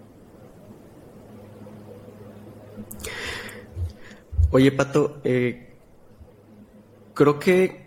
Oye, 4.50 4.70
Pato, 4.72 5.20
eh, 5.24 5.76
creo 7.14 7.38
que 7.38 7.86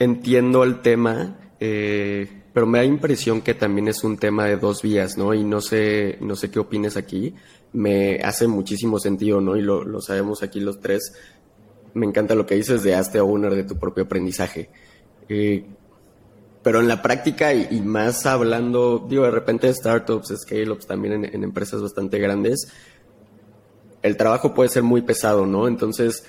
entiendo 0.00 0.64
el 0.64 0.80
tema, 0.80 1.38
eh, 1.60 2.41
pero 2.52 2.66
me 2.66 2.78
da 2.78 2.84
impresión 2.84 3.40
que 3.40 3.54
también 3.54 3.88
es 3.88 4.04
un 4.04 4.18
tema 4.18 4.46
de 4.46 4.56
dos 4.56 4.82
vías, 4.82 5.16
¿no? 5.16 5.32
Y 5.32 5.42
no 5.42 5.60
sé, 5.60 6.18
no 6.20 6.36
sé 6.36 6.50
qué 6.50 6.58
opines 6.58 6.96
aquí. 6.96 7.34
Me 7.72 8.20
hace 8.22 8.46
muchísimo 8.46 8.98
sentido, 8.98 9.40
¿no? 9.40 9.56
Y 9.56 9.62
lo, 9.62 10.00
sabemos 10.00 10.42
aquí 10.42 10.60
los 10.60 10.80
tres. 10.80 11.14
Me 11.94 12.06
encanta 12.06 12.34
lo 12.34 12.44
que 12.44 12.54
dices 12.54 12.82
de 12.82 12.94
hazte 12.94 13.20
owner 13.20 13.54
de 13.54 13.64
tu 13.64 13.78
propio 13.78 14.04
aprendizaje. 14.04 14.68
Eh, 15.28 15.64
pero 16.62 16.80
en 16.80 16.88
la 16.88 17.00
práctica 17.00 17.54
y, 17.54 17.80
más 17.80 18.26
hablando, 18.26 19.04
digo, 19.08 19.24
de 19.24 19.30
repente 19.30 19.66
de 19.66 19.74
startups, 19.74 20.34
scale-ups, 20.36 20.86
también 20.86 21.24
en 21.24 21.44
empresas 21.44 21.80
bastante 21.80 22.18
grandes, 22.18 22.68
el 24.02 24.16
trabajo 24.16 24.52
puede 24.52 24.68
ser 24.68 24.82
muy 24.82 25.02
pesado, 25.02 25.46
¿no? 25.46 25.66
Entonces, 25.66 26.24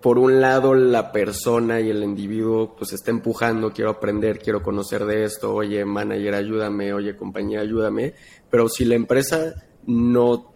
por 0.00 0.18
un 0.18 0.40
lado, 0.40 0.74
la 0.74 1.10
persona 1.10 1.80
y 1.80 1.90
el 1.90 2.04
individuo 2.04 2.76
pues 2.76 2.92
está 2.92 3.10
empujando, 3.10 3.72
quiero 3.72 3.90
aprender, 3.90 4.38
quiero 4.38 4.62
conocer 4.62 5.04
de 5.04 5.24
esto, 5.24 5.52
oye, 5.54 5.84
manager, 5.84 6.34
ayúdame, 6.34 6.92
oye, 6.92 7.16
compañía, 7.16 7.60
ayúdame, 7.60 8.14
pero 8.48 8.68
si 8.68 8.84
la 8.84 8.94
empresa 8.94 9.54
no 9.86 10.52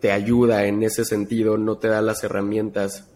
te 0.00 0.12
ayuda 0.12 0.66
en 0.66 0.82
ese 0.84 1.04
sentido, 1.04 1.58
no 1.58 1.78
te 1.78 1.88
da 1.88 2.00
las 2.02 2.22
herramientas, 2.22 3.10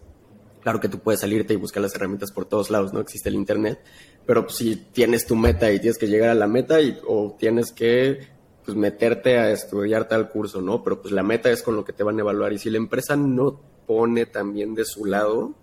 claro 0.61 0.81
que 0.81 0.89
tú 0.89 0.99
puedes 0.99 1.21
salirte 1.21 1.53
y 1.53 1.57
buscar 1.57 1.81
las 1.81 1.95
herramientas 1.95 2.31
por 2.31 2.45
todos 2.45 2.69
lados, 2.69 2.91
¿no? 2.91 2.99
Existe 2.99 3.29
el 3.29 3.35
Internet, 3.35 3.79
pero 4.25 4.49
si 4.49 4.75
tienes 4.75 5.25
tu 5.25 5.37
meta 5.37 5.71
y 5.71 5.79
tienes 5.79 5.97
que 5.97 6.07
llegar 6.07 6.29
a 6.29 6.35
la 6.35 6.47
meta 6.47 6.81
y, 6.81 6.99
o 7.07 7.37
tienes 7.39 7.71
que 7.71 8.33
pues 8.65 8.77
meterte 8.77 9.37
a 9.37 9.51
estudiar 9.51 10.07
tal 10.07 10.29
curso, 10.29 10.61
¿no? 10.61 10.83
Pero 10.83 11.01
pues 11.01 11.13
la 11.13 11.23
meta 11.23 11.49
es 11.51 11.63
con 11.63 11.75
lo 11.75 11.85
que 11.85 11.93
te 11.93 12.03
van 12.03 12.17
a 12.17 12.21
evaluar 12.21 12.51
y 12.51 12.59
si 12.59 12.69
la 12.69 12.77
empresa 12.77 13.15
no 13.15 13.72
pone 13.85 14.25
también 14.25 14.75
de 14.75 14.85
su 14.85 15.05
lado, 15.05 15.53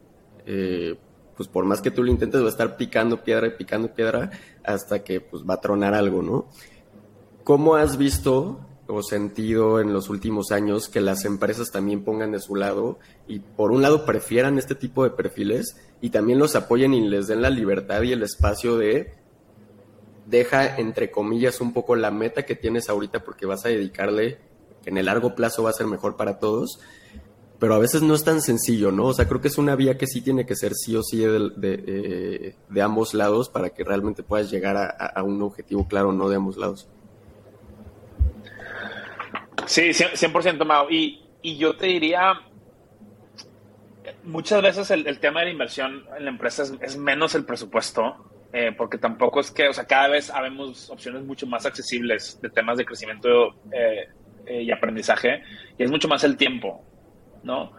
eh, 0.47 0.97
pues 1.37 1.49
por 1.49 1.65
más 1.65 1.81
que 1.81 1.91
tú 1.91 2.03
lo 2.03 2.11
intentes 2.11 2.43
va 2.43 2.47
a 2.47 2.51
estar 2.51 2.77
picando 2.77 3.23
piedra 3.23 3.47
y 3.47 3.51
picando 3.51 3.95
piedra 3.95 4.31
hasta 4.65 5.03
que 5.03 5.21
pues 5.21 5.43
va 5.49 5.55
a 5.55 5.61
tronar 5.61 5.95
algo, 5.95 6.23
¿no? 6.23 6.49
¿Cómo 7.45 7.77
has 7.77 7.97
visto, 7.97 8.61
o 8.91 9.03
sentido 9.03 9.81
en 9.81 9.93
los 9.93 10.09
últimos 10.09 10.51
años 10.51 10.89
que 10.89 11.01
las 11.01 11.25
empresas 11.25 11.71
también 11.71 12.05
pongan 12.05 12.33
de 12.33 12.41
su 12.41 12.57
lado 12.57 12.99
y 13.27 13.39
por 13.39 13.71
un 13.71 13.83
lado 13.83 14.05
prefieran 14.05 14.59
este 14.59 14.75
tipo 14.75 15.05
de 15.05 15.11
perfiles 15.11 15.77
y 16.01 16.11
también 16.11 16.39
los 16.39 16.57
apoyen 16.57 16.93
y 16.95 17.09
les 17.09 17.29
den 17.29 17.43
la 17.43 17.51
libertad 17.51 18.03
y 18.03 18.13
el 18.13 18.23
espacio 18.23 18.77
de 18.77 19.15
deja 20.27 20.77
entre 20.77 21.11
comillas 21.11 21.61
un 21.61 21.73
poco 21.73 21.97
la 21.97 22.11
meta 22.11 22.45
que 22.45 22.57
tienes 22.57 22.89
ahorita 22.89 23.25
porque 23.25 23.47
vas 23.47 23.65
a 23.65 23.69
dedicarle 23.69 24.39
que 24.83 24.91
en 24.91 24.99
el 24.99 25.07
largo 25.07 25.35
plazo 25.35 25.63
va 25.63 25.71
a 25.71 25.75
ser 25.75 25.87
mejor 25.87 26.17
para 26.17 26.39
todos 26.39 26.81
pero 27.61 27.75
a 27.75 27.79
veces 27.79 28.01
no 28.01 28.15
es 28.15 28.25
tan 28.25 28.41
sencillo, 28.41 28.91
¿no? 28.91 29.05
O 29.05 29.13
sea, 29.13 29.29
creo 29.29 29.43
que 29.43 29.49
es 29.49 29.59
una 29.59 29.77
vía 29.77 29.99
que 29.99 30.07
sí 30.07 30.23
tiene 30.23 30.47
que 30.47 30.57
ser 30.57 30.73
sí 30.75 30.97
o 30.97 31.03
sí 31.03 31.19
de, 31.19 31.51
de, 31.57 32.55
eh, 32.75 32.81
ambos 32.81 33.13
lados 33.13 33.51
para 33.51 33.69
que 33.69 33.85
realmente 33.85 34.23
puedas 34.23 34.51
llegar 34.51 34.77
a, 34.77 35.23
un 35.23 35.43
objetivo 35.43 35.87
claro, 35.87 36.11
no 36.11 36.31
de 36.31 36.37
ambos 36.37 36.57
lados. 36.57 36.89
Sí, 39.67 39.91
100%, 39.91 40.65
Mao. 40.65 40.91
Y, 40.91 41.23
y 41.43 41.59
yo 41.59 41.77
te 41.77 41.87
diría, 41.87 42.41
muchas 44.25 44.63
veces 44.63 44.91
el, 44.91 45.19
tema 45.19 45.41
de 45.41 45.47
la 45.47 45.53
inversión 45.53 46.07
en 46.17 46.25
la 46.25 46.31
empresa 46.31 46.65
es, 46.81 46.97
menos 46.97 47.35
el 47.35 47.45
presupuesto, 47.45 48.31
eh, 48.55 48.73
porque 48.77 48.97
tampoco 48.97 49.41
es 49.41 49.51
que, 49.51 49.69
o 49.69 49.73
sea, 49.75 49.85
cada 49.85 50.09
vez 50.09 50.31
habemos 50.31 50.89
opciones 50.89 51.25
mucho 51.25 51.47
más 51.47 51.67
accesibles 51.67 52.41
de 52.41 52.49
temas 52.49 52.79
de 52.79 52.87
crecimiento 52.87 53.55
eh, 53.71 54.09
y 54.63 54.71
aprendizaje, 54.71 55.43
y 55.77 55.85
es 55.85 55.91
mucho 55.91 56.09
más 56.09 56.25
el 56.25 56.39
tiempo. 56.39 56.90
¿No? 57.43 57.73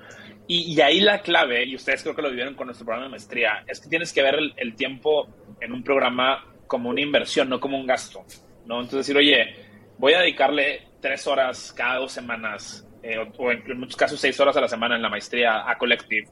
Y, 0.47 0.81
ahí 0.81 0.99
la 0.99 1.21
clave, 1.21 1.63
y 1.63 1.75
ustedes 1.75 2.03
creo 2.03 2.13
que 2.13 2.21
lo 2.21 2.29
vivieron 2.29 2.55
con 2.55 2.67
nuestro 2.67 2.85
programa 2.85 3.05
de 3.05 3.11
maestría, 3.11 3.63
es 3.67 3.79
que 3.79 3.87
tienes 3.87 4.11
que 4.11 4.21
ver 4.21 4.37
el, 4.57 4.75
tiempo 4.75 5.29
en 5.61 5.71
un 5.71 5.81
programa 5.81 6.45
como 6.67 6.89
una 6.89 6.99
inversión, 6.99 7.47
no 7.47 7.59
como 7.59 7.77
un 7.77 7.87
gasto, 7.87 8.25
¿no? 8.65 8.81
Entonces 8.81 9.07
decir, 9.07 9.17
oye, 9.17 9.55
voy 9.97 10.13
a 10.13 10.19
dedicarle 10.19 10.87
tres 10.99 11.25
horas 11.25 11.71
cada 11.71 11.99
dos 11.99 12.11
semanas, 12.11 12.85
eh, 13.01 13.17
o, 13.37 13.51
en, 13.51 13.79
muchos 13.79 13.95
casos 13.95 14.19
seis 14.19 14.37
horas 14.41 14.57
a 14.57 14.61
la 14.61 14.67
semana 14.67 14.97
en 14.97 15.01
la 15.01 15.09
maestría 15.09 15.69
a 15.69 15.77
Collective, 15.77 16.27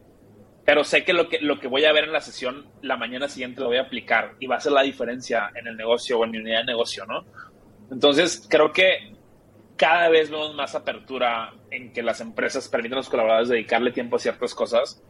pero 0.65 0.83
sé 0.83 1.05
que 1.05 1.13
lo, 1.13 1.29
que 1.29 1.39
lo 1.39 1.57
que 1.57 1.69
voy 1.69 1.85
a 1.85 1.93
ver 1.93 2.03
en 2.03 2.11
la 2.11 2.19
sesión 2.19 2.67
la 2.81 2.97
mañana 2.97 3.29
siguiente 3.29 3.61
lo 3.61 3.67
voy 3.67 3.77
a 3.77 3.83
aplicar 3.83 4.35
y 4.39 4.47
va 4.47 4.57
a 4.57 4.59
ser 4.59 4.73
la 4.73 4.83
diferencia 4.83 5.49
en 5.55 5.67
el 5.67 5.77
negocio 5.77 6.19
o 6.19 6.25
en 6.25 6.31
mi 6.31 6.39
unidad 6.39 6.59
de 6.59 6.65
negocio, 6.65 7.05
¿no? 7.05 7.25
Entonces, 7.89 8.45
creo 8.49 8.71
que 8.71 9.13
cada 9.79 10.09
vez 10.09 10.29
vemos 10.29 10.53
más 10.55 10.75
apertura 10.75 11.53
en 11.71 11.93
que 11.93 12.03
las 12.03 12.19
empresas 12.19 12.67
permiten 12.67 12.95
a 12.95 12.97
los 12.97 13.07
colaboradores 13.07 13.47
dedicarle 13.47 13.93
tiempo 13.93 14.17
a 14.17 14.19
ciertas 14.19 14.53
cosas. 14.53 15.01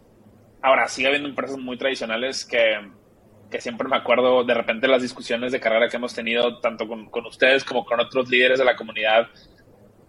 Ahora, 0.61 0.87
sigue 0.87 1.07
habiendo 1.07 1.27
empresas 1.27 1.57
muy 1.57 1.75
tradicionales 1.75 2.45
que, 2.45 2.79
que 3.49 3.59
siempre 3.61 3.87
me 3.87 3.97
acuerdo 3.97 4.43
de 4.43 4.53
repente 4.53 4.87
las 4.87 5.01
discusiones 5.01 5.51
de 5.51 5.59
carrera 5.59 5.89
que 5.89 5.97
hemos 5.97 6.13
tenido 6.13 6.59
tanto 6.59 6.87
con, 6.87 7.09
con, 7.09 7.25
ustedes 7.25 7.63
como 7.63 7.83
con 7.83 7.99
otros 7.99 8.29
líderes 8.29 8.59
de 8.59 8.65
la 8.65 8.75
comunidad. 8.75 9.27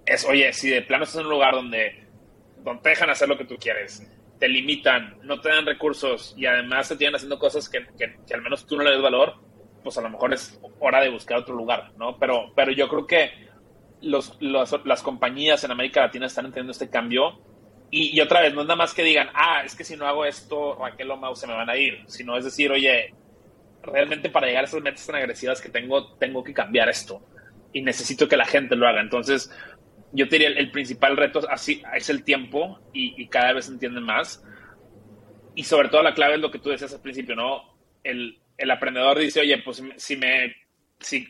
Es, 0.05 0.27
oye, 0.27 0.53
si 0.53 0.68
de 0.68 0.83
plano 0.83 1.05
estás 1.05 1.20
en 1.20 1.27
un 1.27 1.33
lugar 1.33 1.55
donde, 1.55 2.07
donde 2.59 2.83
te 2.83 2.90
dejan 2.90 3.09
hacer 3.09 3.31
lo 3.31 3.38
que 3.38 3.46
tú 3.46 3.57
quieres, 3.57 4.07
te 4.38 4.46
limitan, 4.46 5.16
no 5.23 5.40
te 5.40 5.49
dan 5.49 5.64
recursos 5.64 6.35
y 6.37 6.44
además 6.44 6.87
te 6.87 6.96
tienen 6.96 7.16
haciendo 7.16 7.38
cosas 7.38 7.66
que, 7.66 7.87
que, 7.96 8.14
que 8.27 8.35
al 8.35 8.42
menos 8.42 8.66
tú 8.66 8.77
no 8.77 8.85
le 8.85 8.90
des 8.90 9.01
valor, 9.01 9.37
pues 9.83 9.96
a 9.96 10.03
lo 10.03 10.11
mejor 10.11 10.35
es 10.35 10.61
hora 10.81 11.01
de 11.01 11.09
buscar 11.09 11.38
otro 11.38 11.55
lugar, 11.55 11.92
¿no? 11.96 12.18
Pero, 12.18 12.53
pero 12.55 12.73
yo 12.73 12.87
creo 12.88 13.07
que 13.07 13.50
los, 14.03 14.39
las 14.41 15.03
compañías 15.03 15.63
en 15.65 15.71
América 15.71 16.01
Latina 16.01 16.27
están 16.27 16.47
entendiendo 16.47 16.73
este 16.73 16.91
cambio. 16.91 17.41
Y, 17.93 18.21
otra 18.21 18.41
vez, 18.41 18.55
no 18.55 18.61
es 18.61 18.69
nada 18.69 18.77
más 18.77 18.95
que 18.95 19.03
digan, 19.03 19.31
ah, 19.35 19.63
es 19.65 19.75
que 19.75 19.83
si 19.83 19.97
no 19.97 20.07
hago 20.07 20.25
esto, 20.25 20.77
Raquel 20.77 21.11
o 21.11 21.17
Mau 21.17 21.35
se 21.35 21.49
me 21.49 21.55
van 21.55 21.69
a 21.69 21.77
ir. 21.77 22.05
Sino 22.07 22.37
es 22.37 22.45
decir, 22.45 22.71
oye, 22.71 23.13
realmente 23.83 24.31
para 24.31 24.47
llegar 24.47 24.65
a 24.65 24.67
esas 24.69 24.81
metas 24.81 25.05
tan 25.05 25.17
agresivas 25.17 25.61
que 25.61 25.71
tengo, 25.71 26.13
tengo 26.15 26.45
que 26.45 26.55
cambiar 26.55 26.89
esto. 26.89 27.21
Y 27.73 27.83
necesito 27.83 28.29
que 28.29 28.37
la 28.37 28.45
gente 28.45 28.77
lo 28.77 28.87
haga. 28.87 29.01
Entonces, 29.01 29.51
yo 30.13 30.29
te 30.29 30.39
diría, 30.39 30.57
el, 30.57 30.71
principal 30.71 31.17
reto 31.17 31.41
así, 31.51 31.83
es 31.97 32.09
el 32.11 32.23
tiempo 32.23 32.79
y, 32.93 33.27
cada 33.27 33.55
vez 33.55 33.65
se 33.65 33.73
entienden 33.73 34.05
más. 34.05 34.45
Y 35.57 35.65
sobre 35.65 35.89
todo 35.89 36.03
la 36.03 36.15
clave 36.15 36.35
es 36.35 36.41
lo 36.41 36.53
que 36.53 36.61
tú 36.61 36.71
decías 36.71 36.95
al 36.95 37.03
principio, 37.03 37.35
¿no? 37.35 37.77
El, 38.05 38.39
el 38.57 38.71
aprendedor 38.71 39.19
dice, 39.19 39.41
oye, 39.41 39.59
pues 39.65 39.83
si 39.97 40.17
me 40.17 40.55
si 41.01 41.27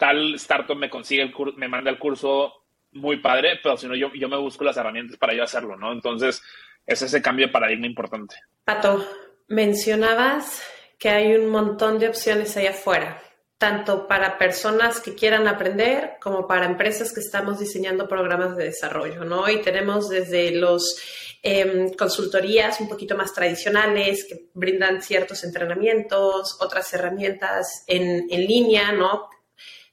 tal 0.00 0.34
startup 0.34 0.76
me 0.76 0.90
consigue 0.90 1.22
el 1.22 1.32
curso, 1.32 1.56
me 1.56 1.68
manda 1.68 1.90
el 1.90 1.98
curso 1.98 2.64
muy 2.92 3.18
padre, 3.18 3.60
pero 3.62 3.76
si 3.76 3.86
no, 3.86 3.94
yo, 3.94 4.10
yo 4.14 4.28
me 4.28 4.36
busco 4.36 4.64
las 4.64 4.76
herramientas 4.76 5.16
para 5.16 5.34
yo 5.34 5.44
hacerlo, 5.44 5.76
¿no? 5.76 5.92
Entonces, 5.92 6.42
es 6.84 7.02
ese 7.02 7.22
cambio 7.22 7.46
de 7.46 7.52
paradigma 7.52 7.86
importante. 7.86 8.34
Pato, 8.64 9.06
mencionabas 9.46 10.62
que 10.98 11.10
hay 11.10 11.34
un 11.34 11.50
montón 11.50 11.98
de 11.98 12.08
opciones 12.08 12.56
allá 12.56 12.70
afuera, 12.70 13.22
tanto 13.58 14.08
para 14.08 14.38
personas 14.38 15.00
que 15.00 15.14
quieran 15.14 15.46
aprender 15.46 16.16
como 16.20 16.48
para 16.48 16.66
empresas 16.66 17.12
que 17.12 17.20
estamos 17.20 17.60
diseñando 17.60 18.08
programas 18.08 18.56
de 18.56 18.64
desarrollo, 18.64 19.24
¿no? 19.24 19.48
Y 19.48 19.60
tenemos 19.60 20.08
desde 20.08 20.50
los 20.52 20.96
Em, 21.42 21.94
consultorías 21.94 22.80
un 22.80 22.88
poquito 22.88 23.16
más 23.16 23.32
tradicionales 23.32 24.26
que 24.28 24.50
brindan 24.52 25.00
ciertos 25.00 25.42
entrenamientos, 25.42 26.58
otras 26.60 26.92
herramientas 26.92 27.82
en, 27.86 28.26
en 28.28 28.46
línea, 28.46 28.92
¿no? 28.92 29.30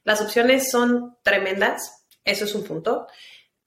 Las 0.08 0.22
opciones 0.22 0.70
son 0.70 1.18
tremendas, 1.22 2.06
eso 2.24 2.46
es 2.46 2.54
un 2.54 2.64
punto. 2.64 3.08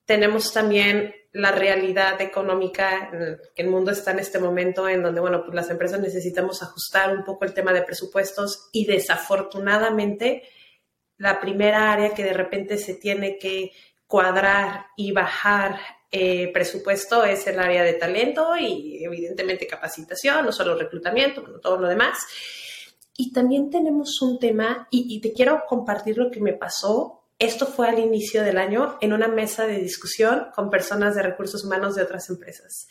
Tenemos 0.06 0.51
también 0.51 1.13
la 1.34 1.51
realidad 1.51 2.19
económica 2.19 3.12
que 3.54 3.62
el 3.62 3.69
mundo 3.69 3.91
está 3.91 4.10
en 4.10 4.17
este 4.17 4.39
momento 4.39 4.89
en 4.89 5.04
donde, 5.04 5.21
bueno, 5.21 5.43
pues 5.43 5.54
las 5.54 5.69
empresas 5.69 5.99
necesitamos 5.99 6.63
ajustar 6.63 7.15
un 7.15 7.23
poco 7.23 7.45
el 7.45 7.54
tema 7.54 7.71
de 7.73 7.84
presupuestos 7.84 8.69
y 8.71 8.88
desafortunadamente 8.88 10.41
la 11.17 11.39
primera 11.39 11.93
área 11.93 12.15
que 12.15 12.23
de 12.23 12.34
repente 12.34 12.80
se 12.80 12.95
tiene 12.95 13.38
que 13.38 13.73
cuadrar 14.08 14.88
y 14.97 15.12
bajar 15.12 15.80
eh, 16.10 16.51
presupuesto 16.51 17.23
es 17.23 17.45
el 17.45 17.60
área 17.60 17.84
de 17.84 17.93
talento 17.93 18.58
y 18.58 19.06
evidentemente 19.06 19.67
capacitación, 19.67 20.43
no 20.43 20.51
solo 20.51 20.75
reclutamiento, 20.75 21.43
todo 21.62 21.77
lo 21.77 21.88
demás. 21.88 22.17
Y 23.15 23.34
también 23.34 23.69
tenemos 23.69 24.21
un 24.21 24.39
tema, 24.39 24.88
y, 24.89 25.19
te 25.21 25.34
quiero 25.34 25.63
compartir 25.67 26.17
lo 26.17 26.32
que 26.32 26.39
me 26.39 26.54
pasó. 26.54 27.26
Esto 27.38 27.65
fue 27.65 27.89
al 27.89 28.00
inicio 28.00 28.43
del 28.43 28.58
año 28.58 28.97
en 29.02 29.13
una 29.13 29.28
mesa 29.28 29.65
de 29.65 29.80
discusión 29.80 30.47
con 30.56 30.69
personas 30.69 31.15
de 31.15 31.24
recursos 31.24 31.63
humanos 31.63 31.95
de 31.95 32.04
otras 32.04 32.30
empresas. 32.30 32.88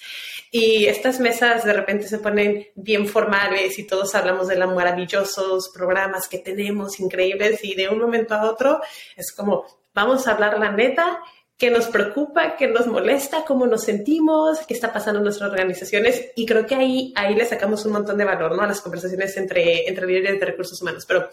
Y 0.50 0.86
estas 0.86 1.20
mesas 1.20 1.64
de 1.64 1.72
repente 1.72 2.08
se 2.08 2.18
ponen 2.18 2.66
bien 2.74 3.06
formales 3.06 3.78
y 3.78 3.86
todos 3.86 4.14
hablamos 4.14 4.48
de 4.48 4.56
los 4.56 4.74
maravillosos 4.74 5.70
programas 5.72 6.28
que 6.28 6.38
tenemos, 6.38 6.98
increíbles, 6.98 7.64
y 7.64 7.74
de 7.74 7.88
un 7.88 8.00
momento 8.00 8.34
a 8.34 8.50
otro 8.50 8.80
es 9.16 9.32
como, 9.32 9.64
vamos 9.94 10.26
a 10.26 10.32
hablar 10.32 10.58
la 10.58 10.72
neta 10.72 11.20
que 11.60 11.70
nos 11.70 11.88
preocupa, 11.88 12.56
que 12.56 12.68
nos 12.68 12.86
molesta, 12.86 13.44
cómo 13.44 13.66
nos 13.66 13.82
sentimos, 13.82 14.60
qué 14.66 14.72
está 14.72 14.94
pasando 14.94 15.18
en 15.18 15.24
nuestras 15.24 15.50
organizaciones. 15.50 16.30
Y 16.34 16.46
creo 16.46 16.64
que 16.64 16.74
ahí, 16.74 17.12
ahí 17.14 17.34
le 17.34 17.44
sacamos 17.44 17.84
un 17.84 17.92
montón 17.92 18.16
de 18.16 18.24
valor 18.24 18.56
¿no? 18.56 18.62
a 18.62 18.66
las 18.66 18.80
conversaciones 18.80 19.36
entre, 19.36 19.86
entre 19.86 20.06
líderes 20.06 20.40
de 20.40 20.46
recursos 20.46 20.80
humanos. 20.80 21.04
Pero 21.06 21.28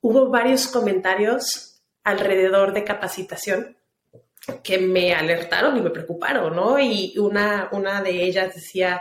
hubo 0.00 0.30
varios 0.30 0.66
comentarios 0.66 1.80
alrededor 2.02 2.72
de 2.72 2.82
capacitación 2.82 3.76
que 4.64 4.78
me 4.78 5.14
alertaron 5.14 5.76
y 5.76 5.80
me 5.80 5.90
preocuparon, 5.90 6.56
¿no? 6.56 6.80
Y 6.80 7.16
una, 7.16 7.68
una 7.70 8.02
de 8.02 8.24
ellas 8.24 8.52
decía, 8.52 9.00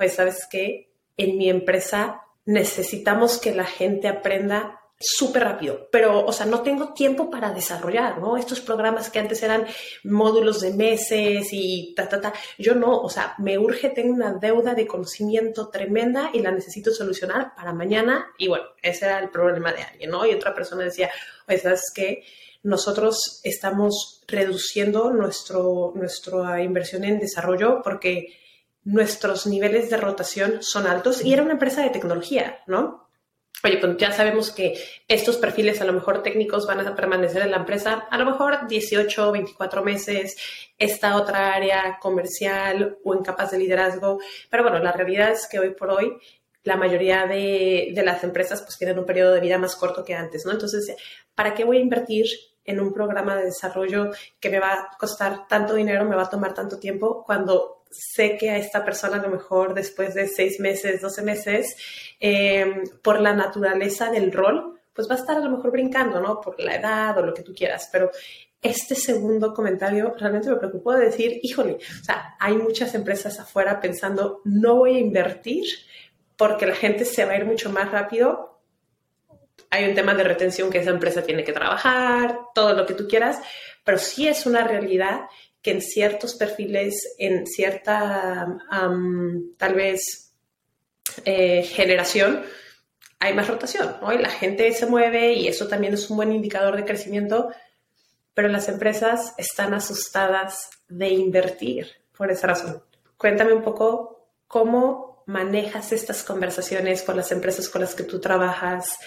oye, 0.00 0.08
¿sabes 0.08 0.48
qué? 0.50 0.90
En 1.16 1.38
mi 1.38 1.48
empresa 1.48 2.22
necesitamos 2.44 3.38
que 3.38 3.54
la 3.54 3.64
gente 3.64 4.08
aprenda 4.08 4.80
súper 4.98 5.44
rápido, 5.44 5.88
pero, 5.92 6.24
o 6.24 6.32
sea, 6.32 6.46
no 6.46 6.62
tengo 6.62 6.94
tiempo 6.94 7.28
para 7.30 7.52
desarrollar, 7.52 8.18
¿no? 8.18 8.36
Estos 8.36 8.60
programas 8.60 9.10
que 9.10 9.18
antes 9.18 9.42
eran 9.42 9.66
módulos 10.04 10.62
de 10.62 10.72
meses 10.72 11.48
y 11.52 11.92
ta, 11.94 12.08
ta, 12.08 12.20
ta, 12.20 12.32
yo 12.56 12.74
no, 12.74 13.00
o 13.00 13.10
sea, 13.10 13.34
me 13.38 13.58
urge, 13.58 13.90
tengo 13.90 14.14
una 14.14 14.32
deuda 14.32 14.74
de 14.74 14.86
conocimiento 14.86 15.68
tremenda 15.68 16.30
y 16.32 16.40
la 16.40 16.50
necesito 16.50 16.92
solucionar 16.92 17.54
para 17.54 17.74
mañana 17.74 18.26
y 18.38 18.48
bueno, 18.48 18.64
ese 18.82 19.04
era 19.04 19.18
el 19.18 19.28
problema 19.28 19.72
de 19.72 19.82
alguien, 19.82 20.10
¿no? 20.10 20.24
Y 20.24 20.32
otra 20.32 20.54
persona 20.54 20.84
decía, 20.84 21.10
oye, 21.46 21.58
¿sabes 21.58 21.92
qué? 21.94 22.24
Nosotros 22.62 23.40
estamos 23.44 24.24
reduciendo 24.26 25.10
nuestro, 25.10 25.92
nuestra 25.94 26.62
inversión 26.62 27.04
en 27.04 27.20
desarrollo 27.20 27.82
porque 27.84 28.34
nuestros 28.82 29.46
niveles 29.46 29.90
de 29.90 29.98
rotación 29.98 30.62
son 30.62 30.86
altos 30.86 31.22
y 31.22 31.34
era 31.34 31.42
una 31.42 31.52
empresa 31.52 31.82
de 31.82 31.90
tecnología, 31.90 32.60
¿no? 32.66 33.05
Oye, 33.64 33.78
pues 33.78 33.96
ya 33.96 34.12
sabemos 34.12 34.50
que 34.50 34.74
estos 35.08 35.36
perfiles 35.36 35.80
a 35.80 35.84
lo 35.84 35.92
mejor 35.92 36.22
técnicos 36.22 36.66
van 36.66 36.86
a 36.86 36.94
permanecer 36.94 37.42
en 37.42 37.50
la 37.50 37.58
empresa 37.58 38.06
a 38.10 38.18
lo 38.18 38.24
mejor 38.24 38.66
18, 38.68 39.32
24 39.32 39.82
meses, 39.82 40.36
esta 40.78 41.16
otra 41.16 41.54
área 41.54 41.98
comercial 42.00 42.98
o 43.04 43.14
en 43.14 43.22
capas 43.22 43.50
de 43.50 43.58
liderazgo. 43.58 44.18
Pero 44.50 44.62
bueno, 44.62 44.78
la 44.78 44.92
realidad 44.92 45.30
es 45.30 45.48
que 45.50 45.58
hoy 45.58 45.70
por 45.70 45.90
hoy 45.90 46.16
la 46.64 46.76
mayoría 46.76 47.26
de, 47.26 47.92
de 47.94 48.02
las 48.02 48.24
empresas 48.24 48.62
pues 48.62 48.76
tienen 48.76 48.98
un 48.98 49.06
periodo 49.06 49.32
de 49.32 49.40
vida 49.40 49.56
más 49.58 49.76
corto 49.76 50.04
que 50.04 50.14
antes, 50.14 50.44
¿no? 50.44 50.52
Entonces, 50.52 50.94
¿para 51.34 51.54
qué 51.54 51.64
voy 51.64 51.78
a 51.78 51.80
invertir 51.80 52.26
en 52.66 52.80
un 52.80 52.92
programa 52.92 53.36
de 53.36 53.44
desarrollo 53.44 54.10
que 54.40 54.50
me 54.50 54.58
va 54.58 54.72
a 54.72 54.90
costar 54.98 55.46
tanto 55.46 55.74
dinero, 55.74 56.04
me 56.04 56.16
va 56.16 56.24
a 56.24 56.30
tomar 56.30 56.52
tanto 56.52 56.78
tiempo, 56.78 57.22
cuando 57.24 57.75
sé 57.90 58.36
que 58.36 58.50
a 58.50 58.58
esta 58.58 58.84
persona 58.84 59.16
a 59.16 59.22
lo 59.22 59.28
mejor 59.28 59.74
después 59.74 60.14
de 60.14 60.28
seis 60.28 60.60
meses, 60.60 61.00
doce 61.00 61.22
meses, 61.22 61.76
em, 62.20 62.82
por 63.02 63.20
la 63.20 63.34
naturaleza 63.34 64.10
del 64.10 64.32
rol, 64.32 64.80
pues 64.92 65.08
va 65.08 65.14
a 65.14 65.18
estar 65.18 65.36
a 65.36 65.40
lo 65.40 65.50
mejor 65.50 65.70
brincando, 65.70 66.20
¿no? 66.20 66.40
Por 66.40 66.58
la 66.58 66.76
edad 66.76 67.16
o 67.18 67.22
lo 67.22 67.34
que 67.34 67.42
tú 67.42 67.54
quieras, 67.54 67.88
pero 67.92 68.10
este 68.62 68.94
segundo 68.94 69.52
comentario 69.52 70.14
realmente 70.18 70.48
me 70.48 70.56
preocupó 70.56 70.94
de 70.94 71.06
decir, 71.06 71.38
híjole, 71.42 71.74
o 71.74 72.04
sea, 72.04 72.36
hay 72.40 72.56
muchas 72.56 72.94
empresas 72.94 73.38
afuera 73.38 73.80
pensando, 73.80 74.40
no 74.44 74.76
voy 74.76 74.96
a 74.96 75.00
invertir 75.00 75.64
porque 76.36 76.66
la 76.66 76.74
gente 76.74 77.04
se 77.04 77.24
va 77.24 77.32
a 77.32 77.36
ir 77.36 77.44
mucho 77.44 77.70
más 77.70 77.90
rápido. 77.90 78.60
Hay 79.70 79.88
un 79.88 79.94
tema 79.94 80.14
de 80.14 80.24
retención 80.24 80.70
que 80.70 80.78
esa 80.78 80.90
empresa 80.90 81.22
tiene 81.22 81.44
que 81.44 81.52
trabajar, 81.52 82.38
todo 82.54 82.72
lo 82.72 82.86
que 82.86 82.94
tú 82.94 83.06
quieras, 83.08 83.40
pero 83.84 83.98
sí 83.98 84.28
es 84.28 84.46
una 84.46 84.64
realidad 84.64 85.22
que 85.66 85.72
en 85.72 85.82
ciertos 85.82 86.36
perfiles, 86.36 87.16
en 87.18 87.44
cierta, 87.44 88.46
tal 89.58 89.74
vez, 89.74 90.32
eh, 91.24 91.64
generación, 91.64 92.44
hay 93.18 93.34
más 93.34 93.48
rotación, 93.48 93.96
¿no? 94.00 94.12
Y 94.12 94.18
la 94.18 94.30
gente 94.30 94.72
se 94.74 94.86
mueve 94.86 95.32
y 95.32 95.48
eso 95.48 95.66
también 95.66 95.92
es 95.92 96.08
un 96.08 96.18
buen 96.18 96.30
indicador 96.30 96.76
de 96.76 96.84
crecimiento, 96.84 97.50
pero 98.32 98.46
las 98.46 98.68
empresas 98.68 99.34
están 99.38 99.74
asustadas 99.74 100.70
de 100.88 101.08
invertir 101.08 101.88
por 102.16 102.30
esa 102.30 102.46
razón. 102.46 102.84
Cuéntame 103.16 103.52
un 103.52 103.64
poco 103.64 104.28
cómo 104.46 105.24
manejas 105.26 105.90
estas 105.90 106.22
conversaciones 106.22 107.02
con 107.02 107.16
las 107.16 107.32
empresas 107.32 107.68
con 107.68 107.80
las 107.80 107.96
que 107.96 108.04
tú 108.04 108.20
trabajas, 108.20 108.98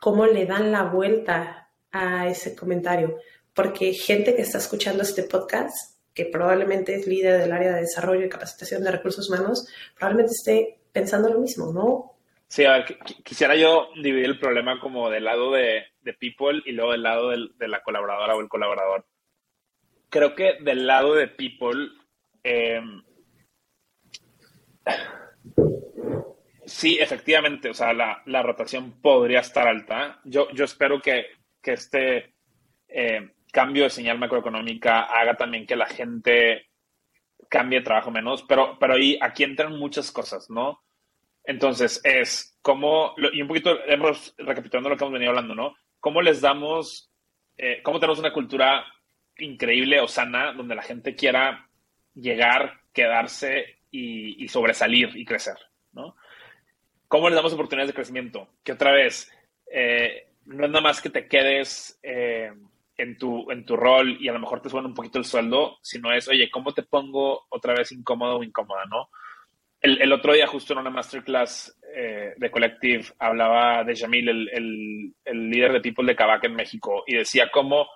cómo 0.00 0.26
le 0.26 0.46
dan 0.46 0.72
la 0.72 0.82
vuelta 0.82 1.70
a 1.92 2.26
ese 2.26 2.56
comentario, 2.56 3.18
porque 3.54 3.92
gente 3.92 4.34
que 4.34 4.42
está 4.42 4.58
escuchando 4.58 5.04
este 5.04 5.22
podcast, 5.22 5.91
que 6.14 6.26
probablemente 6.26 6.94
es 6.94 7.06
líder 7.06 7.40
del 7.40 7.52
área 7.52 7.74
de 7.74 7.80
desarrollo 7.82 8.26
y 8.26 8.28
capacitación 8.28 8.84
de 8.84 8.92
recursos 8.92 9.28
humanos, 9.28 9.66
probablemente 9.96 10.32
esté 10.32 10.78
pensando 10.92 11.28
lo 11.28 11.40
mismo, 11.40 11.72
¿no? 11.72 12.12
Sí, 12.48 12.66
a 12.66 12.72
ver, 12.72 12.98
quisiera 13.24 13.56
yo 13.56 13.88
dividir 13.96 14.26
el 14.26 14.38
problema 14.38 14.78
como 14.78 15.08
del 15.08 15.24
lado 15.24 15.52
de, 15.52 15.84
people 16.18 16.62
y 16.66 16.72
luego 16.72 16.92
del 16.92 17.02
lado 17.02 17.30
de 17.30 17.68
la 17.68 17.82
colaboradora 17.82 18.36
o 18.36 18.40
el 18.40 18.48
colaborador. 18.48 19.06
Creo 20.10 20.34
que 20.34 20.58
del 20.60 20.86
lado 20.86 21.14
de 21.14 21.28
people, 21.28 21.88
em, 22.42 23.02
sí, 26.66 26.98
efectivamente, 27.00 27.70
o 27.70 27.74
sea, 27.74 27.94
la, 27.94 28.42
rotación 28.42 29.00
podría 29.00 29.40
estar 29.40 29.66
alta. 29.66 30.20
Yo, 30.24 30.50
yo 30.50 30.66
espero 30.66 31.00
que, 31.00 31.28
este 31.62 32.34
eh, 32.88 33.31
cambio 33.52 33.84
de 33.84 33.90
señal 33.90 34.18
macroeconómica 34.18 35.02
haga 35.02 35.36
también 35.36 35.66
que 35.66 35.76
la 35.76 35.86
gente 35.86 36.66
cambie 37.48 37.80
de 37.80 37.84
trabajo 37.84 38.10
menos, 38.10 38.42
pero, 38.42 38.78
pero 38.80 38.94
ahí, 38.94 39.18
aquí 39.20 39.44
entran 39.44 39.78
muchas 39.78 40.10
cosas, 40.10 40.48
¿no? 40.50 40.82
Entonces, 41.44 42.00
es 42.02 42.58
como, 42.62 43.14
y 43.32 43.42
un 43.42 43.48
poquito 43.48 43.78
hemos 43.86 44.34
recapitulando 44.38 44.88
lo 44.88 44.96
que 44.96 45.04
hemos 45.04 45.12
venido 45.12 45.30
hablando, 45.30 45.54
¿no? 45.54 45.74
¿Cómo 46.00 46.22
les 46.22 46.40
damos, 46.40 47.12
eh, 47.58 47.80
cómo 47.82 48.00
tenemos 48.00 48.18
una 48.18 48.32
cultura 48.32 48.86
increíble 49.38 50.00
o 50.00 50.08
sana 50.08 50.52
donde 50.52 50.74
la 50.74 50.82
gente 50.82 51.14
quiera 51.14 51.68
llegar, 52.14 52.80
quedarse 52.92 53.80
y, 53.90 54.48
sobresalir 54.48 55.14
y 55.14 55.24
crecer, 55.26 55.56
¿no? 55.92 56.16
¿Cómo 57.06 57.28
les 57.28 57.36
damos 57.36 57.52
oportunidades 57.52 57.88
de 57.88 57.94
crecimiento? 57.94 58.48
Que 58.64 58.72
otra 58.72 58.92
vez, 58.92 59.30
eh, 59.70 60.28
no 60.46 60.64
es 60.64 60.70
nada 60.70 60.80
más 60.80 61.02
que 61.02 61.10
te 61.10 61.28
quedes 61.28 62.00
eh, 62.02 62.52
en, 63.02 63.18
tu, 63.18 63.50
en 63.50 63.64
tu 63.64 63.76
rol 63.76 64.16
y 64.20 64.28
a 64.28 64.32
lo 64.32 64.38
mejor 64.38 64.62
te 64.62 64.70
suena 64.70 64.86
un 64.86 64.94
poquito 64.94 65.18
el 65.18 65.24
sueldo, 65.24 65.78
sino 65.82 66.12
es, 66.12 66.28
oye, 66.28 66.48
¿cómo 66.50 66.72
te 66.72 66.84
pongo 66.84 67.46
otra 67.48 67.74
vez 67.74 67.90
incómodo 67.90 68.38
o 68.38 68.42
incómoda, 68.44 68.84
no? 68.88 69.10
El, 69.80 70.12
otro 70.12 70.32
día, 70.32 70.46
justo 70.46 70.72
en 70.72 70.78
una 70.78 70.90
masterclass 70.90 71.76
eh, 71.96 72.34
de 72.36 72.50
Collective, 72.52 73.04
hablaba 73.18 73.82
de 73.82 73.96
Jamil, 73.96 74.28
el, 74.28 75.50
líder 75.50 75.72
de 75.72 75.80
People 75.80 76.06
de 76.06 76.14
Kavak 76.14 76.44
en 76.44 76.54
México, 76.54 77.02
y 77.04 77.16
decía 77.16 77.50
cómo 77.52 77.88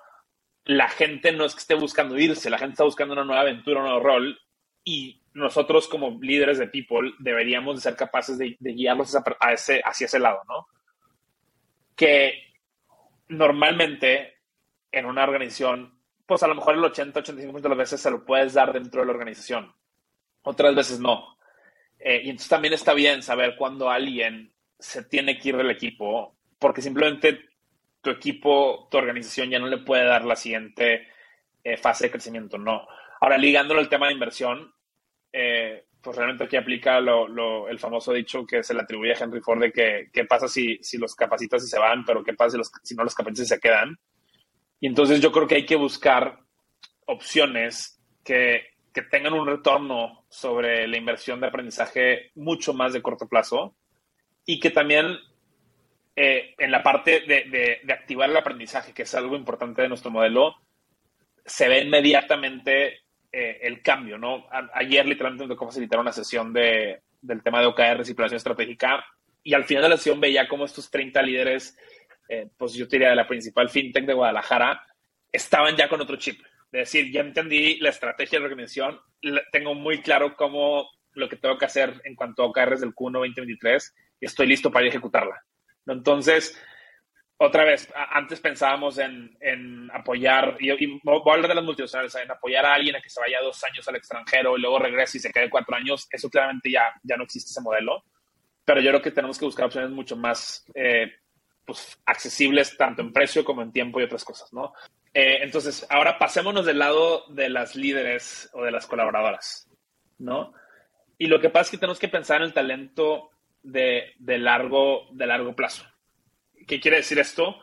la 0.65 0.89
gente 0.89 1.31
no 1.31 1.45
es 1.45 1.55
que 1.55 1.61
esté 1.61 1.77
buscando 1.77 2.19
irse, 2.19 2.51
la 2.51 2.59
gente 2.59 2.73
está 2.73 2.83
buscando 2.83 3.15
una 3.15 3.25
nueva 3.25 3.43
aventura, 3.43 3.79
un 3.79 3.87
nuevo 3.87 4.01
rol, 4.01 4.37
y 4.83 5.23
nosotros 5.35 5.87
como 5.87 6.19
líderes 6.21 6.59
de 6.59 6.67
People 6.67 7.13
deberíamos 7.21 7.77
de 7.77 7.83
ser 7.83 7.95
capaces 7.95 8.37
de, 8.37 8.57
guiarlos 8.59 9.15
a 9.39 9.53
ese, 9.53 9.81
hacia 9.85 10.07
ese 10.07 10.19
lado, 10.19 10.43
¿no? 10.49 10.67
Que 11.95 12.43
normalmente 13.29 14.36
en 14.93 15.07
una 15.07 15.25
organización, 15.25 15.99
pues 16.27 16.43
a 16.43 16.49
lo 16.49 16.55
mejor 16.55 16.75
el 16.75 16.83
80-85% 16.83 17.61
de 17.61 17.69
las 17.69 17.79
veces 17.79 18.01
se 18.01 18.11
lo 18.11 18.25
puedes 18.25 18.55
dar 18.55 18.73
dentro 18.73 19.01
de 19.01 19.07
la 19.07 19.13
organización, 19.13 19.75
otras 20.43 20.75
veces 20.75 21.01
no 21.01 21.37
eh, 21.99 22.23
y 22.25 22.31
entonces 22.31 22.49
también 22.49 22.75
está 22.75 22.95
bien 22.95 23.23
saber 23.23 23.57
cuándo 23.57 23.91
alguien 23.91 24.53
se 24.79 25.05
tiene 25.05 25.39
que 25.39 25.51
ir 25.51 25.57
del 25.57 25.71
equipo, 25.71 26.37
porque 26.59 26.83
simplemente 26.83 27.49
tu 28.01 28.11
equipo, 28.11 28.89
tu 28.91 28.99
organización 28.99 29.51
ya 29.51 29.59
no 29.59 29.67
le 29.67 29.79
puede 29.79 30.05
dar 30.05 30.25
la 30.25 30.37
siguiente 30.37 31.09
eh, 31.65 31.77
fase 31.77 32.05
de 32.05 32.11
crecimiento, 32.11 32.59
no. 32.59 32.87
Ahora, 33.21 33.39
ligándolo 33.39 33.81
al 33.81 33.89
tema 33.89 34.07
de 34.07 34.13
inversión, 34.13 34.73
eh, 35.33 35.87
pues 36.01 36.17
realmente 36.17 36.45
aquí 36.45 36.57
aplica 36.57 36.99
el 36.99 37.79
famoso 37.81 38.13
dicho 38.13 38.47
que 38.47 38.63
se 38.63 38.75
le 38.75 38.83
atribuye 38.83 39.13
a 39.13 39.19
Henry 39.19 39.41
Ford 39.41 39.61
de 39.61 39.73
que 39.73 40.09
qué 40.13 40.25
pasa 40.25 40.47
si, 40.47 40.79
si 40.83 40.99
los 40.99 41.17
capacitas 41.17 41.65
y 41.65 41.67
se 41.67 41.79
van, 41.79 42.05
pero 42.05 42.23
qué 42.23 42.35
pasa 42.35 42.53
si, 42.53 42.59
los, 42.59 42.71
si 42.83 42.95
no 42.95 43.03
los 43.03 43.15
capacitas 43.15 43.47
y 43.47 43.49
se 43.49 43.59
quedan. 43.59 43.99
Y 44.81 44.87
entonces 44.87 45.21
yo 45.21 45.33
creo 45.33 45.47
que 45.47 45.57
hay 45.57 45.67
que 45.67 45.77
buscar 45.77 46.39
opciones 47.07 48.01
que 48.25 48.77
que 48.97 49.03
tengan 49.03 49.35
un 49.35 49.47
retorno 49.47 50.25
sobre 50.31 50.89
la 50.89 50.97
inversión 50.97 51.39
de 51.39 51.49
aprendizaje 51.49 52.31
mucho 52.35 52.73
más 52.73 52.95
de 52.95 53.03
corto 53.03 53.29
plazo 53.29 53.77
y 54.47 54.59
que 54.59 54.71
también 54.71 55.19
eh, 56.17 56.55
en 56.57 56.71
la 56.71 56.83
parte 56.83 57.21
de, 57.21 57.83
activar 57.93 58.31
el 58.31 58.37
aprendizaje, 58.39 58.95
que 58.95 59.03
es 59.03 59.15
algo 59.15 59.37
importante 59.37 59.83
de 59.83 59.91
nuestro 59.91 60.11
modelo, 60.11 60.55
se 61.45 61.69
ve 61.69 61.83
inmediatamente 61.83 63.01
eh, 63.31 63.59
el 63.61 63.83
cambio, 63.83 64.17
¿no? 64.17 64.47
ayer 64.73 65.05
literalmente 65.05 65.45
me 65.45 65.53
tocó 65.53 65.67
facilitar 65.67 66.01
una 66.01 66.13
sesión 66.13 66.55
de, 66.55 67.03
del 67.21 67.43
tema 67.43 67.61
de 67.61 67.67
OKR 67.67 68.01
y 68.09 68.15
planeación 68.15 68.39
estratégica 68.39 69.05
y 69.43 69.53
al 69.53 69.65
final 69.65 69.83
de 69.83 69.89
la 69.91 69.97
sesión 69.99 70.21
veía 70.21 70.49
cómo 70.49 70.65
estos 70.65 70.91
30 70.91 71.21
líderes, 71.21 71.77
eh, 72.29 72.49
pues 72.57 72.75
yo 72.75 72.87
diría 72.87 73.11
de 73.11 73.17
la 73.17 73.27
principal 73.27 73.69
fintech 73.69 74.05
de 74.05 74.15
Guadalajara, 74.15 74.83
estaban 75.33 75.77
ya 75.77 75.89
con 75.89 76.01
otro 76.01 76.17
chip 76.17 76.41
decir, 76.79 77.11
ya 77.11 77.21
entendí 77.21 77.79
la 77.79 77.91
estrategia 77.91 78.39
de 78.39 78.41
la 78.41 78.47
organización, 78.47 79.01
tengo 79.53 79.75
muy 79.75 80.03
claro 80.03 80.37
cómo 80.37 80.89
lo 81.13 81.29
que 81.29 81.37
tengo 81.37 81.57
que 81.57 81.65
hacer 81.65 82.01
en 82.05 82.15
cuanto 82.15 82.43
a 82.43 82.47
OKRs 82.47 82.81
del 82.81 82.95
Q1 82.95 83.13
2023 83.13 83.95
y 84.21 84.27
estoy 84.27 84.47
listo 84.47 84.71
para 84.71 84.87
ejecutarla. 84.87 85.43
Entonces, 85.87 86.61
otra 87.39 87.65
vez, 87.65 87.93
antes 88.11 88.41
pensábamos 88.41 88.99
en, 88.99 89.91
apoyar, 89.93 90.57
y, 90.59 91.01
voy 91.03 91.21
a 91.27 91.35
hablar 91.35 91.49
de 91.49 91.55
las 91.55 91.65
multinacionales, 91.65 92.15
en 92.15 92.31
apoyar 92.31 92.65
a 92.67 92.75
alguien 92.75 92.97
a 92.97 93.01
que 93.01 93.11
se 93.11 93.21
vaya 93.21 93.41
dos 93.41 93.63
años 93.65 93.87
al 93.89 93.97
extranjero 93.97 94.57
y 94.57 94.61
luego 94.61 94.79
regrese 94.79 95.19
y 95.19 95.21
se 95.21 95.33
quede 95.33 95.51
cuatro 95.51 95.77
años, 95.77 96.07
eso 96.11 96.29
claramente 96.29 96.71
ya, 96.71 96.93
ya 97.03 97.17
no 97.17 97.25
existe 97.25 97.51
ese 97.51 97.61
modelo, 97.61 98.05
pero 98.65 98.81
yo 98.81 98.91
creo 98.91 99.03
que 99.03 99.11
tenemos 99.11 99.39
que 99.39 99.45
buscar 99.45 99.67
opciones 99.67 99.91
mucho 99.91 100.17
más 100.17 100.65
eh, 100.75 101.13
pues, 101.67 101.99
accesibles 102.07 102.77
tanto 102.77 103.03
en 103.03 103.13
precio 103.13 103.45
como 103.45 103.61
en 103.61 103.73
tiempo 103.73 104.01
y 104.01 104.05
otras 104.05 104.25
cosas, 104.25 104.53
¿no? 104.53 104.73
Eh, 105.13 105.39
entonces, 105.43 105.87
ahora 105.91 106.19
pasémonos 106.19 106.65
del 106.65 106.79
lado 106.79 107.25
de 107.29 107.49
las 107.49 107.75
líderes 107.75 108.49
o 108.53 108.63
de 108.63 108.71
las 108.71 108.87
colaboradoras, 108.87 109.69
¿no? 110.19 110.55
Y 111.19 111.27
lo 111.27 111.41
que 111.41 111.51
pasa 111.51 111.63
es 111.63 111.71
que 111.73 111.79
tenemos 111.79 111.99
que 111.99 112.09
pensar 112.09 112.39
en 112.39 112.45
el 112.45 112.53
talento 112.53 113.31
de, 113.63 114.15
largo, 114.19 115.09
de 115.13 115.27
largo 115.27 115.57
plazo. 115.57 115.85
¿Qué 116.67 116.81
quiere 116.81 116.99
decir 116.99 117.19
esto? 117.19 117.57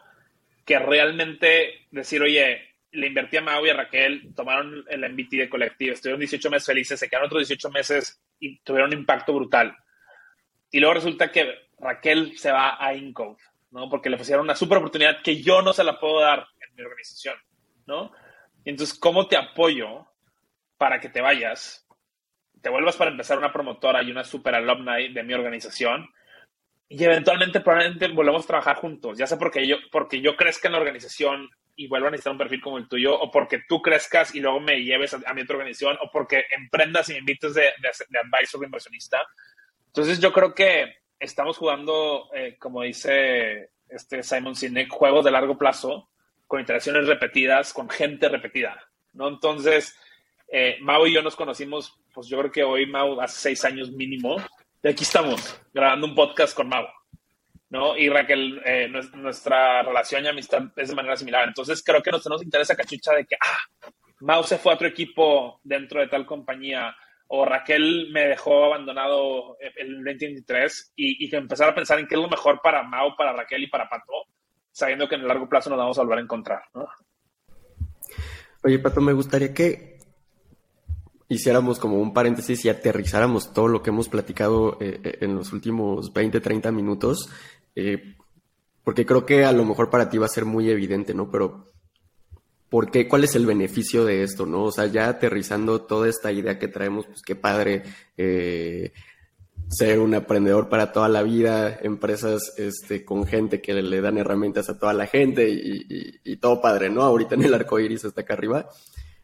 Que 0.65 0.79
realmente 0.79 1.87
decir, 1.91 2.21
oye, 2.21 2.75
le 2.91 3.07
invertí 3.07 3.37
a 3.37 3.41
Mau 3.41 3.65
y 3.65 3.69
a 3.69 3.75
Raquel, 3.75 4.33
tomaron 4.35 4.83
el 4.89 5.09
MBT 5.13 5.31
de 5.31 5.49
colectivo, 5.49 5.93
estuvieron 5.93 6.19
18 6.19 6.49
meses 6.49 6.65
felices, 6.65 6.99
se 6.99 7.09
quedaron 7.09 7.27
otros 7.27 7.47
18 7.47 7.69
meses 7.69 8.21
y 8.39 8.59
tuvieron 8.59 8.91
un 8.91 8.99
impacto 8.99 9.33
brutal. 9.33 9.75
Y 10.71 10.79
luego 10.79 10.95
resulta 10.95 11.31
que 11.31 11.53
Raquel 11.79 12.37
se 12.37 12.51
va 12.51 12.83
a 12.83 12.93
Incode, 12.95 13.37
¿no? 13.73 13.89
Porque 13.89 14.09
le 14.09 14.15
ofrecieron 14.15 14.45
una 14.45 14.55
super 14.55 14.77
oportunidad 14.77 15.21
que 15.23 15.41
yo 15.41 15.61
no 15.61 15.73
se 15.73 15.83
la 15.83 15.99
puedo 15.99 16.21
dar 16.21 16.45
mi 16.75 16.83
organización, 16.83 17.35
¿no? 17.85 18.11
entonces, 18.65 18.97
¿cómo 18.97 19.27
te 19.27 19.35
apoyo 19.35 20.07
para 20.77 20.99
que 20.99 21.09
te 21.09 21.21
vayas, 21.21 21.85
te 22.61 22.69
vuelvas 22.69 22.95
para 22.95 23.11
empezar 23.11 23.37
una 23.37 23.51
promotora 23.51 24.01
y 24.01 24.09
una 24.09 24.23
super 24.23 24.55
alumni 24.55 25.13
de 25.13 25.23
mi 25.23 25.33
organización 25.33 26.09
y 26.87 27.03
eventualmente 27.03 27.59
probablemente 27.59 28.07
volvamos 28.07 28.45
a 28.45 28.47
trabajar 28.47 28.77
juntos, 28.77 29.17
ya 29.17 29.27
sea 29.27 29.37
porque 29.37 29.67
yo, 29.67 29.77
porque 29.91 30.21
yo 30.21 30.35
crezca 30.35 30.67
en 30.67 30.73
la 30.73 30.79
organización 30.79 31.49
y 31.75 31.87
vuelva 31.87 32.07
a 32.07 32.11
necesitar 32.11 32.31
un 32.31 32.37
perfil 32.37 32.61
como 32.61 32.77
el 32.77 32.87
tuyo, 32.87 33.19
o 33.19 33.31
porque 33.31 33.63
tú 33.67 33.81
crezcas 33.81 34.33
y 34.33 34.39
luego 34.39 34.59
me 34.59 34.83
lleves 34.83 35.13
a, 35.13 35.33
mi 35.33 35.41
otra 35.41 35.57
organización, 35.57 35.97
o 36.01 36.11
porque 36.11 36.45
emprendas 36.55 37.09
y 37.09 37.13
me 37.13 37.19
invites 37.19 37.55
de, 37.55 37.61
de, 37.61 37.89
de 38.09 38.19
advisor 38.19 38.59
de 38.59 38.67
inversionista. 38.67 39.21
Entonces 39.87 40.19
yo 40.19 40.31
creo 40.31 40.53
que 40.53 41.02
estamos 41.23 41.57
jugando, 41.57 42.29
eh, 42.33 42.57
como 42.59 42.81
dice 42.81 43.71
este 43.87 44.23
Simon 44.23 44.55
Sinek, 44.55 44.89
juegos 44.89 45.23
de 45.23 45.31
largo 45.31 45.57
plazo, 45.57 46.09
con 46.47 46.59
interacciones 46.59 47.07
repetidas, 47.07 47.73
con 47.73 47.89
gente 47.89 48.27
repetida, 48.27 48.77
¿no? 49.13 49.29
Entonces, 49.29 49.97
eh, 50.49 50.77
Mau 50.81 51.05
y 51.07 51.13
yo 51.13 51.21
nos 51.21 51.35
conocimos, 51.35 51.97
pues 52.13 52.27
yo 52.27 52.37
creo 52.39 52.51
que 52.51 52.63
hoy 52.63 52.85
Mau 52.85 53.19
hace 53.21 53.39
seis 53.39 53.65
años 53.65 53.91
mínimo, 53.91 54.37
y 54.83 54.87
aquí 54.87 55.03
estamos, 55.03 55.61
grabando 55.73 56.07
un 56.07 56.15
podcast 56.15 56.55
con 56.55 56.67
Mau, 56.67 56.85
¿no? 57.69 57.97
Y 57.97 58.09
Raquel, 58.09 58.61
eh, 58.65 58.89
nuestra 59.13 59.81
relación 59.81 60.25
y 60.25 60.27
amistad 60.27 60.63
es 60.75 60.89
de 60.89 60.95
manera 60.95 61.15
similar. 61.15 61.47
Entonces 61.47 61.81
creo 61.83 62.03
que 62.03 62.11
nos, 62.11 62.25
nos 62.27 62.43
interesa 62.43 62.75
cachucha 62.75 63.13
de 63.13 63.25
que, 63.25 63.35
ah, 63.39 63.57
Mau 64.19 64.43
se 64.43 64.57
fue 64.57 64.73
a 64.73 64.75
otro 64.75 64.87
equipo 64.87 65.59
dentro 65.63 66.01
de 66.01 66.07
tal 66.07 66.25
compañía, 66.25 66.95
o 67.35 67.45
Raquel 67.45 68.09
me 68.11 68.27
dejó 68.27 68.65
abandonado 68.65 69.57
el 69.59 70.03
2023 70.03 70.93
y, 70.95 71.27
que 71.27 71.37
empezar 71.37 71.67
a 71.67 71.73
pensar 71.73 71.97
en 71.97 72.05
qué 72.05 72.13
es 72.13 72.21
lo 72.21 72.29
mejor 72.29 72.61
para 72.61 72.83
Mau, 72.83 73.15
para 73.17 73.33
Raquel 73.33 73.63
y 73.63 73.67
para 73.67 73.89
Pato, 73.89 74.13
sabiendo 74.71 75.09
que 75.09 75.15
en 75.15 75.21
el 75.21 75.27
largo 75.27 75.49
plazo 75.49 75.71
nos 75.71 75.79
vamos 75.79 75.97
a 75.97 76.03
volver 76.03 76.19
a 76.19 76.21
encontrar, 76.21 76.61
¿no? 76.75 76.85
Oye, 78.63 78.77
Pato, 78.77 79.01
me 79.01 79.13
gustaría 79.13 79.51
que 79.51 79.97
hiciéramos 81.27 81.79
como 81.79 81.99
un 81.99 82.13
paréntesis 82.13 82.65
y 82.65 82.69
aterrizáramos 82.69 83.51
todo 83.51 83.67
lo 83.67 83.81
que 83.81 83.89
hemos 83.89 84.09
platicado 84.09 84.77
eh, 84.79 85.01
eh, 85.03 85.17
en 85.21 85.33
los 85.35 85.53
últimos 85.53 86.13
20, 86.13 86.39
30 86.39 86.71
minutos, 86.71 87.31
eh, 87.75 88.15
porque 88.83 89.07
creo 89.07 89.25
que 89.25 89.43
a 89.43 89.51
lo 89.51 89.65
mejor 89.65 89.89
para 89.89 90.07
ti 90.07 90.19
va 90.19 90.27
a 90.27 90.29
ser 90.29 90.45
muy 90.45 90.69
evidente, 90.69 91.15
¿no? 91.15 91.31
Pero 91.31 91.72
¿por 92.73 92.89
qué? 92.89 93.07
¿Cuál 93.07 93.23
es 93.23 93.35
el 93.35 93.45
beneficio 93.45 94.03
de 94.03 94.23
esto, 94.23 94.47
no? 94.47 94.63
O 94.63 94.71
sea, 94.71 94.87
ya 94.87 95.07
aterrizando 95.07 95.83
toda 95.83 96.09
esta 96.09 96.31
idea 96.31 96.57
que 96.57 96.67
traemos, 96.67 97.05
pues 97.05 97.21
qué 97.21 97.35
padre 97.35 97.83
ser 99.69 99.99
un 99.99 100.15
aprendedor 100.15 100.69
para 100.69 100.91
toda 100.91 101.07
la 101.07 101.21
vida, 101.21 101.77
empresas 101.83 102.51
este, 102.57 103.05
con 103.05 103.27
gente 103.27 103.61
que 103.61 103.75
le, 103.75 104.01
dan 104.01 104.17
herramientas 104.17 104.69
a 104.69 104.79
toda 104.79 104.93
la 104.93 105.05
gente 105.05 105.47
y, 105.51 106.19
y 106.23 106.37
todo 106.37 106.61
padre, 106.61 106.89
¿no? 106.89 107.03
Ahorita 107.03 107.35
en 107.35 107.43
el 107.43 107.53
arco 107.53 107.79
iris 107.79 108.05
hasta 108.05 108.21
acá 108.21 108.33
arriba 108.33 108.67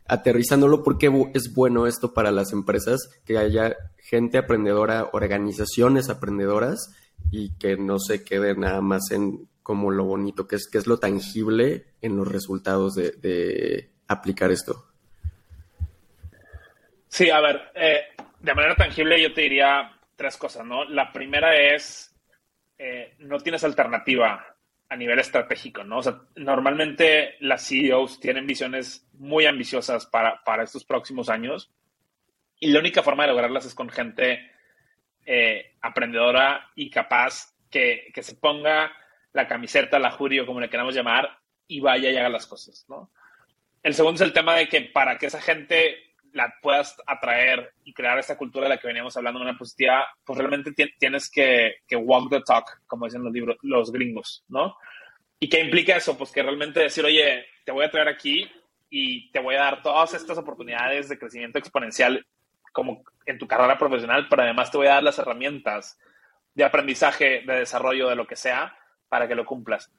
aterrizándolo, 0.05 0.83
¿por 0.83 0.99
qué 0.99 1.11
es 1.33 1.53
bueno 1.55 1.87
esto 1.87 2.13
para 2.13 2.31
las 2.31 2.53
empresas? 2.53 3.09
Que 3.25 3.39
haya 3.39 3.75
gente 3.97 4.37
aprendedora, 4.37 5.09
organizaciones 5.11 6.09
aprendedoras 6.09 6.91
y 7.31 7.55
que 7.55 7.77
no 7.77 7.97
se 7.99 8.23
quede 8.23 8.55
nada 8.55 8.81
más 8.81 9.09
en 9.09 9.48
como 9.69 9.91
lo 9.91 10.03
bonito, 10.03 10.47
que 10.47 10.55
es, 10.55 10.67
que 10.67 10.79
es 10.79 10.87
lo 10.87 10.97
tangible 10.97 11.85
en 12.01 12.17
los 12.17 12.27
resultados 12.27 12.95
de, 12.95 13.91
aplicar 14.07 14.49
esto. 14.49 14.83
Sí, 17.07 17.29
a 17.29 17.39
ver, 17.39 17.71
eh, 17.75 18.01
de 18.39 18.55
manera 18.55 18.73
tangible 18.73 19.21
yo 19.21 19.31
te 19.31 19.41
diría 19.41 19.95
tres 20.15 20.37
cosas, 20.37 20.65
¿no? 20.65 20.85
La 20.85 21.13
primera 21.13 21.55
es, 21.55 22.19
eh, 22.79 23.13
no 23.19 23.37
tienes 23.37 23.63
alternativa 23.63 24.43
a 24.89 24.95
nivel 24.95 25.19
estratégico, 25.19 25.83
¿no? 25.83 25.99
O 25.99 26.01
sea, 26.01 26.19
normalmente 26.35 27.35
las 27.39 27.67
CEOs 27.67 28.19
tienen 28.19 28.47
visiones 28.47 29.07
muy 29.19 29.45
ambiciosas 29.45 30.07
para, 30.07 30.63
estos 30.63 30.83
próximos 30.83 31.29
años 31.29 31.71
y 32.59 32.71
la 32.71 32.79
única 32.79 33.03
forma 33.03 33.21
de 33.21 33.29
lograrlas 33.29 33.67
es 33.67 33.75
con 33.75 33.89
gente 33.89 34.49
eh, 35.27 35.75
aprendedora 35.79 36.71
y 36.73 36.89
capaz 36.89 37.53
que, 37.69 38.11
se 38.19 38.35
ponga 38.35 38.91
la 39.33 39.47
camiseta, 39.47 39.99
la 39.99 40.11
jury 40.11 40.39
o 40.39 40.45
como 40.45 40.59
le 40.59 40.69
queramos 40.69 40.95
llamar 40.95 41.29
y 41.67 41.79
vaya 41.79 42.09
y 42.09 42.17
haga 42.17 42.29
las 42.29 42.47
cosas, 42.47 42.85
¿no? 42.87 43.11
El 43.81 43.93
segundo 43.93 44.15
es 44.15 44.27
el 44.27 44.33
tema 44.33 44.55
de 44.55 44.67
que 44.67 44.81
para 44.81 45.17
que 45.17 45.27
esa 45.27 45.41
gente 45.41 46.09
la 46.33 46.53
puedas 46.61 46.95
atraer 47.07 47.73
y 47.83 47.93
crear 47.93 48.19
esta 48.19 48.37
cultura 48.37 48.65
de 48.65 48.69
la 48.69 48.77
que 48.77 48.87
veníamos 48.87 49.15
hablando 49.17 49.39
una 49.39 49.57
positiva, 49.57 50.07
pues 50.23 50.37
realmente 50.37 50.73
tienes 50.99 51.29
que, 51.29 51.77
walk 51.95 52.29
the 52.29 52.41
talk, 52.41 52.81
como 52.85 53.05
dicen 53.05 53.23
los 53.23 53.33
libros, 53.33 53.57
los 53.61 53.91
gringos, 53.91 54.43
¿no? 54.47 54.75
¿Y 55.39 55.47
qué 55.47 55.61
implica 55.61 55.95
eso? 55.95 56.17
Pues 56.17 56.31
que 56.31 56.43
realmente 56.43 56.81
decir, 56.81 57.05
oye, 57.05 57.45
te 57.63 57.71
voy 57.71 57.85
a 57.85 57.91
traer 57.91 58.09
aquí 58.09 58.49
y 58.89 59.31
te 59.31 59.39
voy 59.39 59.55
a 59.55 59.59
dar 59.59 59.81
todas 59.81 60.13
estas 60.13 60.37
oportunidades 60.37 61.09
de 61.09 61.17
crecimiento 61.17 61.59
exponencial 61.59 62.25
como 62.73 63.03
en 63.25 63.37
tu 63.37 63.47
carrera 63.47 63.77
profesional, 63.77 64.27
pero 64.29 64.43
además 64.43 64.69
te 64.69 64.77
voy 64.77 64.87
a 64.87 64.95
dar 64.95 65.03
las 65.03 65.17
herramientas 65.17 65.97
de 66.53 66.63
aprendizaje, 66.63 67.43
de 67.45 67.59
desarrollo, 67.59 68.09
de 68.09 68.15
lo 68.15 68.27
que 68.27 68.35
sea, 68.35 68.77
para 69.09 69.27
que 69.27 69.35
lo 69.35 69.45
cumplas. 69.45 69.91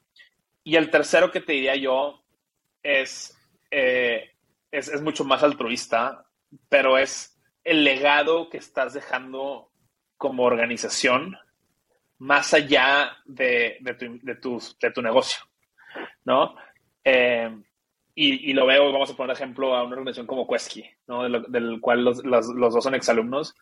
Y 0.63 0.75
el 0.75 0.89
tercero 0.89 1.31
que 1.31 1.41
te 1.41 1.53
diría 1.53 1.75
yo 1.75 2.23
es 2.81 3.37
eh, 3.71 4.31
es, 4.71 5.01
mucho 5.01 5.23
más 5.23 5.43
altruista, 5.43 6.25
pero 6.69 6.97
es 6.97 7.39
el 7.63 7.83
legado 7.83 8.49
que 8.49 8.57
estás 8.57 8.93
dejando 8.93 9.71
como 10.17 10.43
organización 10.43 11.37
más 12.17 12.53
allá 12.53 13.17
de, 13.25 13.79
tu, 14.41 15.01
negocio, 15.01 15.43
¿no? 16.23 16.55
Eh, 17.03 17.49
y, 18.13 18.53
lo 18.53 18.65
veo, 18.67 18.91
vamos 18.91 19.09
a 19.09 19.15
poner 19.15 19.35
ejemplo 19.35 19.75
a 19.75 19.83
una 19.83 19.93
organización 19.93 20.27
como 20.27 20.47
Quesky, 20.47 20.85
¿no? 21.07 21.27
del 21.27 21.79
cual 21.81 22.03
los, 22.03 22.21
dos 22.23 22.83
son 22.83 22.93
exalumnos. 22.93 23.55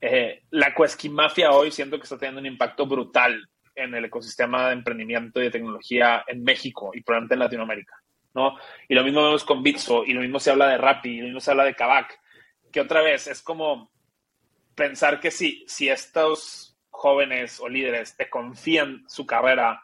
Eh, 0.00 0.44
la 0.50 0.74
Quesky 0.74 1.08
Mafia 1.08 1.50
hoy 1.50 1.70
siento 1.72 1.96
que 1.96 2.04
está 2.04 2.18
teniendo 2.18 2.40
un 2.40 2.46
impacto 2.46 2.86
brutal 2.86 3.48
en 3.74 3.94
el 3.94 4.04
ecosistema 4.04 4.68
de 4.68 4.74
emprendimiento 4.74 5.40
y 5.40 5.44
de 5.44 5.50
tecnología 5.50 6.24
en 6.26 6.42
México 6.42 6.92
y 6.94 7.02
probablemente 7.02 7.34
en 7.34 7.40
Latinoamérica. 7.40 7.96
¿no? 8.34 8.56
Y 8.88 8.94
lo 8.94 9.04
mismo 9.04 9.24
vemos 9.24 9.44
con 9.44 9.62
Bitso, 9.62 10.04
y 10.04 10.12
lo 10.12 10.20
mismo 10.20 10.40
se 10.40 10.50
habla 10.50 10.68
de 10.68 10.78
Rappi, 10.78 11.10
y 11.10 11.18
lo 11.18 11.26
mismo 11.26 11.40
se 11.40 11.50
habla 11.50 11.64
de 11.64 11.74
Kavak, 11.74 12.18
que 12.72 12.80
otra 12.80 13.00
vez 13.00 13.28
es 13.28 13.42
como 13.42 13.90
pensar 14.74 15.20
que 15.20 15.30
si, 15.30 15.64
si 15.68 15.88
estos 15.88 16.76
jóvenes 16.90 17.60
o 17.60 17.68
líderes 17.68 18.16
te 18.16 18.28
confían 18.28 19.04
su 19.08 19.26
carrera 19.26 19.82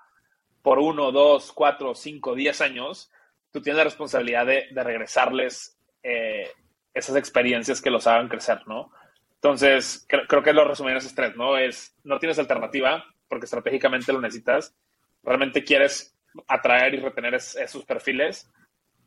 por 0.63 0.79
uno, 0.79 1.13
dos, 1.13 1.53
cuatro, 1.53 1.95
cinco, 1.95 2.35
diez 2.35 2.61
años, 2.61 3.11
tú 3.53 3.63
tienes 3.63 3.79
la 3.79 3.85
responsabilidad 3.85 4.47
de, 4.47 4.69
regresarles 4.73 5.79
eh, 6.03 6.51
esas 6.93 7.17
experiencias 7.17 7.81
que 7.81 7.91
los 7.91 8.07
hagan 8.07 8.29
crecer, 8.29 8.67
¿no? 8.67 8.93
Entonces, 9.35 10.07
creo, 10.09 10.43
que 10.43 10.53
lo 10.53 10.67
resumen 10.67 10.93
en 10.93 10.99
esos 10.99 11.15
tres, 11.15 11.35
¿no? 11.35 11.57
Es, 11.57 11.97
no 12.05 12.19
tienes 12.19 12.39
alternativa 12.39 13.05
porque 13.31 13.45
estratégicamente 13.45 14.13
lo 14.13 14.21
necesitas. 14.21 14.77
Realmente 15.23 15.63
quieres 15.63 16.15
atraer 16.49 16.95
y 16.95 16.99
retener 16.99 17.35
esos 17.35 17.85
perfiles. 17.85 18.51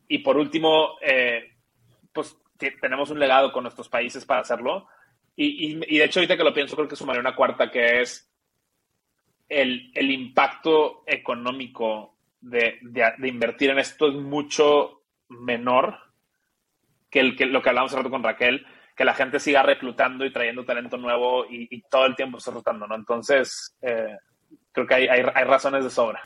Y 0.07 0.19
por 0.19 0.37
último, 0.37 0.97
eh, 1.01 1.57
pues 2.13 2.37
tenemos 2.79 3.09
un 3.09 3.19
legado 3.19 3.51
con 3.51 3.63
nuestros 3.63 3.89
países 3.89 4.25
para 4.25 4.41
hacerlo. 4.41 4.87
Y, 5.35 5.75
de 5.75 6.03
hecho, 6.03 6.19
ahorita 6.19 6.37
que 6.37 6.43
lo 6.43 6.53
pienso, 6.53 6.75
creo 6.75 6.87
que 6.87 6.95
sumaré 6.95 7.19
una 7.19 7.35
cuarta 7.35 7.69
que 7.69 8.01
es 8.01 8.31
el, 9.49 9.91
impacto 9.95 11.03
económico 11.05 12.15
de, 12.39 12.79
invertir 13.23 13.71
en 13.71 13.79
esto 13.79 14.07
es 14.07 14.13
mucho 14.13 15.01
menor 15.27 15.97
que, 17.09 17.19
el, 17.19 17.35
que 17.35 17.47
lo 17.47 17.61
que 17.61 17.69
hablamos 17.69 17.91
hace 17.91 17.97
rato 17.97 18.11
con 18.11 18.23
Raquel, 18.23 18.65
que 18.95 19.05
la 19.05 19.13
gente 19.13 19.39
siga 19.39 19.63
reclutando 19.63 20.25
y 20.25 20.31
trayendo 20.31 20.65
talento 20.65 20.97
nuevo 20.97 21.45
y, 21.49 21.81
todo 21.89 22.05
el 22.05 22.15
tiempo 22.15 22.37
está 22.37 22.51
rotando, 22.51 22.87
¿no? 22.87 22.95
Entonces, 22.95 23.75
eh, 23.81 24.17
creo 24.71 24.87
que 24.87 24.93
hay, 24.93 25.07
hay, 25.07 25.43
razones 25.43 25.83
de 25.83 25.89
sobra. 25.89 26.21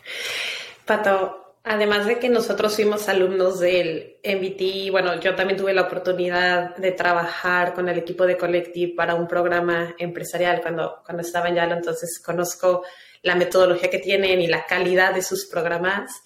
Pato, 0.86 1.56
además 1.64 2.06
de 2.06 2.20
que 2.20 2.30
nosotros 2.30 2.76
fuimos 2.76 3.08
alumnos 3.10 3.60
del 3.60 4.18
MBT, 4.24 4.92
bueno, 4.92 5.20
yo 5.20 5.36
también 5.36 5.60
tuve 5.60 5.74
la 5.74 5.84
oportunidad 5.84 6.76
de 6.76 6.92
trabajar 6.92 7.74
con 7.74 7.88
el 7.90 7.98
equipo 7.98 8.26
de 8.26 8.38
Collective 8.38 8.94
para 8.96 9.16
un 9.16 9.28
programa 9.28 9.96
empresarial 9.98 10.62
cuando, 10.62 11.02
cuando 11.06 11.22
estaba 11.22 11.50
en 11.50 11.56
Yalo, 11.56 11.76
entonces 11.76 12.22
conozco 12.24 12.84
la 13.22 13.36
metodología 13.36 13.90
que 13.90 14.00
tienen 14.00 14.42
y 14.42 14.48
la 14.48 14.66
calidad 14.66 15.14
de 15.14 15.22
sus 15.22 15.46
programas. 15.48 16.22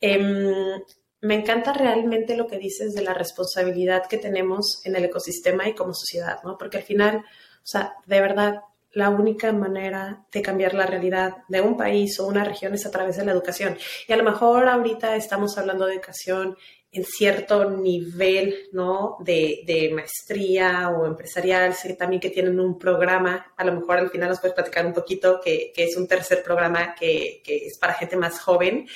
Em, 0.00 0.80
me 1.26 1.34
encanta 1.34 1.72
realmente 1.72 2.36
lo 2.36 2.46
que 2.46 2.58
dices 2.58 2.94
de 2.94 3.02
la 3.02 3.12
responsabilidad 3.12 4.06
que 4.06 4.16
tenemos 4.16 4.80
en 4.84 4.94
el 4.94 5.04
ecosistema 5.04 5.68
y 5.68 5.74
como 5.74 5.92
sociedad, 5.92 6.38
¿no? 6.44 6.56
Porque 6.56 6.76
al 6.76 6.84
final, 6.84 7.16
o 7.18 7.66
sea, 7.66 7.94
de 8.06 8.20
verdad, 8.20 8.62
la 8.92 9.10
única 9.10 9.52
manera 9.52 10.24
de 10.30 10.40
cambiar 10.40 10.74
la 10.74 10.86
realidad 10.86 11.38
de 11.48 11.60
un 11.60 11.76
país 11.76 12.18
o 12.20 12.26
una 12.28 12.44
región 12.44 12.74
es 12.74 12.86
a 12.86 12.92
través 12.92 13.16
de 13.16 13.24
la 13.24 13.32
educación. 13.32 13.76
Y 14.06 14.12
a 14.12 14.16
lo 14.16 14.22
mejor 14.22 14.68
ahorita 14.68 15.16
estamos 15.16 15.58
hablando 15.58 15.86
de 15.86 15.94
educación 15.94 16.56
en 16.92 17.04
cierto 17.04 17.70
nivel, 17.70 18.68
¿no? 18.72 19.16
De, 19.18 19.90
maestría 19.92 20.90
o 20.90 21.06
empresarial, 21.06 21.74
sé 21.74 21.94
también 21.94 22.20
que 22.20 22.30
tienen 22.30 22.60
un 22.60 22.78
programa, 22.78 23.52
a 23.56 23.64
lo 23.64 23.72
mejor 23.72 23.98
al 23.98 24.10
final 24.10 24.28
nos 24.28 24.40
puedes 24.40 24.54
platicar 24.54 24.86
un 24.86 24.94
poquito, 24.94 25.40
que, 25.44 25.72
es 25.74 25.96
un 25.96 26.06
tercer 26.06 26.44
programa 26.44 26.94
que 26.94 27.42
es 27.44 27.78
para 27.78 27.94
gente 27.94 28.16
más 28.16 28.38
joven, 28.40 28.86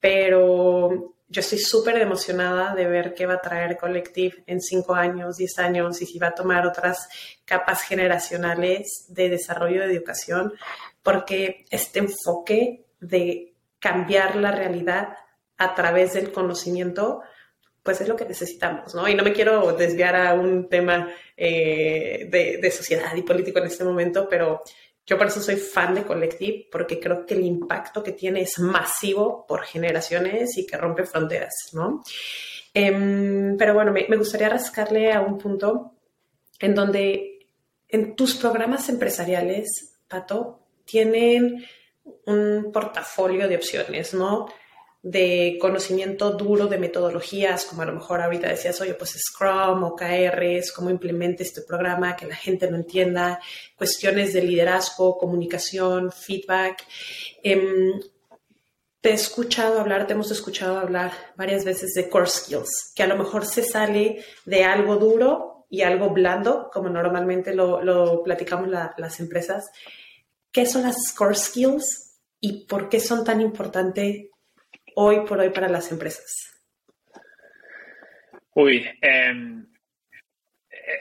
pero 0.00 1.14
yo 1.30 1.40
estoy 1.40 1.58
súper 1.58 1.96
emocionada 1.98 2.74
de 2.74 2.86
ver 2.86 3.14
qué 3.14 3.24
va 3.24 3.34
a 3.34 3.40
traer 3.40 3.76
Collective 3.76 4.42
en 4.46 4.60
cinco 4.60 4.94
años, 4.94 5.36
diez 5.36 5.58
años 5.60 6.02
y 6.02 6.06
si 6.06 6.18
va 6.18 6.28
a 6.28 6.34
tomar 6.34 6.66
otras 6.66 7.08
capas 7.44 7.82
generacionales 7.82 9.06
de 9.08 9.28
desarrollo 9.28 9.80
de 9.80 9.94
educación, 9.94 10.52
porque 11.04 11.64
este 11.70 12.00
enfoque 12.00 12.84
de 12.98 13.54
cambiar 13.78 14.34
la 14.34 14.50
realidad 14.50 15.10
a 15.56 15.74
través 15.76 16.14
del 16.14 16.32
conocimiento, 16.32 17.22
pues 17.84 18.00
es 18.00 18.08
lo 18.08 18.16
que 18.16 18.24
necesitamos, 18.24 18.94
¿no? 18.96 19.08
Y 19.08 19.14
no 19.14 19.22
me 19.22 19.32
quiero 19.32 19.72
desviar 19.72 20.16
a 20.16 20.34
un 20.34 20.68
tema 20.68 21.10
eh, 21.36 22.26
de, 22.28 22.58
de 22.60 22.70
sociedad 22.72 23.14
y 23.14 23.22
político 23.22 23.60
en 23.60 23.66
este 23.66 23.84
momento, 23.84 24.28
pero 24.28 24.62
yo 25.10 25.18
por 25.18 25.26
eso 25.26 25.42
soy 25.42 25.56
fan 25.56 25.92
de 25.96 26.04
Collective, 26.04 26.68
porque 26.70 27.00
creo 27.00 27.26
que 27.26 27.34
el 27.34 27.44
impacto 27.44 28.00
que 28.00 28.12
tiene 28.12 28.42
es 28.42 28.60
masivo 28.60 29.44
por 29.44 29.64
generaciones 29.64 30.56
y 30.56 30.64
que 30.64 30.76
rompe 30.76 31.04
fronteras, 31.04 31.52
¿no? 31.72 32.04
Em, 32.72 33.56
pero 33.56 33.74
bueno, 33.74 33.92
me, 33.92 34.16
gustaría 34.16 34.48
rascarle 34.48 35.12
a 35.12 35.20
un 35.20 35.36
punto 35.36 35.96
en 36.60 36.76
donde 36.76 37.48
en 37.88 38.14
tus 38.14 38.36
programas 38.36 38.88
empresariales, 38.88 39.96
Pato, 40.06 40.60
tienen 40.84 41.66
un 42.26 42.70
portafolio 42.72 43.48
de 43.48 43.56
opciones, 43.56 44.14
¿no? 44.14 44.46
De 45.02 45.56
conocimiento 45.60 46.32
duro 46.32 46.66
de 46.66 46.78
metodologías, 46.78 47.64
como 47.64 47.82
a 47.82 47.86
lo 47.86 47.94
mejor 47.94 48.20
ahorita 48.20 48.48
decías, 48.48 48.80
oye, 48.80 48.94
pues 48.94 49.16
Scrum 49.18 49.82
o 49.82 49.96
KRs, 49.96 50.72
cómo 50.72 50.90
implemente 50.90 51.42
este 51.42 51.62
programa, 51.62 52.16
que 52.16 52.26
la 52.26 52.36
gente 52.36 52.70
lo 52.70 52.76
entienda, 52.76 53.40
cuestiones 53.76 54.34
de 54.34 54.42
liderazgo, 54.42 55.16
comunicación, 55.16 56.12
feedback. 56.12 56.84
Em, 57.42 57.98
te 59.00 59.10
he 59.10 59.14
escuchado 59.14 59.80
hablar, 59.80 60.06
te 60.06 60.12
hemos 60.12 60.30
escuchado 60.30 60.78
hablar 60.78 61.12
varias 61.34 61.64
veces 61.64 61.94
de 61.94 62.10
core 62.10 62.26
skills, 62.26 62.92
que 62.94 63.02
a 63.02 63.06
lo 63.06 63.16
mejor 63.16 63.46
se 63.46 63.62
sale 63.62 64.22
de 64.44 64.64
algo 64.64 64.96
duro 64.96 65.66
y 65.70 65.80
algo 65.80 66.10
blando, 66.10 66.68
como 66.70 66.90
normalmente 66.90 67.54
lo, 67.54 68.22
platicamos 68.22 68.68
las 68.68 69.20
empresas. 69.20 69.70
¿Qué 70.52 70.66
son 70.66 70.82
las 70.82 71.14
core 71.14 71.36
skills 71.36 72.18
y 72.40 72.66
por 72.66 72.90
qué 72.90 73.00
son 73.00 73.24
tan 73.24 73.40
importantes 73.40 74.29
hoy 75.00 75.20
por 75.26 75.40
hoy 75.40 75.48
para 75.48 75.68
las 75.68 75.90
empresas? 75.90 76.62
Uy, 78.54 78.86
em, 79.00 79.66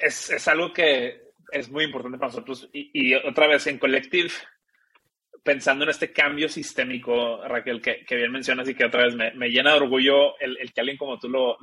es, 0.02 0.47
algo 0.47 0.72
que 0.72 1.22
es 1.52 1.70
muy 1.70 1.84
importante 1.84 2.18
para 2.18 2.30
nosotros. 2.32 2.70
Y, 2.72 3.14
otra 3.16 3.47
vez 3.47 3.68
en 3.68 3.78
Collective, 3.78 4.32
pensando 5.43 5.84
en 5.84 5.89
este 5.89 6.14
cambio 6.14 6.47
sistémico, 6.47 7.43
Raquel, 7.45 7.82
que, 7.82 8.06
bien 8.16 8.32
mencionas 8.32 8.70
y 8.70 8.76
que 8.76 8.86
otra 8.86 9.04
vez 9.04 9.16
me, 9.16 9.50
llena 9.50 9.72
de 9.72 9.80
orgullo 9.80 10.39
el, 10.39 10.72
que 10.74 10.80
alguien 10.80 10.97
como 10.97 11.20
tú 11.20 11.28
lo, 11.28 11.58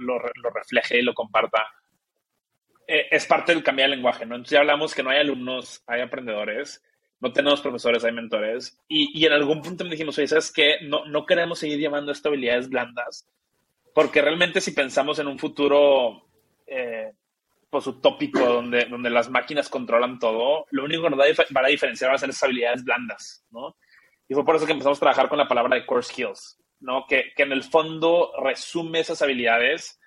refleje 0.55 0.99
y 0.99 1.03
lo 1.03 1.15
comparta. 1.15 1.67
Eh, 2.87 3.09
es 3.11 3.27
parte 3.27 3.53
del 3.53 3.65
cambiar 3.65 3.87
el 3.87 3.97
lenguaje, 3.97 4.27
¿no? 4.27 4.35
Entonces 4.35 4.53
ya 4.53 4.61
hablamos 4.61 4.95
que 4.95 5.03
no 5.03 5.11
hay 5.11 5.21
alumnos, 5.21 5.83
hay 5.87 6.03
aprendedores 6.03 6.83
no 7.21 7.33
tenemos 7.33 7.61
profesores, 7.61 8.05
hay 8.05 8.13
mentores. 8.13 8.79
Y, 8.89 9.19
y 9.19 9.27
en 9.27 9.33
algún 9.33 9.63
punto 9.63 9.85
me 9.85 9.91
dijimos, 9.91 10.19
oye, 10.19 10.29
¿sabes 10.29 10.53
qué? 10.53 10.77
No, 10.83 11.05
no 11.07 11.25
queremos 11.27 11.59
seguir 11.59 11.79
llamando 11.79 12.13
esto 12.13 12.29
habilidades 12.29 12.69
blandas, 12.69 13.29
porque 13.95 14.21
realmente 14.21 14.61
si 14.61 14.73
pensamos 14.73 15.19
en 15.19 15.27
un 15.27 15.39
futuro 15.39 16.29
eh, 16.67 17.13
pues 17.71 17.87
utópico 17.87 18.41
donde, 18.41 18.85
donde 18.87 19.11
las 19.11 19.31
máquinas 19.31 19.69
controlan 19.69 20.19
todo, 20.19 20.67
lo 20.71 20.85
único 20.85 21.03
que 21.03 21.11
nos 21.11 21.19
va 21.19 21.25
a, 21.25 21.69
diferenciar 21.69 22.11
van 22.11 22.17
a 22.17 22.19
ser 22.19 22.31
esas 22.31 22.43
habilidades 22.43 22.85
blandas, 22.85 23.45
¿no? 23.51 23.77
Y 24.29 24.35
fue 24.35 24.45
por 24.45 24.57
eso 24.57 24.67
que 24.67 24.73
empezamos 24.73 24.99
a 24.99 25.01
trabajar 25.01 25.29
con 25.29 25.39
la 25.39 25.49
palabra 25.49 25.77
de 25.77 25.87
core 25.87 26.03
skills, 26.03 26.59
¿no? 26.81 27.07
Que, 27.07 27.33
que 27.37 27.43
en 27.43 27.53
el 27.53 27.63
fondo 27.63 28.33
resume 28.43 29.01
esas 29.01 29.23
habilidades 29.23 30.01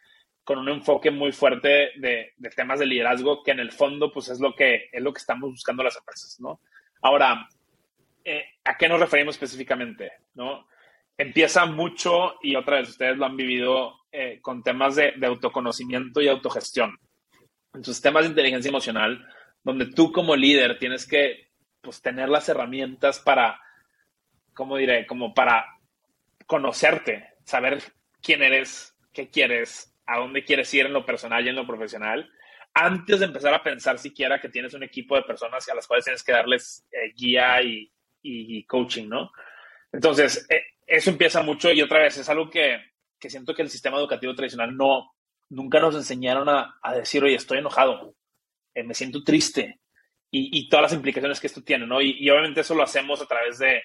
con 0.43 0.57
un 0.57 0.70
enfoque 0.70 1.12
muy 1.12 1.32
fuerte 1.32 1.91
de, 1.97 2.34
de, 2.36 2.49
temas 2.49 2.80
de 2.80 2.88
liderazgo, 2.88 3.43
que 3.43 3.51
en 3.51 3.60
el 3.60 3.72
fondo, 3.72 4.12
pues 4.12 4.30
es 4.30 4.39
lo 4.39 4.55
que, 4.55 4.89
es 4.91 5.01
lo 5.01 5.14
que 5.14 5.20
estamos 5.20 5.49
buscando 5.51 5.84
las 5.84 5.95
empresas, 5.95 6.39
¿no? 6.39 6.60
Ahora, 7.02 7.47
eh, 8.24 8.43
¿a 8.64 8.78
qué 8.78 8.89
nos 8.89 9.00
referimos 9.00 9.36
específicamente? 9.36 10.12
¿no? 10.34 10.68
Empieza 11.18 11.66
mucho, 11.66 12.36
y 12.41 12.56
otra 12.56 12.78
vez 12.78 12.89
ustedes 12.89 13.18
lo 13.18 13.26
han 13.26 13.38
vivido, 13.38 13.95
eh, 14.12 14.39
con 14.41 14.64
temas 14.64 14.95
de, 14.95 15.14
autoconocimiento 15.26 16.22
y 16.22 16.28
autogestión. 16.28 16.97
Entonces, 17.74 18.02
temas 18.02 18.24
de 18.24 18.30
inteligencia 18.30 18.70
emocional, 18.70 19.28
donde 19.64 19.88
tú 19.88 20.12
como 20.12 20.36
líder 20.36 20.80
tienes 20.80 21.08
que 21.08 21.50
pues, 21.82 22.02
tener 22.02 22.30
las 22.30 22.50
herramientas 22.50 23.20
para, 23.20 23.60
¿cómo 24.54 24.78
diré? 24.78 25.06
Como 25.06 25.34
para 25.34 25.66
conocerte, 26.47 27.36
saber 27.43 27.84
quién 28.22 28.41
eres, 28.41 28.95
qué 29.14 29.30
quieres, 29.30 29.95
a 30.06 30.18
dónde 30.18 30.43
quieres 30.43 30.74
ir 30.74 30.88
en 30.88 30.93
lo 30.93 31.06
personal 31.06 31.45
y 31.45 31.50
en 31.50 31.56
lo 31.56 31.68
profesional 31.68 32.30
antes 32.74 33.20
de 33.20 33.26
empezar 33.26 33.53
a 33.53 33.63
pensar 33.63 33.97
siquiera 33.97 34.39
que 34.39 34.49
tienes 34.49 34.74
un 34.74 34.84
equipo 34.84 35.15
de 35.15 35.24
personas 35.24 35.67
a 35.67 35.76
las 35.76 35.88
cuales 35.88 36.05
tienes 36.05 36.24
que 36.24 36.32
darles 36.32 36.86
eh, 36.91 37.13
guía 37.15 37.61
y, 37.61 37.91
coaching, 38.65 39.07
¿no? 39.07 39.32
Entonces, 39.91 40.45
eh, 40.49 40.61
eso 40.86 41.09
empieza 41.09 41.41
mucho 41.41 41.72
y 41.72 41.82
otra 41.82 41.99
vez 41.99 42.17
es 42.17 42.30
algo 42.30 42.49
que, 42.49 42.80
siento 43.20 43.55
que 43.55 43.61
el 43.61 43.70
sistema 43.70 43.97
educativo 43.97 44.36
tradicional 44.36 44.76
no, 44.76 45.15
nunca 45.49 45.80
nos 45.80 45.95
enseñaron 45.95 46.47
a, 46.49 46.80
decir, 46.95 47.24
oye, 47.24 47.36
estoy 47.36 47.59
enojado, 47.59 48.13
eh, 48.76 48.84
me 48.84 48.93
siento 48.93 49.24
triste 49.24 49.80
y, 50.32 50.70
todas 50.70 50.84
las 50.84 50.93
implicaciones 50.93 51.39
que 51.39 51.47
esto 51.47 51.63
tiene, 51.63 51.88
¿no? 51.88 52.01
y 52.01 52.30
obviamente 52.30 52.61
eso 52.61 52.76
lo 52.76 52.84
hacemos 52.84 53.20
a 53.20 53.26
través 53.26 53.57
de, 53.57 53.82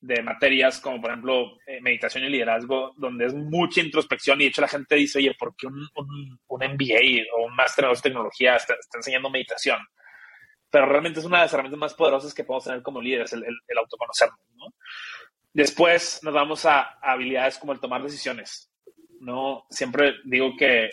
de 0.00 0.22
materias 0.22 0.80
como 0.80 1.00
por 1.00 1.10
ejemplo 1.10 1.58
eh, 1.66 1.80
meditación 1.80 2.24
y 2.24 2.28
liderazgo, 2.28 2.94
donde 2.96 3.26
es 3.26 3.34
mucha 3.34 3.80
introspección 3.80 4.40
y 4.40 4.44
de 4.44 4.50
hecho 4.50 4.60
la 4.60 4.68
gente 4.68 4.94
dice, 4.94 5.18
oye, 5.18 5.34
¿por 5.38 5.54
qué 5.56 5.66
un, 5.66 5.88
un, 5.94 6.38
MBA 6.48 7.24
o 7.36 7.46
un 7.46 7.54
máster 7.54 7.86
en 7.86 8.00
tecnología 8.00 8.56
está, 8.56 8.74
enseñando 8.94 9.30
meditación? 9.30 9.78
Pero 10.70 10.86
realmente 10.86 11.20
es 11.20 11.26
una 11.26 11.38
de 11.38 11.44
las 11.44 11.52
herramientas 11.52 11.78
más 11.78 11.94
poderosas 11.94 12.34
que 12.34 12.44
podemos 12.44 12.64
tener 12.64 12.82
como 12.82 13.00
líderes, 13.00 13.32
el, 13.32 13.44
el, 13.44 13.56
¿no? 14.54 14.74
Después 15.52 16.20
nos 16.22 16.34
vamos 16.34 16.66
a, 16.66 16.98
habilidades 17.00 17.58
como 17.58 17.72
el 17.72 17.80
tomar 17.80 18.02
decisiones, 18.02 18.70
¿no? 19.20 19.64
Siempre 19.70 20.16
digo 20.24 20.54
que, 20.58 20.90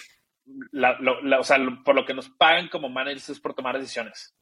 la, 0.71 0.97
o 1.39 1.43
sea, 1.43 1.57
por 1.83 1.95
lo 1.95 2.05
que 2.05 2.13
nos 2.13 2.29
pagan 2.29 2.69
como 2.69 2.89
managers 2.89 3.29
es 3.29 3.39
por 3.39 3.53
tomar 3.53 3.77
decisiones. 3.77 4.33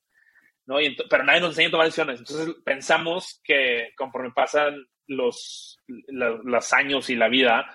¿No? 0.65 0.77
pero 1.09 1.23
nadie 1.23 1.41
nos 1.41 1.51
enseña 1.51 1.67
a 1.69 1.71
tomar 1.71 1.85
decisiones. 1.87 2.19
Entonces 2.19 2.55
pensamos 2.63 3.41
que 3.43 3.91
conforme 3.95 4.31
pasan 4.31 4.85
los, 5.07 5.79
los 6.07 6.73
años 6.73 7.09
y 7.09 7.15
la 7.15 7.27
vida, 7.27 7.65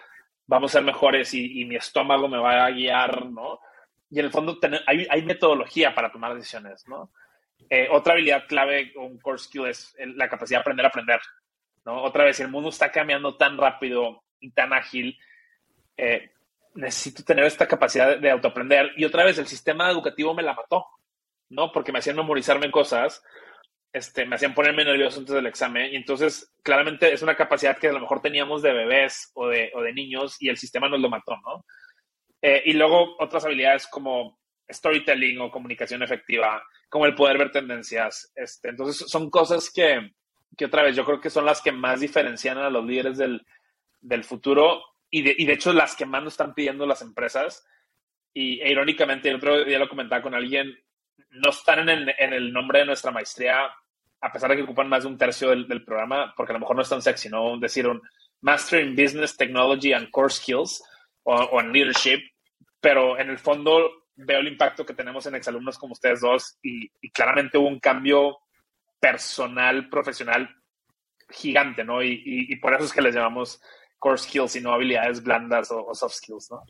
vamos 0.47 0.71
a 0.71 0.79
ser 0.79 0.85
mejores 0.85 1.35
y, 1.35 1.65
mi 1.65 1.77
estómago 1.77 2.29
me 2.29 2.39
va 2.39 2.65
a 2.65 2.71
guiar, 2.71 3.27
¿no? 3.27 3.61
Y 4.11 4.21
en 4.21 4.27
el 4.27 4.31
fondo 4.31 4.59
hay, 4.87 5.07
hay, 5.11 5.23
metodología 5.23 5.95
para 5.95 6.13
tomar 6.13 6.35
decisiones, 6.35 6.87
¿no? 6.87 7.11
Eh, 7.69 7.89
otra 7.91 8.13
habilidad 8.13 8.47
clave, 8.47 8.93
un 8.97 9.19
core 9.19 9.39
skill, 9.39 9.67
es 9.67 9.95
la 9.99 10.29
capacidad 10.29 10.59
de 10.59 10.63
aprender 10.63 10.87
a 10.87 10.89
aprender, 10.89 11.21
¿no? 11.85 12.03
Otra 12.03 12.25
vez, 12.25 12.39
el 12.41 12.49
mundo 12.49 12.69
está 12.69 12.93
cambiando 12.93 13.37
tan 13.37 13.59
rápido 13.59 14.23
y 14.39 14.53
tan 14.53 14.73
ágil, 14.73 15.19
eh, 15.97 16.31
necesito 16.75 17.25
tener 17.25 17.45
esta 17.45 17.67
capacidad 17.67 18.19
de 18.19 18.31
autoaprender. 18.31 18.93
Y 18.97 19.05
otra 19.05 19.25
vez, 19.25 19.39
el 19.39 19.47
sistema 19.47 19.91
educativo 19.91 20.35
me 20.35 20.43
la 20.43 20.55
mató, 20.55 20.87
¿no? 21.49 21.73
Porque 21.73 21.93
me 21.93 21.99
hacían 21.99 22.17
memorizarme 22.17 22.71
cosas, 22.71 23.23
este, 23.93 24.27
me 24.27 24.37
hacían 24.37 24.55
ponerme 24.55 24.85
nervioso 24.85 25.21
antes 25.21 25.35
del 25.35 25.47
examen. 25.47 25.93
Y 25.93 25.97
entonces, 25.97 26.53
claramente 26.63 27.13
es 27.13 27.23
una 27.23 27.37
capacidad 27.37 27.79
que 27.79 27.89
a 27.89 27.93
lo 27.93 28.01
mejor 28.01 28.21
teníamos 28.21 28.63
de 28.63 28.73
bebés 28.73 29.31
o 29.35 29.49
de, 29.49 29.71
o 29.75 29.83
de 29.83 29.93
niños 29.93 30.37
y 30.41 30.49
el 30.49 30.57
sistema 30.57 30.89
nos 30.89 31.01
lo 31.01 31.09
mató, 31.09 31.37
¿no? 31.39 31.65
Eh, 32.43 32.63
y 32.67 32.73
luego 32.75 33.17
otras 33.19 33.45
habilidades 33.45 33.87
como 33.87 34.39
storytelling 34.71 35.41
o 35.41 35.51
comunicación 35.51 36.03
efectiva, 36.03 36.63
como 36.89 37.07
el 37.07 37.15
poder 37.15 37.39
ver 37.39 37.53
tendencias. 37.53 38.31
Este, 38.35 38.69
entonces, 38.69 39.09
son 39.09 39.31
cosas 39.31 39.71
que, 39.73 40.13
que 40.57 40.67
otra 40.67 40.83
vez 40.83 40.95
yo 40.95 41.05
creo 41.05 41.21
que 41.21 41.31
son 41.31 41.47
las 41.47 41.63
que 41.63 41.73
más 41.73 42.01
diferencian 42.01 42.59
a 42.59 42.71
los 42.71 42.85
líderes 42.85 43.17
del, 43.17 43.47
del 44.01 44.25
futuro 44.25 44.83
y 45.11 45.23
de, 45.23 45.35
y 45.39 45.47
de 45.47 45.53
hecho 45.55 45.73
las 45.73 45.97
que 45.97 46.07
más 46.07 46.23
nos 46.23 46.35
están 46.35 46.55
pidiendo 46.55 46.87
las 46.87 47.03
empresas. 47.03 47.67
Y 48.35 48.61
e, 48.61 48.71
irónicamente, 48.71 49.29
el 49.29 49.37
otro 49.37 49.65
día 49.65 49.79
lo 49.79 49.89
comentaba 49.89 50.23
con 50.23 50.35
alguien, 50.35 50.77
no 51.31 51.51
están 51.51 51.89
en 51.89 52.33
el, 52.33 52.53
nombre 52.53 52.81
de 52.81 52.87
nuestra 52.87 53.11
maestría, 53.11 53.67
a 54.21 54.33
pesar 54.33 54.51
de 54.51 54.57
que 54.57 54.63
ocupan 54.63 54.89
más 54.89 55.03
de 55.03 55.09
un 55.09 55.19
tercio 55.19 55.51
del, 55.51 55.85
programa, 55.85 56.33
porque 56.37 56.53
a 56.53 56.55
lo 56.55 56.61
mejor 56.61 56.77
no 56.77 56.83
es 56.83 56.89
tan 56.89 57.03
sexy, 57.03 57.29
¿no? 57.29 57.59
Decir 57.59 57.87
un 57.87 58.01
Master 58.41 58.83
in 58.83 58.97
Business 58.97 59.37
Technology 59.37 59.93
and 59.93 60.11
Core 60.11 60.31
Skills 60.31 60.83
o, 61.25 61.61
en 61.61 61.73
Leadership, 61.73 62.21
pero 62.81 63.19
en 63.19 63.31
el 63.31 63.39
fondo 63.39 64.07
veo 64.15 64.39
el 64.39 64.49
impacto 64.49 64.87
que 64.87 64.95
tenemos 64.95 65.27
en 65.27 65.35
exalumnos 65.35 65.77
como 65.77 65.93
ustedes 65.93 66.21
dos 66.21 66.59
y, 66.63 66.89
claramente 67.11 67.59
hubo 67.59 67.69
un 67.69 67.81
cambio 67.81 68.39
personal, 68.99 69.89
profesional 69.89 70.49
gigante, 71.29 71.85
¿no? 71.85 72.03
Y, 72.03 72.55
por 72.57 72.75
eso 72.75 72.85
es 72.85 72.93
que 72.93 73.03
les 73.03 73.15
llamamos 73.15 73.61
core 73.99 74.19
skills 74.19 74.57
y 74.57 74.61
no 74.61 74.73
habilidades 74.73 75.23
blandas 75.23 75.71
o 75.71 75.95
soft 75.95 76.15
skills, 76.15 76.51
¿no? 76.51 76.63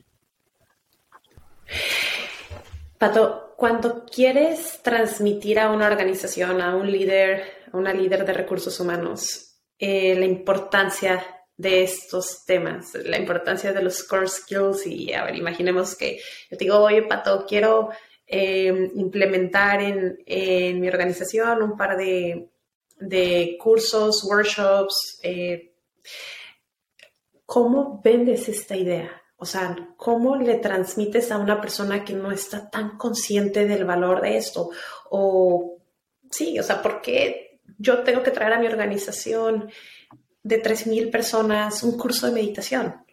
Pato, 2.98 3.54
cuando 3.56 4.04
quieres 4.04 4.80
transmitir 4.82 5.58
a 5.58 5.70
una 5.70 5.86
organización, 5.86 6.60
a 6.60 6.76
un 6.76 6.90
líder, 6.90 7.42
a 7.72 7.76
una 7.76 7.92
líder 7.92 8.24
de 8.24 8.32
recursos 8.32 8.78
humanos, 8.80 9.58
eh, 9.78 10.14
la 10.14 10.24
importancia 10.24 11.24
de 11.56 11.82
estos 11.82 12.44
temas, 12.44 12.94
la 12.94 13.18
importancia 13.18 13.72
de 13.72 13.82
los 13.82 14.02
core 14.04 14.28
skills 14.28 14.86
y, 14.86 15.12
a 15.12 15.24
ver, 15.24 15.36
imaginemos 15.36 15.94
que 15.94 16.18
yo 16.50 16.56
te 16.56 16.64
digo, 16.64 16.78
oye, 16.78 17.02
Pato, 17.02 17.46
quiero 17.46 17.90
eh, 18.26 18.90
implementar 18.94 19.80
en, 19.80 20.80
mi 20.80 20.88
organización 20.88 21.62
un 21.62 21.76
par 21.76 21.96
de, 21.96 22.48
cursos, 23.58 24.24
workshops. 24.24 25.20
Eh, 25.22 25.74
¿Cómo 27.44 28.00
vendes 28.02 28.48
esta 28.48 28.76
idea? 28.76 29.22
O 29.36 29.44
sea, 29.44 29.76
¿cómo 29.96 30.36
le 30.36 30.56
transmites 30.56 31.30
a 31.30 31.38
una 31.38 31.60
persona 31.60 32.04
que 32.04 32.14
no 32.14 32.32
está 32.32 32.70
tan 32.70 32.96
consciente 32.96 33.66
del 33.66 33.84
valor 33.84 34.22
de 34.22 34.36
esto? 34.36 34.70
O 35.10 35.78
sí, 36.30 36.58
o 36.58 36.62
sea, 36.62 36.80
¿por 36.80 37.02
qué 37.02 37.60
yo 37.78 38.02
tengo 38.02 38.22
que 38.22 38.30
traer 38.30 38.54
a 38.54 38.58
mi 38.58 38.66
organización 38.66 39.70
de 40.42 40.62
3.000 40.62 41.10
personas 41.10 41.82
un 41.82 41.98
curso 41.98 42.26
de 42.26 42.32
meditación? 42.32 43.04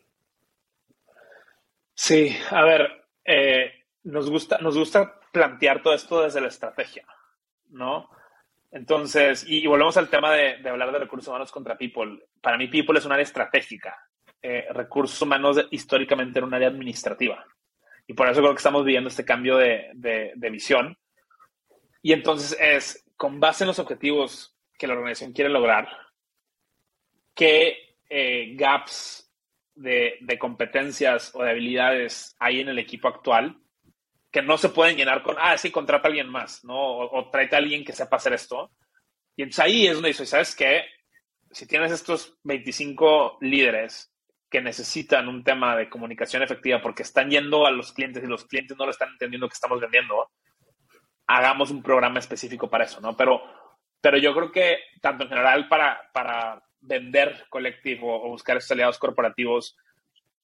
Sí, 1.93 2.36
a 2.49 2.63
ver, 2.63 3.05
eh, 3.26 3.86
nos, 4.03 4.30
gusta, 4.30 4.57
nos 4.59 4.78
gusta 4.78 5.19
plantear 5.32 5.82
todo 5.82 5.93
esto 5.93 6.21
desde 6.21 6.41
la 6.41 6.47
estrategia, 6.47 7.05
¿no? 7.69 8.09
Entonces, 8.71 9.45
y, 9.47 9.67
volvemos 9.67 9.97
al 9.97 10.09
tema 10.09 10.34
de, 10.34 10.67
hablar 10.67 10.91
de 10.91 10.99
recursos 10.99 11.28
humanos 11.28 11.51
contra 11.51 11.78
people. 11.78 12.26
Para 12.41 12.57
mí, 12.57 12.67
people 12.67 12.97
es 12.97 13.05
un 13.05 13.11
área 13.11 13.24
estratégica. 13.24 14.09
Eh, 14.44 14.68
recursos 14.72 15.22
humanos 15.22 15.66
históricamente 15.72 16.38
era 16.38 16.46
un 16.46 16.54
área 16.54 16.68
administrativa. 16.68 17.44
Y 18.06 18.14
por 18.14 18.30
eso 18.30 18.41
creo 18.41 18.52
que 18.52 18.58
estamos 18.58 18.84
viviendo 18.84 19.08
este 19.08 19.26
cambio 19.26 19.58
de, 19.58 19.89
de 19.94 20.50
visión. 20.50 20.98
Y 22.02 22.12
entonces 22.12 22.58
es, 22.60 23.06
con 23.16 23.39
base 23.39 23.64
en 23.64 23.70
los 23.70 23.80
objetivos 23.80 24.54
que 24.78 24.88
la 24.88 24.94
organización 24.94 25.32
quiere 25.32 25.50
lograr, 25.50 25.88
qué 27.34 27.96
eh, 28.10 28.54
gaps 28.56 29.32
de, 29.76 30.20
competencias 30.39 31.32
o 31.34 31.44
de 31.44 31.52
habilidades 31.52 32.36
hay 32.39 32.60
en 32.60 32.70
el 32.70 32.80
equipo 32.80 33.08
actual 33.08 33.58
que 34.32 34.41
no 34.41 34.58
se 34.58 34.70
pueden 34.70 34.98
llenar 34.98 35.24
con, 35.24 35.36
ah, 35.39 35.58
sí, 35.58 35.72
contrata 35.72 36.08
a 36.08 36.10
alguien 36.10 36.28
más, 36.28 36.64
¿no? 36.64 36.76
O, 36.76 37.20
o 37.20 37.30
tráete 37.30 37.56
a 37.56 37.60
alguien 37.60 37.84
que 37.84 37.94
sepa 37.94 38.18
hacer 38.18 38.34
esto. 38.34 38.72
Y 39.36 39.44
entonces 39.44 39.66
ahí 39.66 39.88
es 39.88 39.94
donde 39.94 40.10
dices, 40.10 40.30
¿sabes 40.30 40.56
qué? 40.56 40.86
Si 41.52 41.68
tienes 41.68 41.91
estos 41.91 42.38
25 42.44 43.38
líderes 43.41 44.12
que 44.54 44.62
necesitan 44.62 45.28
un 45.28 45.43
tema 45.43 45.76
de 45.76 45.89
comunicación 45.89 46.43
efectiva 46.43 46.80
porque 46.80 47.01
están 47.01 47.32
yendo 47.32 47.66
a 47.66 47.72
los 47.72 47.91
clientes 47.91 48.24
y 48.24 48.28
los 48.28 48.45
clientes 48.45 48.78
no 48.78 48.86
lo 48.86 48.91
están 48.91 49.10
entendiendo 49.10 49.49
que 49.49 49.56
estamos 49.56 49.82
vendiendo, 49.82 50.30
hagamos 51.26 51.72
un 51.72 51.82
programa 51.82 52.20
específico 52.20 52.70
para 52.70 52.84
eso, 52.84 53.01
¿no? 53.01 53.18
Pero, 53.18 53.41
pero 53.99 54.20
yo 54.20 54.32
creo 54.36 54.51
que 54.51 54.78
tanto 55.01 55.24
en 55.24 55.30
general 55.30 55.68
para, 55.68 56.08
para 56.14 56.64
vender 56.82 57.47
colectivo 57.49 58.24
o 58.24 58.30
buscar 58.30 58.58
estos 58.58 58.74
aliados 58.74 58.99
corporativos 58.99 59.76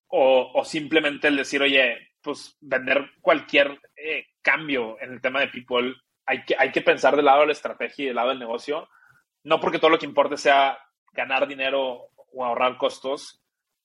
o, 0.07 0.63
simplemente 0.65 1.27
el 1.27 1.35
decir, 1.35 1.61
oye, 1.61 2.13
pues 2.19 2.57
vender 2.61 3.11
cualquier 3.21 3.79
eh, 3.95 4.25
cambio 4.41 4.97
en 5.01 5.13
el 5.13 5.21
tema 5.21 5.41
de 5.41 5.49
people, 5.49 5.93
hay 6.25 6.43
que, 6.45 6.55
hay 6.57 6.71
que 6.71 6.81
pensar 6.81 7.15
del 7.15 7.25
lado 7.25 7.41
de 7.41 7.47
la 7.47 7.53
estrategia 7.53 8.05
y 8.05 8.07
del 8.07 8.15
lado 8.15 8.29
del 8.29 8.39
negocio, 8.39 8.89
no 9.43 9.59
porque 9.59 9.77
todo 9.77 9.91
lo 9.91 9.99
que 9.99 10.07
importe 10.07 10.35
sea 10.35 10.79
ganar 11.13 11.47
dinero 11.47 12.09
o 12.33 12.43
ahorrar 12.43 12.75
costos, 12.79 13.38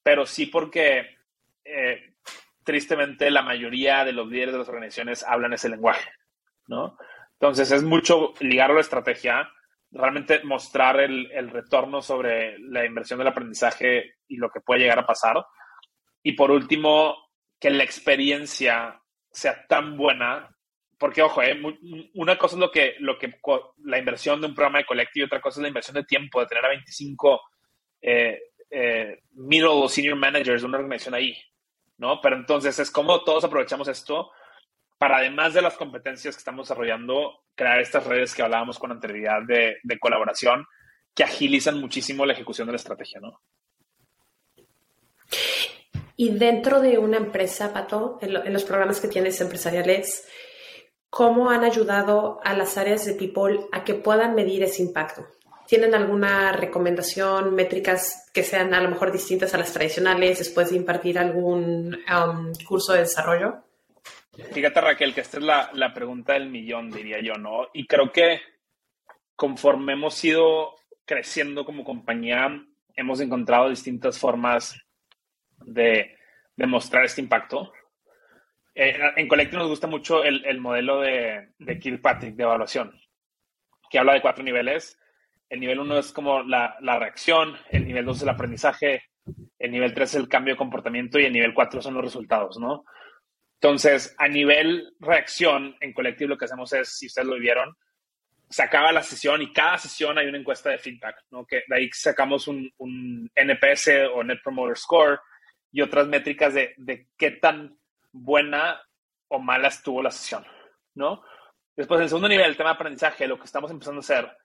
pero 0.05 0.27
sí 0.27 0.47
porque 0.47 1.17
eh, 1.65 2.15
tristemente 2.63 3.31
la 3.31 3.43
mayoría 3.43 4.05
de 4.05 4.13
los 4.13 4.29
líderes 4.29 4.53
de 4.53 4.59
las 4.59 4.69
organizaciones 4.69 5.25
hablan 5.25 5.55
ese 5.55 5.69
lenguaje, 5.69 6.11
¿no? 6.69 6.97
Entonces 7.33 7.73
es 7.73 7.83
mucho 7.83 8.35
ligar 8.41 8.71
a 8.71 8.75
la 8.75 8.81
estrategia, 8.81 9.49
realmente 9.91 10.45
mostrar 10.45 11.01
el, 11.01 11.31
el, 11.33 11.51
retorno 11.51 12.03
sobre 12.03 12.59
la 12.59 12.85
inversión 12.85 13.19
del 13.19 13.29
aprendizaje 13.29 14.17
y 14.29 14.37
lo 14.37 14.51
que 14.51 14.61
puede 14.61 14.81
llegar 14.81 14.99
a 14.99 15.07
pasar. 15.07 15.45
Y 16.23 16.33
por 16.33 16.51
último, 16.51 17.17
que 17.59 17.71
la 17.71 17.85
experiencia 17.85 19.01
sea 19.31 19.67
tan 19.67 19.97
buena, 19.97 20.55
porque 20.99 21.23
ojo, 21.23 21.43
eh, 21.43 21.61
una 22.15 22.37
cosa 22.37 22.57
es 22.57 22.61
lo 22.61 22.71
que, 22.71 22.97
lo 22.99 23.19
que 23.19 23.33
la 23.85 23.99
inversión 23.99 24.41
de 24.41 24.49
un 24.49 24.55
programa 24.55 24.79
de 24.79 24.85
colectivo 24.85 25.25
y 25.25 25.27
otra 25.27 25.41
cosa 25.41 25.61
es 25.61 25.63
la 25.63 25.69
inversión 25.69 25.95
de 25.95 26.05
tiempo, 26.05 26.41
de 26.41 26.47
tener 26.47 26.65
a 26.65 26.69
25 26.69 27.41
eh, 28.03 28.39
eh, 28.77 29.21
middle 29.35 29.69
o 29.69 29.89
senior 29.89 30.17
managers 30.17 30.63
de 30.63 30.67
una 30.67 30.79
organización 30.79 31.15
ahí, 31.15 31.37
¿no? 31.99 32.21
Pero 32.21 32.35
entonces 32.37 32.77
es 32.81 32.91
como 32.91 33.23
todos 33.23 33.45
aprovechamos 33.45 33.87
esto 33.87 34.33
para 34.99 35.19
además 35.19 35.55
de 35.55 35.63
las 35.63 35.75
competencias 35.75 36.35
que 36.35 36.39
estamos 36.39 36.67
desarrollando, 36.67 37.45
crear 37.55 37.81
estas 37.81 38.05
redes 38.05 38.35
que 38.35 38.43
hablábamos 38.43 38.79
con 38.79 38.91
anterioridad 38.91 39.43
de, 39.47 39.77
colaboración 40.01 40.67
que 41.15 41.23
agilizan 41.23 41.81
muchísimo 41.81 42.27
la 42.27 42.33
ejecución 42.33 42.67
de 42.67 42.73
la 42.73 42.79
estrategia, 42.79 43.21
¿no? 43.21 43.41
Y 46.17 46.31
dentro 46.31 46.81
de 46.81 46.99
una 46.99 47.19
empresa, 47.19 47.73
Pato, 47.73 48.19
en, 48.21 48.53
los 48.53 48.65
programas 48.65 49.01
que 49.01 49.09
tienes 49.09 49.41
empresariales, 49.41 50.27
¿cómo 51.11 51.51
han 51.51 51.63
ayudado 51.63 52.41
a 52.43 52.55
las 52.55 52.77
áreas 52.77 53.05
de 53.05 53.15
People 53.15 53.67
a 53.73 53.85
que 53.85 53.95
puedan 53.95 54.35
medir 54.35 54.63
ese 54.63 54.83
impacto? 54.83 55.27
¿Tienen 55.67 55.95
alguna 55.95 56.53
recomendación, 56.53 57.55
métricas 57.55 58.31
que 58.35 58.43
sean 58.43 58.75
a 58.75 58.81
lo 58.81 58.91
mejor 58.91 59.11
distintas 59.11 59.55
a 59.55 59.59
las 59.59 59.73
tradicionales 59.73 60.39
después 60.39 60.71
de 60.71 60.77
impartir 60.77 61.19
algún 61.19 61.95
um, 61.95 62.53
curso 62.67 62.93
de 62.93 63.01
desarrollo? 63.01 63.65
Fíjate, 64.53 64.81
Raquel, 64.81 65.15
que 65.15 65.21
esta 65.21 65.39
es 65.39 65.45
la, 65.45 65.95
pregunta 65.95 66.35
del 66.35 66.51
millón, 66.51 66.91
diría 66.91 67.21
yo, 67.21 67.35
¿no? 67.35 67.69
Y 67.73 67.87
creo 67.87 68.13
que 68.13 68.41
conforme 69.37 69.93
hemos 69.93 70.23
ido 70.25 70.75
creciendo 71.05 71.65
como 71.65 71.85
compañía, 71.85 72.49
hemos 72.97 73.21
encontrado 73.21 73.71
distintas 73.71 74.19
formas 74.19 74.79
de, 75.59 76.17
demostrar 76.57 77.05
este 77.05 77.21
impacto. 77.21 77.73
Eh, 78.75 78.99
en 79.17 79.29
Collective 79.29 79.59
nos 79.59 79.71
gusta 79.71 79.87
mucho 79.87 80.25
el, 80.25 80.61
modelo 80.61 81.01
de, 81.01 81.53
de, 81.59 81.79
Kilpatrick 81.79 82.35
de 82.35 82.43
evaluación, 82.43 83.01
que 83.89 83.99
habla 83.99 84.15
de 84.15 84.23
cuatro 84.23 84.43
niveles. 84.43 84.99
El 85.49 85.61
nivel 85.61 85.81
uno 85.81 85.99
es 85.99 86.13
como 86.13 86.43
la, 86.43 86.77
la, 86.81 86.99
reacción, 86.99 87.57
el 87.71 87.87
nivel 87.87 88.05
dos 88.05 88.19
es 88.19 88.23
el 88.23 88.29
aprendizaje, 88.29 89.05
el 89.59 89.71
nivel 89.71 89.95
tres 89.95 90.11
es 90.11 90.21
el 90.21 90.29
cambio 90.29 90.55
de 90.55 90.59
comportamiento 90.59 91.19
y 91.19 91.25
el 91.25 91.33
nivel 91.33 91.55
cuatro 91.55 91.81
son 91.81 91.95
los 91.95 92.05
resultados, 92.05 92.59
¿no? 92.59 92.85
Entonces, 93.61 94.15
a 94.19 94.29
nivel 94.29 94.95
reacción 95.01 95.77
en 95.81 95.93
colectivo, 95.93 96.31
lo 96.31 96.39
que 96.39 96.45
hacemos 96.45 96.73
es, 96.75 96.99
si 96.99 97.07
ustedes 97.07 97.29
lo 97.29 97.39
vieron, 97.39 97.75
se 98.49 98.63
acaba 98.63 98.93
la 98.93 99.03
sesión 99.03 99.43
y 99.43 99.53
cada 99.53 99.79
sesión 99.79 100.19
hay 100.19 100.27
una 100.27 100.39
encuesta 100.39 100.71
de 100.71 100.79
feedback, 100.79 101.17
¿no? 101.31 101.47
Que 101.47 101.63
de 101.67 101.77
ahí 101.77 101.91
sacamos 101.93 102.47
un, 102.47 102.71
NPS 103.35 103.91
o 104.15 104.23
Net 104.23 104.41
Promoter 104.43 104.77
Score 104.77 105.21
y 105.73 105.81
otras 105.81 106.07
métricas 106.07 106.55
de, 106.55 107.09
qué 107.17 107.33
tan 107.33 107.77
buena 108.13 108.81
o 109.29 109.39
mala 109.39 109.69
estuvo 109.69 110.03
la 110.03 110.11
sesión, 110.11 110.45
¿no? 110.95 111.23
Después, 111.75 112.01
en 112.01 112.09
segundo 112.09 112.29
nivel, 112.29 112.47
el 112.47 112.57
tema 112.57 112.71
de 112.71 112.75
aprendizaje, 112.75 113.27
lo 113.27 113.39
que 113.39 113.47
estamos 113.47 113.71
empezando 113.71 113.99
a 113.99 114.01
hacer, 114.01 114.37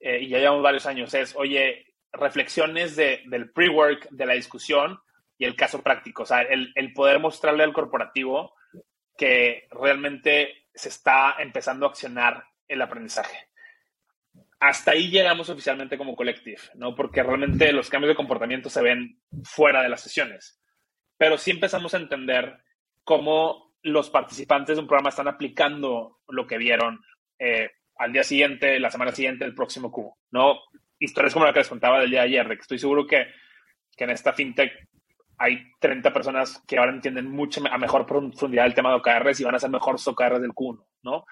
eh, 0.00 0.20
y 0.22 0.28
ya 0.28 0.38
llevamos 0.38 0.62
varios 0.62 0.86
años, 0.86 1.12
es, 1.14 1.34
oye, 1.36 1.94
reflexiones 2.12 2.96
del 2.96 3.50
pre-work, 3.52 4.08
de 4.10 4.26
la 4.26 4.34
discusión 4.34 4.98
y 5.36 5.44
el 5.44 5.56
caso 5.56 5.82
práctico, 5.82 6.22
o 6.22 6.26
sea, 6.26 6.42
el, 6.42 6.72
el 6.74 6.92
poder 6.92 7.20
mostrarle 7.20 7.64
al 7.64 7.72
corporativo 7.72 8.54
que 9.16 9.66
realmente 9.70 10.68
se 10.74 10.88
está 10.88 11.34
empezando 11.38 11.86
a 11.86 11.90
accionar 11.90 12.44
el 12.68 12.80
aprendizaje. 12.80 13.48
Hasta 14.60 14.92
ahí 14.92 15.10
llegamos 15.10 15.48
oficialmente 15.48 15.98
como 15.98 16.16
collective, 16.16 16.60
¿no? 16.74 16.94
Porque 16.94 17.22
realmente 17.22 17.72
los 17.72 17.88
cambios 17.90 18.10
de 18.10 18.16
comportamiento 18.16 18.70
se 18.70 18.82
ven 18.82 19.20
fuera 19.44 19.82
de 19.82 19.88
las 19.88 20.00
sesiones. 20.00 20.60
Pero 21.16 21.38
sí 21.38 21.50
empezamos 21.50 21.94
a 21.94 21.98
entender 21.98 22.58
cómo 23.04 23.74
los 23.82 24.10
participantes 24.10 24.76
de 24.76 24.82
un 24.82 24.88
programa 24.88 25.10
están 25.10 25.28
aplicando 25.28 26.20
lo 26.28 26.46
que 26.46 26.58
vieron 26.58 27.00
eh, 27.38 27.70
al 27.98 28.12
día 28.12 28.22
siguiente, 28.22 28.78
la 28.78 28.90
semana 28.90 29.12
siguiente, 29.12 29.44
el 29.44 29.54
próximo 29.54 29.90
cubo, 29.90 30.18
¿no? 30.30 30.58
Historias 30.98 31.34
como 31.34 31.46
la 31.46 31.52
que 31.52 31.60
les 31.60 31.68
contaba 31.68 32.00
del 32.00 32.10
día 32.10 32.20
de 32.20 32.28
ayer, 32.28 32.48
de 32.48 32.54
que 32.56 32.62
estoy 32.62 32.78
seguro 32.78 33.06
que, 33.06 33.26
que 33.96 34.04
en 34.04 34.10
esta 34.10 34.32
fintech 34.32 34.72
hay 35.36 35.72
30 35.78 36.12
personas 36.12 36.62
que 36.66 36.78
ahora 36.78 36.92
entienden 36.92 37.30
mucho 37.30 37.60
a 37.70 37.78
mejor 37.78 38.06
profundidad 38.06 38.66
el 38.66 38.74
tema 38.74 38.90
de 38.90 38.96
OKRs 38.96 39.40
y 39.40 39.44
van 39.44 39.54
a 39.54 39.60
ser 39.60 39.70
mejor 39.70 39.96
OKRs 40.04 40.40
del 40.40 40.52
Q1, 40.52 40.84
¿no? 41.02 41.24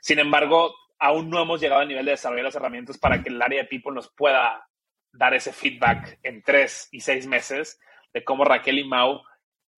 Sin 0.00 0.18
embargo, 0.18 0.74
aún 0.98 1.30
no 1.30 1.40
hemos 1.42 1.60
llegado 1.60 1.80
al 1.80 1.88
nivel 1.88 2.04
de 2.04 2.12
desarrollo 2.12 2.40
de 2.40 2.48
las 2.48 2.54
herramientas 2.56 2.98
para 2.98 3.22
que 3.22 3.28
el 3.28 3.40
área 3.40 3.62
de 3.62 3.68
People 3.68 3.94
nos 3.94 4.12
pueda 4.12 4.66
dar 5.12 5.34
ese 5.34 5.52
feedback 5.52 6.18
en 6.22 6.42
tres 6.42 6.88
y 6.90 7.00
seis 7.00 7.26
meses 7.26 7.80
de 8.12 8.24
cómo 8.24 8.44
Raquel 8.44 8.78
y 8.78 8.84
Mau 8.84 9.22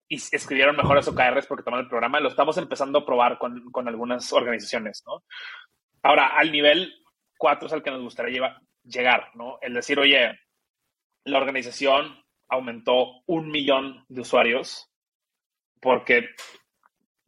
escribieron 0.09 0.75
mejores 0.75 1.07
OKRs 1.07 1.45
porque 1.47 1.63
tomaron 1.63 1.85
el 1.85 1.89
programa. 1.89 2.19
Lo 2.19 2.29
estamos 2.29 2.57
empezando 2.57 2.99
a 2.99 3.05
probar 3.05 3.37
con, 3.37 3.71
con 3.71 3.87
algunas 3.87 4.31
organizaciones, 4.33 5.03
¿no? 5.05 5.23
Ahora, 6.03 6.27
al 6.27 6.51
nivel 6.51 6.93
4 7.37 7.67
es 7.67 7.73
al 7.73 7.83
que 7.83 7.91
nos 7.91 8.01
gustaría 8.01 8.57
llegar, 8.83 9.31
¿no? 9.35 9.59
El 9.61 9.73
decir, 9.73 9.99
oye, 9.99 10.39
la 11.23 11.37
organización 11.37 12.23
aumentó 12.49 13.23
un 13.25 13.49
millón 13.49 14.05
de 14.07 14.21
usuarios 14.21 14.89
porque 15.81 16.29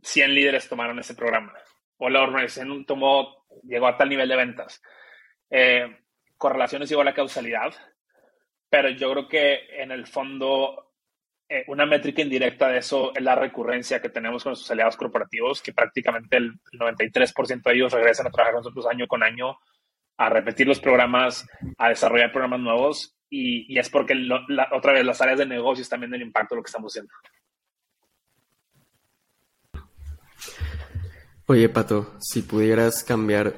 100 0.02 0.34
líderes 0.34 0.70
tomaron 0.70 1.00
ese 1.00 1.16
programa 1.16 1.54
o 1.98 2.10
la 2.10 2.22
organización 2.22 2.86
tomó, 2.86 3.46
llegó 3.64 3.88
a 3.88 3.98
tal 3.98 4.10
nivel 4.10 4.30
de 4.30 4.36
ventas. 4.36 4.82
Eh, 5.50 6.00
correlaciones 6.38 6.90
igual 6.92 7.10
a 7.10 7.14
causalidad, 7.14 7.74
pero 8.70 8.90
yo 8.90 9.12
creo 9.12 9.28
que 9.28 9.82
en 9.82 9.92
el 9.92 10.08
fondo 10.08 10.89
eh, 11.52 11.64
una 11.66 11.88
métrica 11.88 12.22
indirecta 12.22 12.68
de 12.68 12.78
eso 12.78 13.12
es 13.16 13.24
la 13.24 13.34
recurrencia 13.34 14.00
que 14.00 14.10
tenemos 14.10 14.44
con 14.44 14.52
nuestros 14.52 14.70
aliados 14.70 14.96
corporativos, 14.96 15.64
que 15.64 15.74
prácticamente 15.74 16.38
el 16.38 16.60
93% 16.74 17.64
de 17.64 17.74
ellos 17.74 17.92
regresan 17.92 18.28
a 18.28 18.30
trabajar 18.30 18.54
con 18.54 18.60
nosotros 18.60 18.86
año 18.86 19.08
con 19.08 19.24
año, 19.24 19.58
a 20.18 20.30
repetir 20.30 20.68
los 20.68 20.80
programas, 20.80 21.48
a 21.80 21.90
desarrollar 21.90 22.32
programas 22.32 22.60
nuevos 22.60 23.18
y, 23.32 23.80
es 23.80 23.90
porque 23.90 24.14
otra 24.72 24.94
vez 24.94 25.04
las 25.04 25.22
áreas 25.22 25.40
de 25.40 25.48
negocios 25.48 25.90
también 25.90 26.12
del 26.12 26.22
impacto 26.22 26.54
de 26.54 26.58
lo 26.58 26.64
que 26.64 26.70
estamos 26.70 26.94
haciendo. 26.94 27.14
Oye, 31.48 31.68
Pato, 31.68 32.16
si 32.20 32.44
pudieras 32.44 33.04
cambiar 33.04 33.56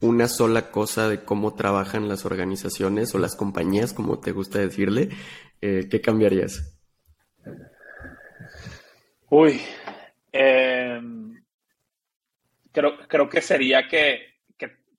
una 0.00 0.28
sola 0.28 0.70
cosa 0.70 1.10
de 1.10 1.24
cómo 1.24 1.54
trabajan 1.54 2.08
las 2.08 2.24
organizaciones 2.24 3.14
o 3.14 3.18
las 3.18 3.36
compañías, 3.36 3.92
como 3.92 4.18
te 4.18 4.32
gusta 4.32 4.60
decirle, 4.60 5.10
eh, 5.60 5.88
¿qué 5.90 6.00
cambiarías? 6.00 6.73
Uy, 9.36 9.60
em, 10.30 11.42
creo, 12.70 12.96
creo 13.08 13.28
que 13.28 13.40
sería 13.40 13.88
que 13.88 14.34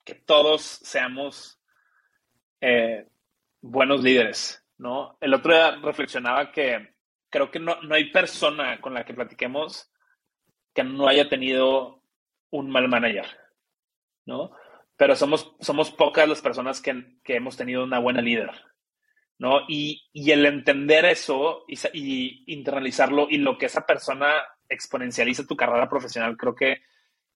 que 0.05 0.13
todos 0.13 0.61
seamos 0.61 1.59
eh, 2.61 3.07
buenos 3.61 4.03
líderes, 4.03 4.63
¿no? 4.77 5.17
El 5.19 5.33
otro 5.33 5.51
día 5.51 5.71
reflexionaba 5.77 6.51
que 6.51 6.95
creo 7.29 7.49
que 7.49 7.59
no, 7.59 7.81
no 7.81 7.95
hay 7.95 8.11
persona 8.11 8.79
con 8.79 8.93
la 8.93 9.03
que 9.03 9.15
platiquemos 9.15 9.91
que 10.73 10.83
no 10.83 11.07
haya 11.07 11.27
tenido 11.27 12.03
un 12.51 12.69
mal 12.69 12.87
manager, 12.87 13.25
¿no? 14.25 14.51
Pero 14.95 15.15
somos, 15.15 15.55
somos 15.59 15.89
pocas 15.91 16.29
las 16.29 16.41
personas 16.41 16.81
que, 16.81 17.17
que 17.23 17.35
hemos 17.35 17.57
tenido 17.57 17.83
una 17.83 17.99
buena 17.99 18.21
líder, 18.21 18.51
¿no? 19.37 19.61
Y, 19.67 20.03
y 20.13 20.31
el 20.31 20.45
entender 20.45 21.05
eso 21.05 21.65
y, 21.67 22.43
internalizarlo 22.47 23.27
y 23.29 23.37
lo 23.37 23.57
que 23.57 23.65
esa 23.65 23.85
persona 23.85 24.31
exponencializa 24.69 25.45
tu 25.45 25.55
carrera 25.55 25.89
profesional, 25.89 26.37
creo 26.37 26.55
que 26.55 26.81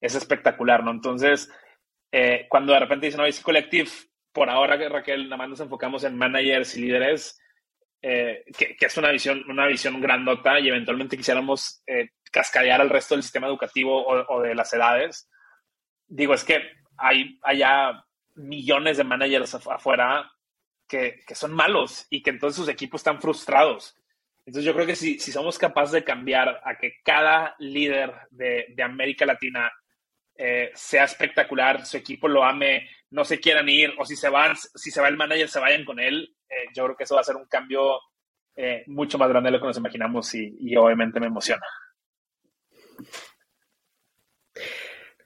es 0.00 0.14
espectacular, 0.14 0.82
¿no? 0.82 0.90
Entonces, 0.90 1.50
eh, 2.10 2.46
cuando 2.48 2.72
de 2.72 2.80
repente 2.80 3.06
dicen, 3.06 3.20
no, 3.20 3.26
es 3.26 3.40
Collective, 3.40 3.90
por 4.32 4.48
ahora, 4.48 4.76
Raquel, 4.88 5.24
nada 5.24 5.36
más 5.36 5.48
nos 5.48 5.60
enfocamos 5.60 6.04
en 6.04 6.16
managers 6.16 6.76
y 6.76 6.82
líderes, 6.82 7.38
eh, 8.02 8.44
que, 8.56 8.76
que, 8.76 8.86
es 8.86 8.96
una 8.96 9.10
visión, 9.10 9.44
una 9.48 9.66
visión 9.66 10.00
grandota 10.00 10.58
y 10.58 10.68
eventualmente 10.68 11.16
quisiéramos 11.16 11.82
eh, 11.86 12.10
cascadear 12.32 12.80
al 12.80 12.88
resto 12.88 13.14
del 13.14 13.22
sistema 13.22 13.46
educativo 13.46 14.06
o, 14.06 14.34
o, 14.34 14.40
de 14.40 14.54
las 14.54 14.72
edades. 14.72 15.28
Digo, 16.06 16.32
es 16.32 16.44
que 16.44 16.62
hay 16.96 17.38
allá 17.42 18.04
millones 18.36 18.96
de 18.96 19.04
managers 19.04 19.54
afuera 19.54 20.30
que, 20.90 21.20
que, 21.24 21.34
son 21.36 21.52
malos 21.52 22.06
y 22.10 22.20
que 22.20 22.30
entonces 22.30 22.56
sus 22.56 22.68
equipos 22.68 23.00
están 23.00 23.20
frustrados. 23.20 23.96
Entonces 24.44 24.64
yo 24.64 24.74
creo 24.74 24.86
que 24.86 24.96
si, 24.96 25.20
si 25.20 25.30
somos 25.30 25.56
capaces 25.56 25.92
de 25.92 26.04
cambiar 26.04 26.60
a 26.64 26.76
que 26.76 27.00
cada 27.04 27.54
líder 27.60 28.12
de, 28.30 28.66
de 28.74 28.82
América 28.82 29.24
Latina 29.24 29.70
eh, 30.34 30.72
sea 30.74 31.04
espectacular, 31.04 31.86
su 31.86 31.96
equipo 31.96 32.26
lo 32.26 32.42
ame, 32.42 32.88
no 33.10 33.24
se 33.24 33.38
quieran 33.38 33.68
ir, 33.68 33.94
o 33.98 34.04
si 34.04 34.16
se 34.16 34.28
van, 34.28 34.56
si 34.56 34.90
se 34.90 35.00
va 35.00 35.06
el 35.06 35.16
manager, 35.16 35.48
se 35.48 35.60
vayan 35.60 35.84
con 35.84 36.00
él, 36.00 36.34
eh, 36.48 36.66
yo 36.74 36.84
creo 36.84 36.96
que 36.96 37.04
eso 37.04 37.14
va 37.14 37.20
a 37.20 37.24
ser 37.24 37.36
un 37.36 37.46
cambio 37.46 38.00
eh, 38.56 38.82
mucho 38.88 39.18
más 39.18 39.28
grande 39.28 39.48
de 39.48 39.52
lo 39.52 39.60
que 39.60 39.68
nos 39.68 39.78
imaginamos 39.78 40.34
y, 40.34 40.56
y 40.58 40.76
obviamente 40.76 41.20
me 41.20 41.26
emociona. 41.26 41.64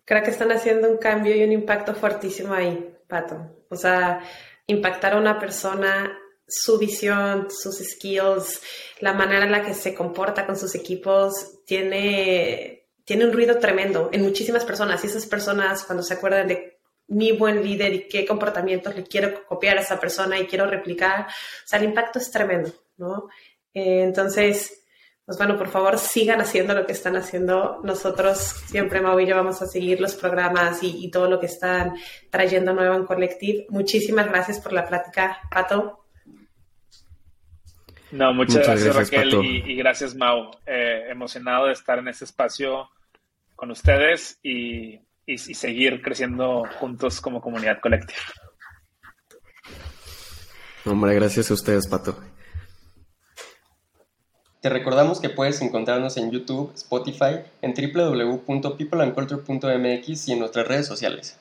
Creo 0.05 0.23
que 0.23 0.31
están 0.31 0.53
haciendo 0.53 0.91
un 0.91 0.99
cambio 0.99 1.35
y 1.35 1.43
un 1.43 1.53
impacto 1.53 1.95
fuertísimo 1.95 2.53
ahí, 2.53 2.95
Pato. 3.09 3.65
O 3.71 3.77
sea, 3.77 4.21
impactar 4.67 5.15
a 5.15 5.19
una 5.19 5.39
persona, 5.39 6.19
su 6.47 6.79
visión, 6.79 7.49
sus 7.51 7.79
skills, 7.79 8.61
la 9.01 9.13
manera 9.13 9.45
en 9.45 9.53
la 9.53 9.65
que 9.65 9.75
se 9.75 9.95
comporta 9.95 10.47
con 10.47 10.57
sus 10.57 10.75
equipos, 10.75 11.63
tiene, 11.67 12.87
tiene 13.05 13.25
un 13.25 13.33
ruido 13.33 13.59
tremendo 13.59 14.11
en 14.13 14.23
muchísimas 14.23 14.65
personas. 14.65 15.03
Y 15.05 15.09
esas 15.09 15.27
personas, 15.27 15.85
cuando 15.85 16.03
se 16.03 16.15
acuerdan 16.15 16.49
de 16.49 16.79
mi 17.09 17.33
buen 17.33 17.63
líder 17.63 17.93
y 17.93 18.09
qué 18.09 18.25
comportamientos 18.27 18.95
le 18.95 19.05
quiero 19.05 19.45
copiar 19.47 19.77
a 19.79 19.83
esa 19.83 20.01
persona 20.01 20.39
y 20.39 20.47
quiero 20.47 20.67
replicar, 20.67 21.27
o 21.27 21.67
sea, 21.67 21.79
el 21.79 21.87
impacto 21.87 22.19
es 22.19 22.31
tremendo, 22.31 22.73
¿no? 22.97 23.29
Eh, 23.75 24.03
entonces, 24.03 24.84
pues 25.27 25.39
bueno, 25.39 25.57
por 25.57 25.69
favor 25.69 25.99
sigan 25.99 26.41
haciendo 26.41 26.75
lo 26.75 26.87
que 26.87 26.93
están 26.93 27.17
haciendo. 27.17 27.81
Nosotros 27.83 28.39
siempre, 28.67 29.01
Mau 29.01 29.19
y 29.19 29.27
yo, 29.27 29.37
vamos 29.37 29.63
a 29.63 29.67
seguir 29.67 30.01
los 30.01 30.15
programas 30.15 30.83
y, 30.83 31.05
y, 31.05 31.11
todo 31.11 31.31
lo 31.31 31.41
que 31.41 31.47
están 31.47 31.95
trayendo 32.31 32.75
nuevo 32.75 32.95
en 32.95 33.07
Collective. 33.07 33.67
Muchísimas 33.71 34.29
gracias 34.29 34.61
por 34.61 34.73
la 34.73 34.87
plática, 34.87 35.39
Pato. 35.51 36.05
No, 38.11 38.35
muchas, 38.35 38.57
muchas 38.57 38.85
gracias, 38.85 38.95
gracias, 38.95 39.25
Raquel, 39.25 39.45
y, 39.45 39.73
y, 39.73 39.77
gracias, 39.77 40.15
Mau. 40.15 40.51
Eh, 40.67 41.07
emocionado 41.09 41.67
de 41.67 41.73
estar 41.73 41.99
en 41.99 42.09
este 42.09 42.27
espacio 42.27 42.91
con 43.57 43.71
ustedes 43.71 44.39
y, 44.43 45.01
y 45.27 45.39
seguir 45.39 46.03
creciendo 46.03 46.65
juntos 46.79 47.23
como 47.23 47.41
comunidad 47.41 47.81
colectiva. 47.81 48.21
Hombre, 50.85 51.15
gracias 51.15 51.51
a 51.51 51.55
ustedes, 51.55 51.89
Pato. 51.89 52.15
Te 54.65 54.71
recordamos 54.71 55.21
que 55.21 55.29
puedes 55.29 55.61
encontrarnos 55.61 56.17
en 56.17 56.31
YouTube, 56.31 56.73
Spotify, 56.75 57.41
en 57.61 57.75
www.peopleandculture.mx 57.75 60.29
y 60.29 60.33
en 60.33 60.39
nuestras 60.39 60.67
redes 60.67 60.87
sociales. 60.87 61.39